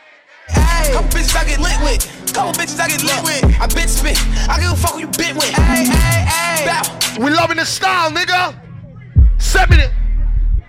Ayy, 0.50 0.92
couple 0.92 1.10
bitches 1.10 1.34
I 1.34 1.44
get 1.44 1.58
lit 1.58 1.76
with. 1.82 2.06
Couple 2.32 2.52
bitches 2.52 2.78
I 2.78 2.86
get 2.86 3.02
lit 3.02 3.22
with. 3.24 3.44
I 3.60 3.66
bitch 3.66 3.88
spit. 3.88 4.16
I 4.48 4.60
give 4.60 4.70
a 4.70 4.76
fuck 4.76 4.92
who 4.92 5.00
you 5.00 5.08
bit 5.08 5.34
with. 5.34 5.50
Ayy, 5.58 5.90
ayy, 5.90 6.24
ayy. 6.24 6.66
Bow. 6.70 7.24
We 7.24 7.30
loving 7.32 7.56
the 7.56 7.66
style, 7.66 8.12
nigga. 8.12 8.54
Send 9.38 9.70
me 9.70 9.78
it. 9.78 9.90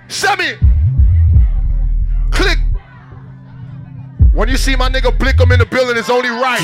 Send 0.07 0.39
me 0.39 0.45
it. 0.47 0.59
Click. 2.31 2.57
When 4.33 4.49
you 4.49 4.57
see 4.57 4.75
my 4.75 4.89
nigga 4.89 5.15
Blickum 5.15 5.53
in 5.53 5.59
the 5.59 5.65
building, 5.65 5.95
it's 5.95 6.09
only 6.09 6.29
right. 6.29 6.59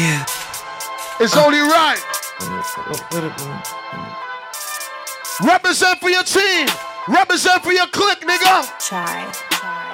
It's 1.19 1.37
only 1.37 1.59
right. 1.59 2.01
Represent 5.43 5.99
for 5.99 6.09
your 6.09 6.23
team. 6.23 6.67
Represent 7.07 7.63
for 7.63 7.71
your 7.71 7.85
clique, 7.87 8.21
nigga. 8.21 8.79
Try. 8.79 9.31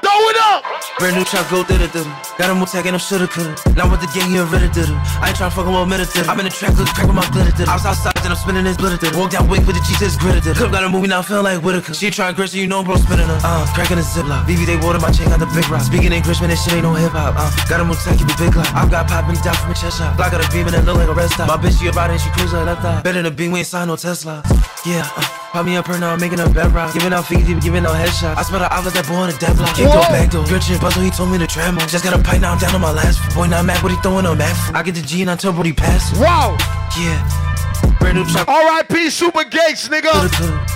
Throw 0.05 0.29
it 0.29 0.37
up. 0.37 0.61
Brand 0.99 1.17
new 1.17 1.25
truck, 1.25 1.49
go 1.49 1.65
did 1.65 1.81
it, 1.81 1.91
did 1.91 2.05
Got 2.37 2.53
him 2.53 2.61
attacking 2.61 2.93
him, 2.93 3.01
shoulda, 3.01 3.27
coulda. 3.27 3.57
Now 3.73 3.89
with 3.89 4.05
the 4.05 4.09
gang, 4.13 4.29
he 4.29 4.37
a 4.37 4.45
rid 4.45 4.63
did 4.71 4.85
I 5.17 5.33
ain't 5.33 5.35
tryna 5.35 5.51
fuck 5.51 5.65
him 5.65 5.73
with 5.73 5.83
a 5.83 5.89
minute, 5.89 6.07
did 6.13 6.29
I'm 6.29 6.37
in 6.39 6.45
the 6.45 6.53
track, 6.53 6.77
look, 6.77 6.87
crack 6.93 7.09
with 7.09 7.17
my 7.17 7.25
glitter, 7.33 7.51
did 7.57 7.67
I 7.67 7.73
was 7.73 7.89
outside, 7.89 8.13
then 8.21 8.29
I'm 8.29 8.37
spinning 8.37 8.69
his 8.69 8.77
glitter, 8.77 9.01
did 9.01 9.17
Walk 9.17 9.33
down 9.33 9.49
wing 9.49 9.65
with 9.65 9.75
the 9.75 9.83
cheese, 9.83 9.99
it's 9.99 10.15
gritter, 10.15 10.45
did 10.45 10.55
Could've 10.55 10.71
got 10.71 10.85
a 10.85 10.89
movie, 10.89 11.09
now 11.09 11.25
feeling 11.25 11.43
like 11.43 11.59
Whitaker. 11.65 11.97
She 11.97 12.13
trying 12.13 12.37
grit, 12.37 12.53
so 12.53 12.61
you 12.61 12.69
know 12.69 12.85
bro 12.85 13.01
spinning 13.01 13.25
her. 13.25 13.39
Uh, 13.41 13.65
cracking 13.73 13.97
a 13.97 14.05
ziplock. 14.05 14.45
BB, 14.45 14.69
they 14.69 14.77
water 14.77 15.01
my 15.01 15.09
chain, 15.09 15.27
got 15.27 15.41
the 15.41 15.49
big 15.57 15.65
rock. 15.73 15.81
Speaking 15.81 16.13
English, 16.13 16.39
man, 16.39 16.53
this 16.53 16.61
shit 16.61 16.77
ain't 16.77 16.85
no 16.85 16.93
hip 16.93 17.11
hop. 17.11 17.33
Uh, 17.33 17.49
got 17.65 17.81
him 17.81 17.89
attack, 17.89 18.21
keep 18.21 18.29
it 18.29 18.37
big 18.37 18.55
like. 18.55 18.69
I've 18.71 18.91
got 18.91 19.09
popping 19.09 19.35
down 19.41 19.57
from 19.57 19.71
a 19.71 19.75
chest 19.75 19.97
shot. 19.97 20.15
Block 20.15 20.31
got 20.31 20.45
a 20.45 20.47
beam 20.53 20.69
and 20.69 20.75
it 20.77 20.85
look 20.85 21.01
like 21.01 21.09
a 21.09 21.15
red 21.17 21.27
stop. 21.33 21.49
My 21.49 21.57
bitch, 21.57 21.81
she 21.81 21.89
about 21.89 22.13
it, 22.13 22.21
she 22.21 22.29
cruise 22.37 22.53
like 22.53 22.67
left 22.67 22.85
eye. 22.85 23.01
Better 23.01 23.19
than 23.19 23.27
a 23.27 23.35
beam, 23.35 23.51
we 23.51 23.65
ain't 23.65 23.67
signed 23.67 23.89
no 23.89 23.97
Tesla. 23.97 24.43
Yeah, 24.85 25.01
uh, 25.17 25.25
pop 25.49 25.65
me 25.65 25.75
up 25.75 25.87
her 25.87 25.97
now, 25.97 26.13
I'm 26.13 26.21
making 26.21 26.39
a 26.39 26.47
bedrock. 26.47 26.93
Giving 26.93 27.11
out 27.11 27.25
feet, 27.25 27.43
giving 27.59 27.83
out 27.83 27.97
headshot. 27.97 28.37
I 28.37 28.43
smell 28.43 28.61
the 28.61 28.71
outlet 28.71 28.93
that 28.93 29.07
boy 29.07 29.25
on 29.25 29.29
the 29.33 29.37
dead 29.37 29.57
door, 29.95 30.09
back 30.11 30.31
door. 30.31 30.45
Rich 30.45 30.69
and 30.69 30.81
Buzzle, 30.81 31.03
he 31.03 31.09
told 31.09 31.31
me 31.31 31.37
to 31.37 31.47
tremble. 31.47 31.85
Just 31.87 32.03
got 32.03 32.17
a 32.17 32.21
pipe 32.21 32.41
now, 32.41 32.53
I'm 32.53 32.59
down 32.59 32.75
on 32.75 32.81
my 32.81 32.91
last. 32.91 33.19
Boy, 33.35 33.47
not 33.47 33.65
mad, 33.65 33.79
but 33.81 33.91
he 33.91 33.97
throwing 33.97 34.25
a 34.25 34.35
mad. 34.35 34.75
I 34.75 34.83
get 34.83 34.95
the 34.95 35.01
G 35.01 35.21
and 35.21 35.31
I 35.31 35.35
tell 35.35 35.53
bro, 35.53 35.63
he 35.63 35.73
pass. 35.73 36.17
Wow. 36.19 36.57
Yeah. 36.99 37.54
Brand 37.99 38.17
new 38.17 38.25
truck. 38.25 38.47
R.I.P. 38.47 39.09
Super 39.09 39.43
Gates, 39.43 39.89
nigga. 39.89 40.13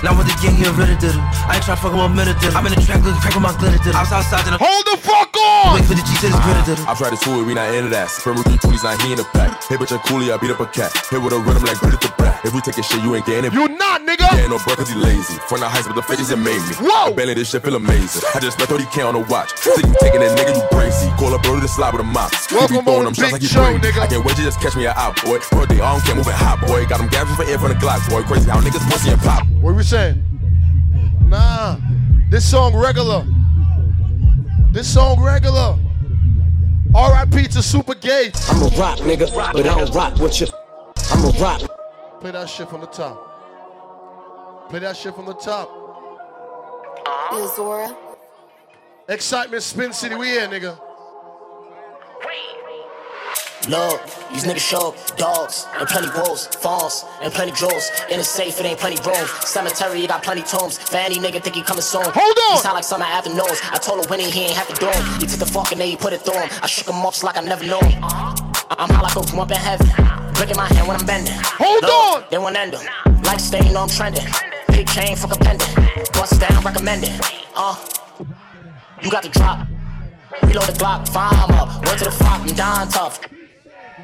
Now 0.02 0.16
with 0.16 0.26
the 0.26 0.36
gang, 0.40 0.56
here, 0.56 0.70
a 0.70 0.72
rid 0.72 0.96
did 0.98 1.12
I 1.44 1.60
ain't 1.60 1.64
tryna 1.64 1.76
fuck 1.76 1.92
him 1.92 2.00
with 2.00 2.08
a 2.08 2.16
minute, 2.16 2.36
I'm 2.56 2.64
in 2.64 2.72
the 2.72 2.80
track, 2.80 3.04
looking 3.04 3.20
crack 3.20 3.34
with 3.36 3.44
my 3.44 3.52
glitter, 3.60 3.76
did 3.84 3.92
I 3.92 4.00
was 4.00 4.12
outside, 4.12 4.48
then 4.48 4.54
I 4.54 4.58
Hold 4.60 4.84
the 4.88 4.96
fuck 4.96 5.34
on. 5.36 5.76
Wait 5.76 5.84
for 5.84 5.92
the 5.92 6.00
G 6.00 6.10
to 6.24 6.32
his 6.32 6.36
ah. 6.36 6.40
gritter, 6.40 6.76
did 6.76 6.78
I 6.88 6.94
tried 6.96 7.12
to 7.12 7.20
tour, 7.20 7.44
we 7.44 7.52
not 7.52 7.68
into 7.74 7.92
that. 7.92 8.08
Sperm 8.08 8.40
with 8.40 8.48
twenties, 8.48 8.84
not 8.84 8.96
he 9.02 9.12
in 9.12 9.18
the 9.20 9.28
pack. 9.36 9.60
Hey, 9.68 9.76
bitch, 9.76 9.92
I'm 9.92 10.00
coolie, 10.08 10.32
I 10.32 10.40
beat 10.40 10.50
up 10.50 10.60
a 10.60 10.66
cat. 10.66 10.88
Hit 11.10 11.20
with 11.20 11.36
a 11.36 11.38
rhythm 11.38 11.64
like 11.68 11.80
beat 11.84 11.92
at 11.92 12.00
the 12.00 12.12
back. 12.16 12.40
If 12.44 12.54
we 12.54 12.60
take 12.64 12.78
a 12.78 12.82
shit, 12.82 13.04
you 13.04 13.12
ain't 13.14 13.26
getting 13.26 13.44
it. 13.44 13.52
You 13.52 13.68
not, 13.68 14.00
nigga. 14.00 14.24
Yeah, 14.32 14.48
no 14.48 14.56
bro, 14.64 14.72
cause 14.72 14.88
he 14.88 14.96
lazy. 14.96 15.36
Front 15.44 15.60
of 15.60 15.68
heights, 15.68 15.84
but 15.84 15.96
the 15.96 16.02
faces 16.02 16.32
that 16.32 16.40
made 16.40 16.56
me. 16.56 16.72
Whoa. 16.80 17.10
I 17.10 17.12
belly 17.12 17.34
this 17.34 17.50
shit 17.52 17.60
feel 17.60 17.76
amazing. 17.76 18.24
I 18.32 18.40
just 18.40 18.56
spent 18.56 18.72
30k 18.72 19.04
on 19.04 19.12
a 19.12 19.20
watch. 19.28 19.52
See 19.60 19.76
you 19.76 19.92
taking 20.00 20.24
that 20.24 20.32
nigga, 20.40 20.56
you 20.56 20.64
crazy. 20.72 21.12
Call 21.20 21.36
up 21.36 21.44
bro 21.44 21.60
to 21.60 21.68
slide 21.68 21.92
with 21.92 22.00
a 22.00 22.08
mop. 22.08 22.32
Welcome 22.48 22.80
throwing 22.80 23.04
on 23.04 23.12
them 23.12 23.14
shots 23.14 23.28
big 23.28 23.32
like 23.36 23.42
he 23.44 23.48
show, 23.48 23.60
crazy. 23.60 23.84
nigga. 23.84 24.00
I 24.00 24.06
can't 24.08 24.24
wait 24.24 24.36
to 24.40 24.42
just 24.42 24.56
catch 24.56 24.72
me 24.72 24.88
a 24.88 24.96
out, 24.96 25.20
boy. 25.20 25.36
Bro, 25.52 25.68
they 25.68 25.84
all 25.84 26.00
can't 26.00 26.16
move 26.16 26.32
it 26.32 26.38
hot, 26.38 26.64
boy. 26.64 26.86
Got 26.88 26.99
them 27.00 27.08
gapping 27.10 27.36
for 27.36 27.44
air 27.44 27.58
from 27.58 27.68
the 27.68 27.74
Glock, 27.74 28.08
boy. 28.10 28.22
Crazy 28.22 28.50
how 28.50 28.60
niggas 28.60 28.88
pussy 28.90 29.10
and 29.10 29.20
pop. 29.20 29.46
What 29.60 29.74
we 29.74 29.82
saying? 29.82 30.22
Nah. 31.22 31.78
This 32.30 32.48
song 32.48 32.76
regular. 32.76 33.26
This 34.72 34.92
song 34.92 35.20
regular. 35.22 35.78
R.I.P. 36.94 37.46
to 37.48 37.62
Super 37.62 37.94
Gates. 37.94 38.50
I'm 38.50 38.62
a 38.62 38.76
rock, 38.76 38.98
nigga, 38.98 39.32
but 39.32 39.56
I 39.56 39.62
don't 39.62 39.94
rock 39.94 40.16
with 40.18 40.40
you. 40.40 40.48
I'm 41.10 41.24
a 41.24 41.30
rock. 41.38 41.62
Play 42.20 42.32
that 42.32 42.48
shit 42.48 42.68
from 42.68 42.80
the 42.80 42.86
top. 42.86 44.68
Play 44.68 44.80
that 44.80 44.96
shit 44.96 45.14
from 45.14 45.26
the 45.26 45.34
top. 45.34 45.70
Zora. 47.54 47.96
Xsytment, 49.08 49.62
Spin 49.62 49.90
Citi, 49.90 50.18
we 50.18 50.28
here, 50.28 50.48
nigga. 50.48 50.78
Look, 53.68 54.00
these 54.32 54.44
niggas 54.44 54.58
show 54.58 54.94
dogs 55.16 55.66
and 55.78 55.86
plenty 55.86 56.08
wolves, 56.16 56.46
falls 56.46 57.04
and 57.20 57.30
plenty 57.32 57.52
jewels. 57.52 57.90
In 58.10 58.18
a 58.18 58.24
safe, 58.24 58.58
it 58.58 58.64
ain't 58.64 58.80
plenty 58.80 58.96
room. 59.06 59.26
Cemetery, 59.42 60.02
it 60.02 60.08
got 60.08 60.22
plenty 60.22 60.42
tombs. 60.42 60.78
Fanny 60.78 61.16
nigga 61.16 61.42
think 61.42 61.56
he 61.56 61.62
coming 61.62 61.82
soon. 61.82 62.02
Hold 62.02 62.16
on! 62.16 62.56
He 62.56 62.58
sound 62.58 62.74
like 62.74 62.84
summer 62.84 63.04
nose. 63.34 63.60
I 63.70 63.76
told 63.76 64.02
him 64.02 64.08
when 64.10 64.18
he, 64.20 64.44
ain't 64.44 64.56
have 64.56 64.68
to 64.68 64.74
do 64.74 64.86
him. 64.86 65.20
He 65.20 65.26
took 65.26 65.40
the 65.40 65.46
fucking 65.46 65.78
name, 65.78 65.90
he 65.90 65.96
put 65.96 66.14
it 66.14 66.22
through 66.22 66.40
him. 66.40 66.48
I 66.62 66.66
shook 66.66 66.88
him 66.88 67.04
up 67.04 67.22
like 67.22 67.36
I 67.36 67.42
never 67.42 67.64
knew 67.64 67.78
him. 67.80 68.02
I'm 68.02 68.88
high 68.88 69.02
like 69.02 69.12
Oprah 69.12 69.42
up 69.42 69.50
in 69.50 69.56
heaven. 69.58 69.86
Breaking 70.34 70.56
my 70.56 70.66
hand 70.66 70.88
when 70.88 70.96
I'm 70.98 71.04
bending. 71.04 71.34
Hold 71.36 71.84
on! 71.84 72.24
They 72.30 72.38
won't 72.38 72.56
end 72.56 72.74
'em. 72.74 73.22
Like 73.24 73.40
staying 73.40 73.76
on 73.76 73.88
trending. 73.88 74.24
Big 74.68 74.88
chain, 74.88 75.16
fuck 75.16 75.34
a 75.34 75.38
pendant. 75.38 75.74
Bust 76.14 76.40
down, 76.40 76.62
recommended. 76.62 77.10
Uh, 77.54 77.76
you 79.02 79.10
got 79.10 79.22
the 79.22 79.28
drop. 79.28 79.66
Reload 80.42 80.66
the 80.66 80.72
Glock, 80.72 81.08
fire 81.08 81.30
up. 81.60 81.84
Went 81.84 81.98
to 81.98 82.04
the 82.06 82.10
front, 82.10 82.48
I'm 82.48 82.56
dying 82.56 82.88
tough. 82.88 83.20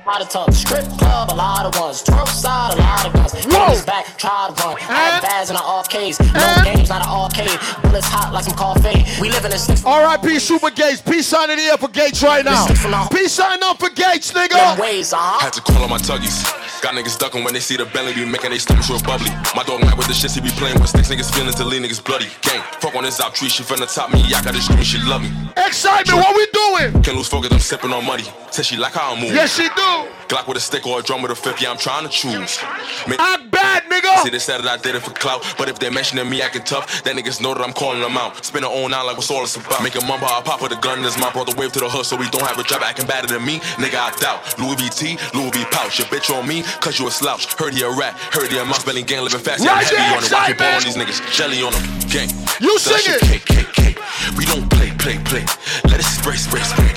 Lot 0.06 0.22
of 0.22 0.28
tough. 0.28 0.54
Strip 0.54 0.86
club, 0.98 1.32
a 1.32 1.34
lot 1.34 1.66
of 1.66 1.76
ones. 1.80 2.00
Twelve 2.00 2.28
side, 2.28 2.74
a 2.74 2.80
lot 2.80 3.06
of 3.06 3.12
guns. 3.12 3.44
Whoa. 3.46 3.84
Back, 3.84 4.16
try 4.16 4.46
to 4.54 4.62
run. 4.62 4.78
Act 4.88 5.26
fast 5.26 5.50
in 5.50 5.56
an 5.56 5.62
arcade. 5.62 6.14
No 6.32 6.62
games, 6.62 6.88
not 6.88 7.02
an 7.02 7.10
arcade. 7.10 7.58
Bullets 7.82 8.06
hot 8.06 8.32
like 8.32 8.44
some 8.44 8.54
coffee. 8.54 9.04
We 9.20 9.30
live 9.30 9.44
in 9.44 9.52
a 9.52 9.58
six. 9.58 9.84
R.I.P. 9.84 10.38
Super 10.38 10.70
Gates. 10.70 11.02
Peace 11.02 11.26
sign 11.26 11.50
in 11.50 11.56
the 11.58 11.64
air 11.64 11.76
for 11.76 11.88
Gates 11.88 12.22
right 12.22 12.44
now. 12.44 12.66
Peace 13.08 13.32
sign 13.32 13.60
up 13.64 13.80
for 13.80 13.90
Gates, 13.90 14.30
nigga. 14.30 14.78
Ways, 14.78 15.12
uh-huh. 15.12 15.40
Had 15.40 15.52
to 15.54 15.60
call 15.60 15.82
on 15.82 15.90
my 15.90 15.98
tuggies. 15.98 16.46
Got 16.82 16.94
niggas 16.94 17.18
ducking 17.18 17.42
when 17.42 17.52
they 17.52 17.60
see 17.60 17.76
the 17.76 17.86
belly 17.86 18.14
be 18.14 18.24
making 18.24 18.50
they 18.50 18.58
stomachs 18.58 18.88
real 18.88 19.00
bubbly. 19.02 19.30
My 19.56 19.64
dog 19.64 19.80
mad 19.80 19.98
with 19.98 20.06
the 20.06 20.14
shit 20.14 20.30
he 20.30 20.40
be 20.40 20.50
playing 20.50 20.78
with 20.78 20.90
sticks. 20.90 21.10
Niggas 21.10 21.34
feeling 21.34 21.52
to 21.54 21.64
lean 21.64 21.82
niggas 21.82 22.04
bloody. 22.04 22.30
Gang, 22.42 22.62
fuck 22.78 22.94
on 22.94 23.02
this 23.02 23.20
out 23.20 23.34
tree. 23.34 23.48
She 23.48 23.64
finna 23.64 23.92
top 23.92 24.12
me. 24.12 24.22
I 24.30 24.42
got 24.44 24.54
this 24.54 24.66
scream, 24.66 24.84
she 24.84 24.98
love 25.02 25.22
me. 25.22 25.30
Xsytment, 25.56 26.14
what 26.14 26.36
we 26.36 26.46
doing? 26.52 27.02
Can't 27.02 27.16
lose 27.16 27.26
focus, 27.26 27.50
I'm 27.50 27.58
sipping 27.58 27.92
on 27.92 28.04
money. 28.04 28.24
Said 28.52 28.66
she 28.66 28.76
like 28.76 28.92
how 28.92 29.14
I 29.14 29.20
move. 29.20 29.34
Yes, 29.34 29.56
she 29.56 29.66
do. 29.74 29.95
Glock 30.28 30.48
with 30.48 30.56
a 30.56 30.60
stick 30.60 30.86
or 30.86 31.00
a 31.00 31.02
drum 31.02 31.22
with 31.22 31.30
a 31.30 31.34
fifth, 31.34 31.62
yeah, 31.62 31.70
I'm 31.70 31.78
trying 31.78 32.04
to 32.04 32.10
choose. 32.10 32.58
Man, 33.06 33.16
Act 33.20 33.50
bad, 33.50 33.84
nigga. 33.84 34.22
See, 34.22 34.30
they 34.30 34.38
said 34.38 34.58
that 34.58 34.68
I 34.68 34.76
did 34.82 34.94
it 34.94 35.02
for 35.02 35.12
clout, 35.12 35.44
but 35.56 35.68
if 35.68 35.78
they're 35.78 35.92
mentioning 35.92 36.28
me 36.28 36.42
acting 36.42 36.64
tough, 36.64 37.04
then 37.04 37.16
niggas 37.16 37.40
know 37.40 37.54
that 37.54 37.62
I'm 37.62 37.72
calling 37.72 38.00
them 38.00 38.16
out. 38.16 38.44
Spin 38.44 38.64
it 38.64 38.66
on 38.66 38.92
out 38.92 39.06
like 39.06 39.16
what's 39.16 39.30
all 39.30 39.42
it's 39.44 39.56
about. 39.56 39.82
Make 39.82 39.94
a 39.94 40.04
mumble, 40.04 40.26
I 40.26 40.42
pop 40.42 40.60
with 40.62 40.72
a 40.72 40.80
gun, 40.80 41.02
this 41.02 41.18
my 41.18 41.30
brother 41.30 41.54
wave 41.56 41.72
to 41.72 41.80
the 41.80 41.88
hood, 41.88 42.06
so 42.06 42.16
we 42.16 42.28
don't 42.30 42.46
have 42.46 42.58
a 42.58 42.64
job 42.64 42.82
acting 42.82 43.06
better 43.06 43.26
than 43.26 43.44
me. 43.44 43.60
Nigga, 43.78 43.96
I 43.96 44.10
doubt. 44.18 44.58
Louis 44.58 44.76
V.T., 44.76 45.18
Louis 45.34 45.50
V. 45.50 45.64
Pouch. 45.70 45.98
Your 45.98 46.08
bitch 46.08 46.30
on 46.34 46.46
me, 46.46 46.62
cause 46.80 46.98
you 46.98 47.06
a 47.06 47.10
slouch. 47.10 47.52
Heard 47.54 47.74
he 47.74 47.82
a 47.82 47.90
rat, 47.90 48.14
heard 48.34 48.50
he 48.50 48.58
a 48.58 48.64
mouse 48.64 48.84
belly 48.84 49.02
gang 49.02 49.22
living 49.22 49.40
fast. 49.40 49.64
Yeah, 49.64 49.72
I'm 49.72 49.78
Right 49.78 49.86
heavy 49.86 50.16
on 50.16 50.24
it. 50.24 50.32
Why 50.32 50.52
keep 50.52 50.60
on 50.60 50.82
these 50.82 50.96
niggas? 50.96 51.20
Jelly 51.32 51.62
on 51.62 51.72
them, 51.72 51.82
gang. 52.08 52.28
You 52.60 52.78
So 52.78 52.90
that 52.90 53.00
sing 53.00 53.14
shit 53.14 53.22
it. 53.22 53.46
Cake, 53.46 53.72
cake, 53.72 53.72
cake. 53.72 53.98
We 54.36 54.44
don't 54.44 54.68
play, 54.70 54.90
play, 54.98 55.18
play. 55.24 55.44
Let 55.84 56.00
it 56.00 56.04
spray, 56.04 56.36
spray, 56.36 56.62
spray. 56.62 56.92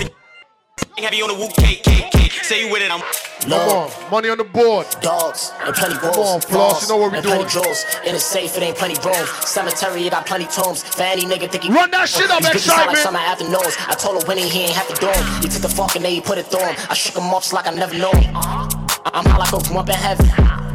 Gang. 0.00 0.21
Heavy 0.98 1.22
on 1.22 1.28
the 1.28 1.34
woo 1.34 1.48
cake, 1.58 1.82
cake, 1.82 2.10
cake. 2.12 2.32
Say 2.32 2.64
you 2.66 2.72
with 2.72 2.82
it, 2.82 2.90
I'm. 2.90 3.00
Come 3.42 3.52
on, 3.68 3.90
money 4.10 4.28
on 4.28 4.38
the 4.38 4.44
board. 4.44 4.86
Dogs 5.00 5.50
and 5.66 5.74
plenty 5.74 5.94
Come 5.96 6.14
on, 6.14 6.40
Floss, 6.40 6.82
you 6.82 6.88
know 6.88 6.96
what 7.02 7.10
we 7.10 7.18
and 7.18 7.26
doing. 7.26 7.38
plenty 7.42 7.50
jewels. 7.50 7.84
In 8.06 8.14
a 8.14 8.20
safe, 8.20 8.56
it 8.56 8.62
ain't 8.62 8.76
plenty 8.76 8.94
room. 9.04 9.26
Cemetery, 9.42 10.06
it 10.06 10.10
got 10.10 10.26
plenty 10.26 10.46
tombs. 10.46 10.82
Fanny 10.84 11.22
nigga 11.22 11.50
think 11.50 11.64
he 11.64 11.72
Run 11.72 11.90
that 11.90 12.08
shit 12.08 12.30
up, 12.30 12.38
These 12.40 12.50
bitches 12.50 12.70
sound 12.70 12.86
like 12.86 12.94
excitement. 12.94 12.98
summer 12.98 13.18
after 13.18 13.48
nose. 13.50 13.74
I 13.88 13.94
told 13.94 14.22
him 14.22 14.28
when 14.28 14.38
he, 14.38 14.48
he 14.48 14.60
ain't 14.70 14.72
have 14.78 14.86
to 14.88 14.94
do 15.00 15.08
him. 15.08 15.24
He 15.42 15.48
took 15.48 15.62
the 15.62 15.68
fucking 15.68 16.02
name, 16.02 16.14
he 16.14 16.20
put 16.20 16.38
it 16.38 16.46
through 16.46 16.62
him. 16.64 16.76
I 16.88 16.94
shook 16.94 17.16
him 17.16 17.24
off 17.34 17.52
like 17.52 17.66
I 17.66 17.72
never 17.74 17.94
knew 17.94 18.10
him. 18.14 18.36
I'm 18.36 19.24
high 19.26 19.38
like 19.38 19.50
Oprah 19.50 19.76
up 19.82 19.88
in 19.88 19.94
heaven. 19.96 20.26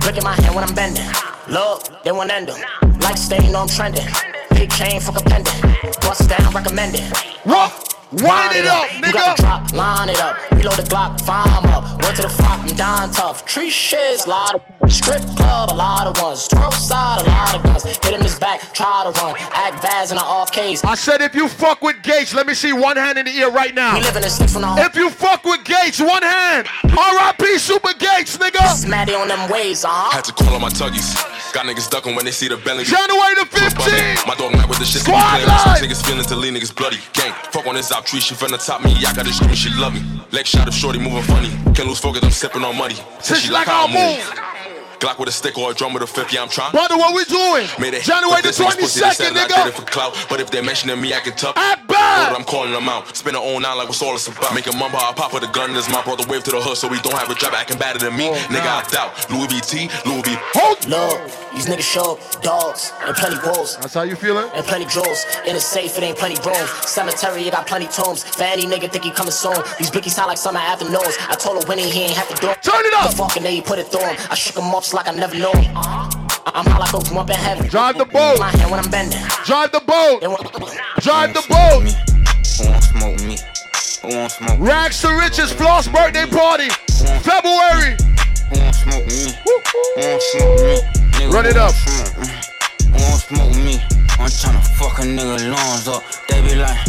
Breaking 0.01 0.23
my 0.23 0.33
hand 0.35 0.55
when 0.55 0.63
I'm 0.67 0.75
bending. 0.75 1.07
Look, 1.47 2.03
they 2.03 2.11
want 2.11 2.31
end 2.31 2.49
'em. 2.49 2.59
Like 2.99 3.15
staying 3.17 3.55
on 3.55 3.67
trending. 3.69 4.05
Big 4.51 4.69
chain, 4.71 4.99
fuck 4.99 5.19
a 5.19 5.23
pendant. 5.23 5.55
Bust 6.01 6.27
down, 6.29 6.51
recommended. 6.53 7.01
What? 7.43 7.95
Wind 8.11 8.55
it 8.55 8.65
up, 8.65 8.87
nigga. 9.03 9.07
You 9.07 9.13
got 9.13 9.37
the 9.37 9.43
nigga. 9.43 9.45
drop, 9.45 9.73
line 9.73 10.09
it 10.09 10.19
up. 10.21 10.37
Reload 10.51 10.75
the 10.77 10.83
Glock, 10.83 11.19
fire 11.21 11.45
'em 11.57 11.65
up. 11.71 12.01
Went 12.03 12.15
to 12.15 12.21
the 12.23 12.29
front, 12.29 12.69
I'm 12.71 12.75
dying 12.77 13.11
tough. 13.11 13.45
Tree 13.45 13.69
shits, 13.69 14.25
lot 14.27 14.55
of 14.55 14.61
strip 14.91 15.21
club, 15.35 15.71
a 15.71 15.75
lot 15.75 16.07
of 16.07 16.21
ones. 16.21 16.47
Twelve 16.47 16.73
side, 16.73 17.21
a 17.21 17.29
lot 17.29 17.55
of 17.55 17.63
guns. 17.63 17.83
Hit 17.83 18.05
him 18.05 18.21
his 18.21 18.39
back, 18.39 18.73
try 18.73 19.03
to 19.03 19.11
run. 19.21 19.35
Act 19.51 19.81
Vaz 19.81 20.11
in 20.11 20.17
the 20.17 20.23
case. 20.51 20.83
I 20.83 20.95
said 20.95 21.21
if 21.21 21.35
you 21.35 21.47
fuck 21.47 21.81
with 21.81 22.01
Gates, 22.01 22.33
let 22.33 22.47
me 22.47 22.53
see 22.53 22.73
one 22.73 22.95
hand 22.97 23.17
in 23.17 23.25
the 23.25 23.31
ear 23.31 23.51
right 23.51 23.75
now. 23.75 23.95
We 23.95 24.03
live 24.03 24.15
in 24.15 24.23
a 24.23 24.29
six 24.29 24.53
from 24.53 24.61
the 24.61 24.73
If 24.79 24.95
you 24.95 25.09
fuck 25.09 25.43
with 25.43 25.63
Gates, 25.65 25.99
one 25.99 26.23
hand. 26.23 26.67
R.I.P. 26.83 27.57
Super 27.57 27.93
Gates, 27.93 28.37
nigga. 28.37 28.63
Smatty 28.73 29.13
on 29.19 29.27
them 29.27 29.49
ways, 29.49 29.83
uh-huh. 29.85 30.11
Had 30.15 30.23
to 30.25 30.31
call 30.33 30.53
on 30.55 30.61
my 30.61 30.69
tuggies. 30.69 31.13
Got 31.53 31.65
niggas 31.65 31.89
ducking 31.89 32.15
when 32.15 32.25
they 32.25 32.31
see 32.31 32.47
the 32.47 32.57
belly. 32.57 32.83
January 32.83 33.35
the 33.35 33.47
15th. 33.51 34.27
My 34.27 34.35
dog 34.35 34.53
mad 34.53 34.67
with 34.69 34.79
the 34.79 34.85
shit 34.85 35.01
he 35.05 35.11
be 35.11 35.17
Squad 35.17 35.29
playing 35.29 35.45
with 35.45 35.65
line. 35.65 35.77
sticks. 35.77 36.01
Niggas 36.01 36.05
feeling 36.07 36.25
to 36.25 36.35
lean 36.35 36.53
niggas 36.55 36.75
bloody. 36.75 36.97
Gang, 37.13 37.33
fuck 37.51 37.65
on 37.67 37.75
this 37.75 37.91
out 37.97 38.05
tree. 38.05 38.19
She 38.19 38.35
finna 38.35 38.63
top 38.63 38.83
me. 38.83 38.93
I 39.05 39.13
got 39.13 39.25
this 39.25 39.37
scream, 39.37 39.55
she 39.55 39.69
love 39.79 39.93
me. 39.93 40.01
Leg 40.31 40.45
shot 40.45 40.67
of 40.67 40.73
shorty 40.73 40.99
moving 40.99 41.23
funny. 41.23 41.49
Can't 41.73 41.87
lose 41.87 41.99
focus, 41.99 42.23
I'm 42.23 42.31
sipping 42.31 42.63
on 42.63 42.77
money. 42.77 42.95
Said 43.19 43.37
she 43.37 43.51
like 43.51 43.67
how 43.67 43.87
I 43.87 43.93
move. 43.93 44.56
Glock 44.99 45.19
with 45.19 45.29
a 45.29 45.31
stick 45.31 45.57
or 45.57 45.71
a 45.71 45.73
drum 45.73 45.93
with 45.93 46.03
a 46.03 46.07
fifth, 46.07 46.33
yeah, 46.33 46.41
I'm 46.41 46.49
trying. 46.49 46.71
Brother, 46.71 46.97
what 46.97 47.13
we 47.15 47.23
doing? 47.25 47.67
Made 47.79 47.93
it. 47.93 48.03
January 48.03 48.41
But 48.41 48.43
the 48.43 48.47
this 48.49 48.59
nigga's 48.59 48.75
pussy, 48.75 48.99
said 48.99 49.31
22nd, 49.31 49.33
that 49.35 49.45
I 49.45 49.47
did 49.47 49.57
nigga. 49.57 49.67
it 49.69 49.73
for 49.75 49.85
clout. 49.85 50.25
But 50.29 50.39
if 50.41 50.49
they're 50.49 50.63
mentioning 50.63 50.99
me 50.99 51.13
acting 51.13 51.33
tough, 51.33 51.55
Act 51.57 51.87
know 51.87 51.93
bad. 51.93 52.33
I'm 52.35 52.43
calling 52.43 52.71
them 52.73 52.89
out. 52.89 53.15
Spin 53.15 53.35
it 53.35 53.37
on 53.37 53.65
out 53.65 53.77
like 53.77 53.87
what's 53.87 54.01
all 54.01 54.15
it's 54.15 54.27
about. 54.27 54.53
Make 54.55 54.67
a 54.67 54.75
mumble, 54.75 54.97
I 54.99 55.13
pop 55.13 55.33
with 55.33 55.43
a 55.43 55.51
gun. 55.51 55.73
This 55.73 55.89
my 55.89 56.01
brother 56.03 56.25
wave 56.27 56.43
to 56.45 56.51
the 56.51 56.61
hood, 56.61 56.77
so 56.77 56.87
we 56.87 56.99
don't 57.01 57.13
have 57.13 57.29
a 57.29 57.35
job 57.35 57.53
acting 57.53 57.77
better 57.77 57.99
than 57.99 58.15
me. 58.17 58.29
Oh, 58.29 58.35
nigga, 58.49 58.65
I 58.65 58.83
doubt. 58.89 59.13
Louis 59.29 59.47
V.T., 59.47 59.89
Louis 60.05 60.21
V. 60.25 60.35
Hold. 60.57 60.77
Look, 60.89 61.19
these 61.53 61.65
niggas 61.67 61.85
show 61.85 62.17
dogs 62.41 62.91
and 63.05 63.15
plenty 63.15 63.37
wolves. 63.45 63.77
That's 63.77 63.93
how 63.93 64.01
you 64.03 64.15
feeling? 64.15 64.49
And 64.55 64.65
plenty 64.65 64.85
jewels. 64.85 65.25
In 65.45 65.55
a 65.55 65.59
safe, 65.59 65.97
it 65.97 66.03
ain't 66.03 66.17
plenty 66.17 66.41
room. 66.41 66.65
Cemetery, 66.81 67.43
it 67.47 67.51
got 67.51 67.67
plenty 67.67 67.87
tombs. 67.87 68.23
Fanny 68.23 68.63
nigga 68.65 68.89
think 68.91 69.03
he 69.05 69.11
coming 69.11 69.31
soon. 69.31 69.55
These 69.77 69.91
blickies 69.91 70.11
sound 70.17 70.29
like 70.29 70.37
summer 70.37 70.59
after 70.59 70.89
nose. 70.89 71.17
I 71.29 71.35
told 71.35 71.61
him 71.61 71.67
when 71.69 71.77
he, 71.77 71.89
he 71.89 72.01
ain't 72.09 72.17
have 72.17 72.29
to 72.29 72.35
do 72.41 72.47
Turn 72.61 72.83
it 72.85 72.93
up. 72.93 73.11
The 73.11 73.15
fucking 73.17 73.43
name, 73.43 73.55
he 73.55 73.61
put 73.61 73.79
it 73.79 73.87
through 73.87 74.01
him. 74.01 74.15
I 74.29 74.35
shook 74.35 74.57
him 74.57 74.73
up 74.73 74.83
just 74.87 74.93
like 74.93 75.09
I 75.09 75.19
never 75.19 75.35
knew. 75.35 75.51
I'm 75.51 76.65
high 76.65 76.77
like 76.79 76.95
Oprah 76.95 77.17
up 77.19 77.29
in 77.29 77.35
heaven. 77.35 77.67
Drive 77.67 77.97
the 77.97 78.05
boat. 78.05 78.39
My 78.39 78.51
hand 78.51 78.71
when 78.71 78.79
I'm 78.79 78.89
bending. 78.89 79.19
Drive 79.43 79.73
the 79.73 79.81
boat. 79.81 80.21
Drive 81.03 81.33
the 81.33 81.43
boat. 81.51 81.83
Who 82.55 82.71
want 82.71 82.83
smoke 82.87 83.19
me? 83.27 83.35
Who 84.01 84.15
want 84.15 84.31
smoke? 84.31 84.57
Rags 84.59 85.01
to 85.01 85.09
riches, 85.09 85.51
Floss 85.51 85.89
birthday 85.89 86.25
party. 86.25 86.69
February. 87.19 87.99
Who 88.47 88.63
want 88.63 88.75
smoke 88.79 89.05
me? 89.11 89.35
Who 89.43 89.53
want 89.99 90.21
smoke 90.23 90.55
me? 90.63 90.79
Nigga, 91.19 91.33
Run 91.35 91.45
it 91.47 91.57
up. 91.57 91.73
want 91.75 91.75
smoke? 91.75 92.31
Who 92.87 92.99
want 93.11 93.21
smoke 93.27 93.55
me? 93.59 93.75
I 93.75 94.23
I'm 94.23 94.31
tryna 94.31 94.63
fuck 94.79 94.99
a 94.99 95.01
nigga 95.03 95.51
lungs 95.51 95.87
up. 95.89 96.03
They 96.29 96.39
be 96.47 96.55
like, 96.55 96.79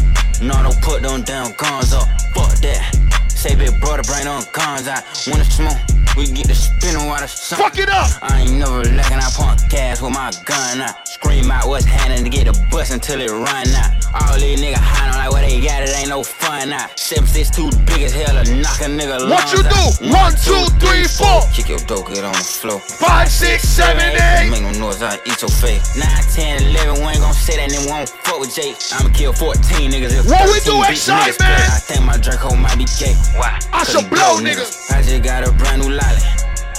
no, 0.40 0.54
don't 0.62 0.80
put 0.82 1.02
them 1.02 1.22
damn 1.22 1.50
guns 1.56 1.92
up. 1.92 2.06
Fuck 2.30 2.62
that. 2.62 2.94
Say 3.26 3.56
big 3.56 3.74
brother, 3.80 4.04
bring 4.06 4.22
them 4.24 4.44
guns 4.52 4.86
out. 4.86 5.02
When 5.26 5.40
it's 5.40 5.56
smoke, 5.56 5.78
we 6.18 6.26
get 6.26 6.48
the 6.48 6.54
spinning 6.54 7.06
while 7.06 7.20
the 7.20 7.28
sun. 7.28 7.58
Fuck 7.58 7.78
it 7.78 7.88
up! 7.88 8.10
I 8.22 8.42
ain't 8.42 8.58
never 8.58 8.82
lacking, 8.82 9.18
I 9.22 9.30
pump 9.32 9.60
gas 9.70 10.02
with 10.02 10.12
my 10.12 10.30
gun 10.44 10.80
out. 10.82 11.06
Scream 11.06 11.50
out 11.50 11.68
what's 11.68 11.84
happening 11.84 12.24
to 12.24 12.30
get 12.30 12.46
the 12.50 12.54
bus 12.70 12.90
until 12.90 13.20
it 13.20 13.30
run 13.30 13.66
out. 13.78 13.90
All 14.12 14.38
these 14.38 14.60
niggas 14.60 14.82
hiding 14.82 15.14
like 15.16 15.30
what 15.30 15.42
they 15.46 15.60
got, 15.60 15.82
it 15.82 15.94
ain't 15.96 16.08
no 16.10 16.22
fun 16.22 16.72
out. 16.72 16.98
Seven 16.98 17.26
six 17.26 17.50
too 17.50 17.70
big 17.86 18.02
as 18.02 18.12
hell 18.12 18.34
to 18.34 18.44
knock 18.58 18.80
a 18.82 18.90
nigga 18.90 19.30
What 19.30 19.46
you 19.54 19.62
do? 19.62 19.70
out. 19.70 19.94
One, 20.10 20.32
two, 20.42 20.66
three, 20.82 21.04
four. 21.06 21.42
Kick 21.54 21.68
your 21.70 21.78
dope, 21.86 22.08
get 22.10 22.24
on 22.24 22.32
the 22.34 22.42
floor. 22.42 22.80
Five, 22.80 23.28
six, 23.30 23.62
seven, 23.62 24.02
eight. 24.18 24.50
Make 24.50 24.62
no 24.62 24.72
noise, 24.90 25.02
I 25.02 25.16
eat 25.24 25.38
your 25.40 25.50
face. 25.62 25.96
9, 25.96 26.02
10, 26.34 26.74
11, 26.74 26.98
we 26.98 27.14
ain't 27.14 27.20
gon' 27.22 27.32
say 27.34 27.56
that, 27.62 27.70
then 27.70 27.82
we 27.86 27.90
won't 27.94 28.08
fuck 28.26 28.40
with 28.40 28.54
Jake. 28.54 28.74
I'ma 28.92 29.10
kill 29.14 29.32
14 29.32 29.90
niggas 29.90 30.18
if 30.18 30.26
What 30.26 30.50
we 30.50 30.58
do, 30.66 30.82
bitch 30.82 31.06
man? 31.08 31.32
play. 31.38 31.46
I 31.46 31.78
think 31.78 32.02
my 32.04 32.16
Draco 32.18 32.54
might 32.56 32.76
be 32.78 32.86
gay. 32.98 33.14
Why? 33.38 33.58
I 33.72 33.84
should 33.84 34.08
blow 34.10 34.18
blow 34.18 34.42
niggas. 34.42 34.90
I 34.90 35.02
just 35.02 35.22
got 35.22 35.46
a 35.46 35.52
brand 35.52 35.82
new 35.82 35.90
lolly. 36.08 36.22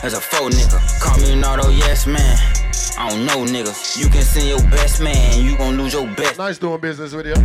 As 0.03 0.13
a 0.13 0.21
faux 0.21 0.55
nigga. 0.55 0.79
Call 1.01 1.17
me 1.19 1.33
an 1.33 1.43
auto 1.43 1.69
yes 1.69 2.07
man. 2.07 2.37
I 2.97 3.09
don't 3.09 3.25
know 3.25 3.45
niggas. 3.45 3.97
You 3.97 4.09
can 4.09 4.21
send 4.21 4.47
your 4.47 4.61
best 4.69 5.01
man, 5.01 5.43
you 5.43 5.57
gon' 5.57 5.77
lose 5.77 5.93
your 5.93 6.07
best. 6.15 6.37
Nice 6.37 6.57
doing 6.57 6.79
business 6.79 7.13
with 7.13 7.25
you. 7.27 7.35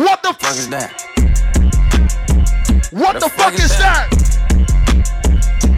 What 0.00 0.22
the 0.22 0.32
fuck 0.32 0.56
is 0.56 0.68
that? 0.70 0.92
What 2.90 3.20
the 3.20 3.28
fuck 3.28 3.54
is 3.54 3.70
that? 3.78 4.08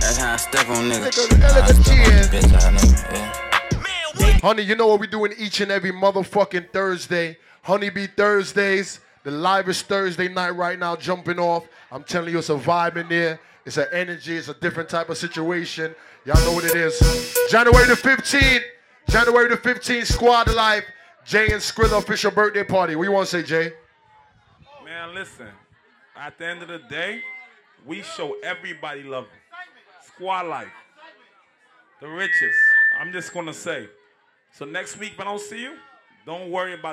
That's 0.01 0.19
how 0.19 0.35
I 0.35 0.37
step 0.37 0.69
on 0.69 0.91
niggas. 0.91 1.11
Nigga, 1.11 1.41
How 1.41 1.49
I 1.49 1.59
elegant 1.59 1.85
step 1.85 1.99
on 1.99 2.05
chin. 2.05 2.51
bitch 2.51 2.55
ass 2.55 2.85
nigga, 2.85 3.13
yeah. 3.15 4.41
Honey, 4.41 4.63
you 4.63 4.77
know 4.77 4.87
what 4.89 5.01
we're 5.01 5.07
doing 5.07 5.33
each 5.39 5.61
and 5.61 5.71
every 5.71 5.93
motherfucking 5.93 6.71
Thursday? 6.71 7.39
Honeybee 7.63 8.09
Thursdays. 8.09 9.01
The 9.23 9.31
live 9.31 9.71
is 9.71 9.81
Thursday 9.81 10.29
night 10.29 10.51
right 10.51 10.79
now 10.79 10.97
jumping 10.97 11.39
off. 11.39 11.67
I'm 11.91 12.05
telling 12.05 12.31
you, 12.33 12.39
it's 12.41 12.51
a 12.51 12.55
vibe 12.57 12.97
in 12.97 13.09
there. 13.09 13.41
It's 13.67 13.77
an 13.77 13.87
energy. 13.93 14.37
It's 14.37 14.49
a 14.49 14.55
different 14.55 14.89
type 14.89 15.09
of 15.09 15.17
situation. 15.17 15.95
Y'all 16.25 16.43
know 16.45 16.53
what 16.53 16.65
it 16.65 16.75
is. 16.75 16.99
January 17.51 17.87
the 17.87 17.95
15th. 17.95 18.63
January 19.09 19.49
the 19.49 19.57
15th, 19.57 20.07
Squad 20.07 20.53
Life. 20.53 20.85
Jay 21.25 21.53
and 21.53 21.61
Skrilla 21.61 21.99
official 21.99 22.31
birthday 22.31 22.65
party. 22.65 22.97
What 22.97 23.05
you 23.05 23.13
want 23.13 23.29
to 23.29 23.43
say, 23.43 23.43
Jay? 23.43 23.73
Man, 24.85 25.15
listen. 25.15 25.49
At 26.17 26.39
the 26.39 26.47
end 26.47 26.63
of 26.63 26.69
the 26.69 26.79
day, 26.91 27.23
we 27.87 28.03
show 28.03 28.37
everybody 28.43 29.03
love. 29.03 29.27
Squad 30.07 30.47
life. 30.47 30.69
The 32.01 32.09
richest. 32.09 32.59
I'm 33.01 33.13
just 33.13 33.33
gonna 33.33 33.55
say. 33.55 33.89
So 34.53 34.65
next 34.65 34.99
week, 34.99 35.13
if 35.15 35.21
I 35.21 35.25
don't 35.25 35.41
see 35.41 35.63
you, 35.63 35.77
don't 36.27 36.51
worry 36.51 36.75
about 36.75 36.93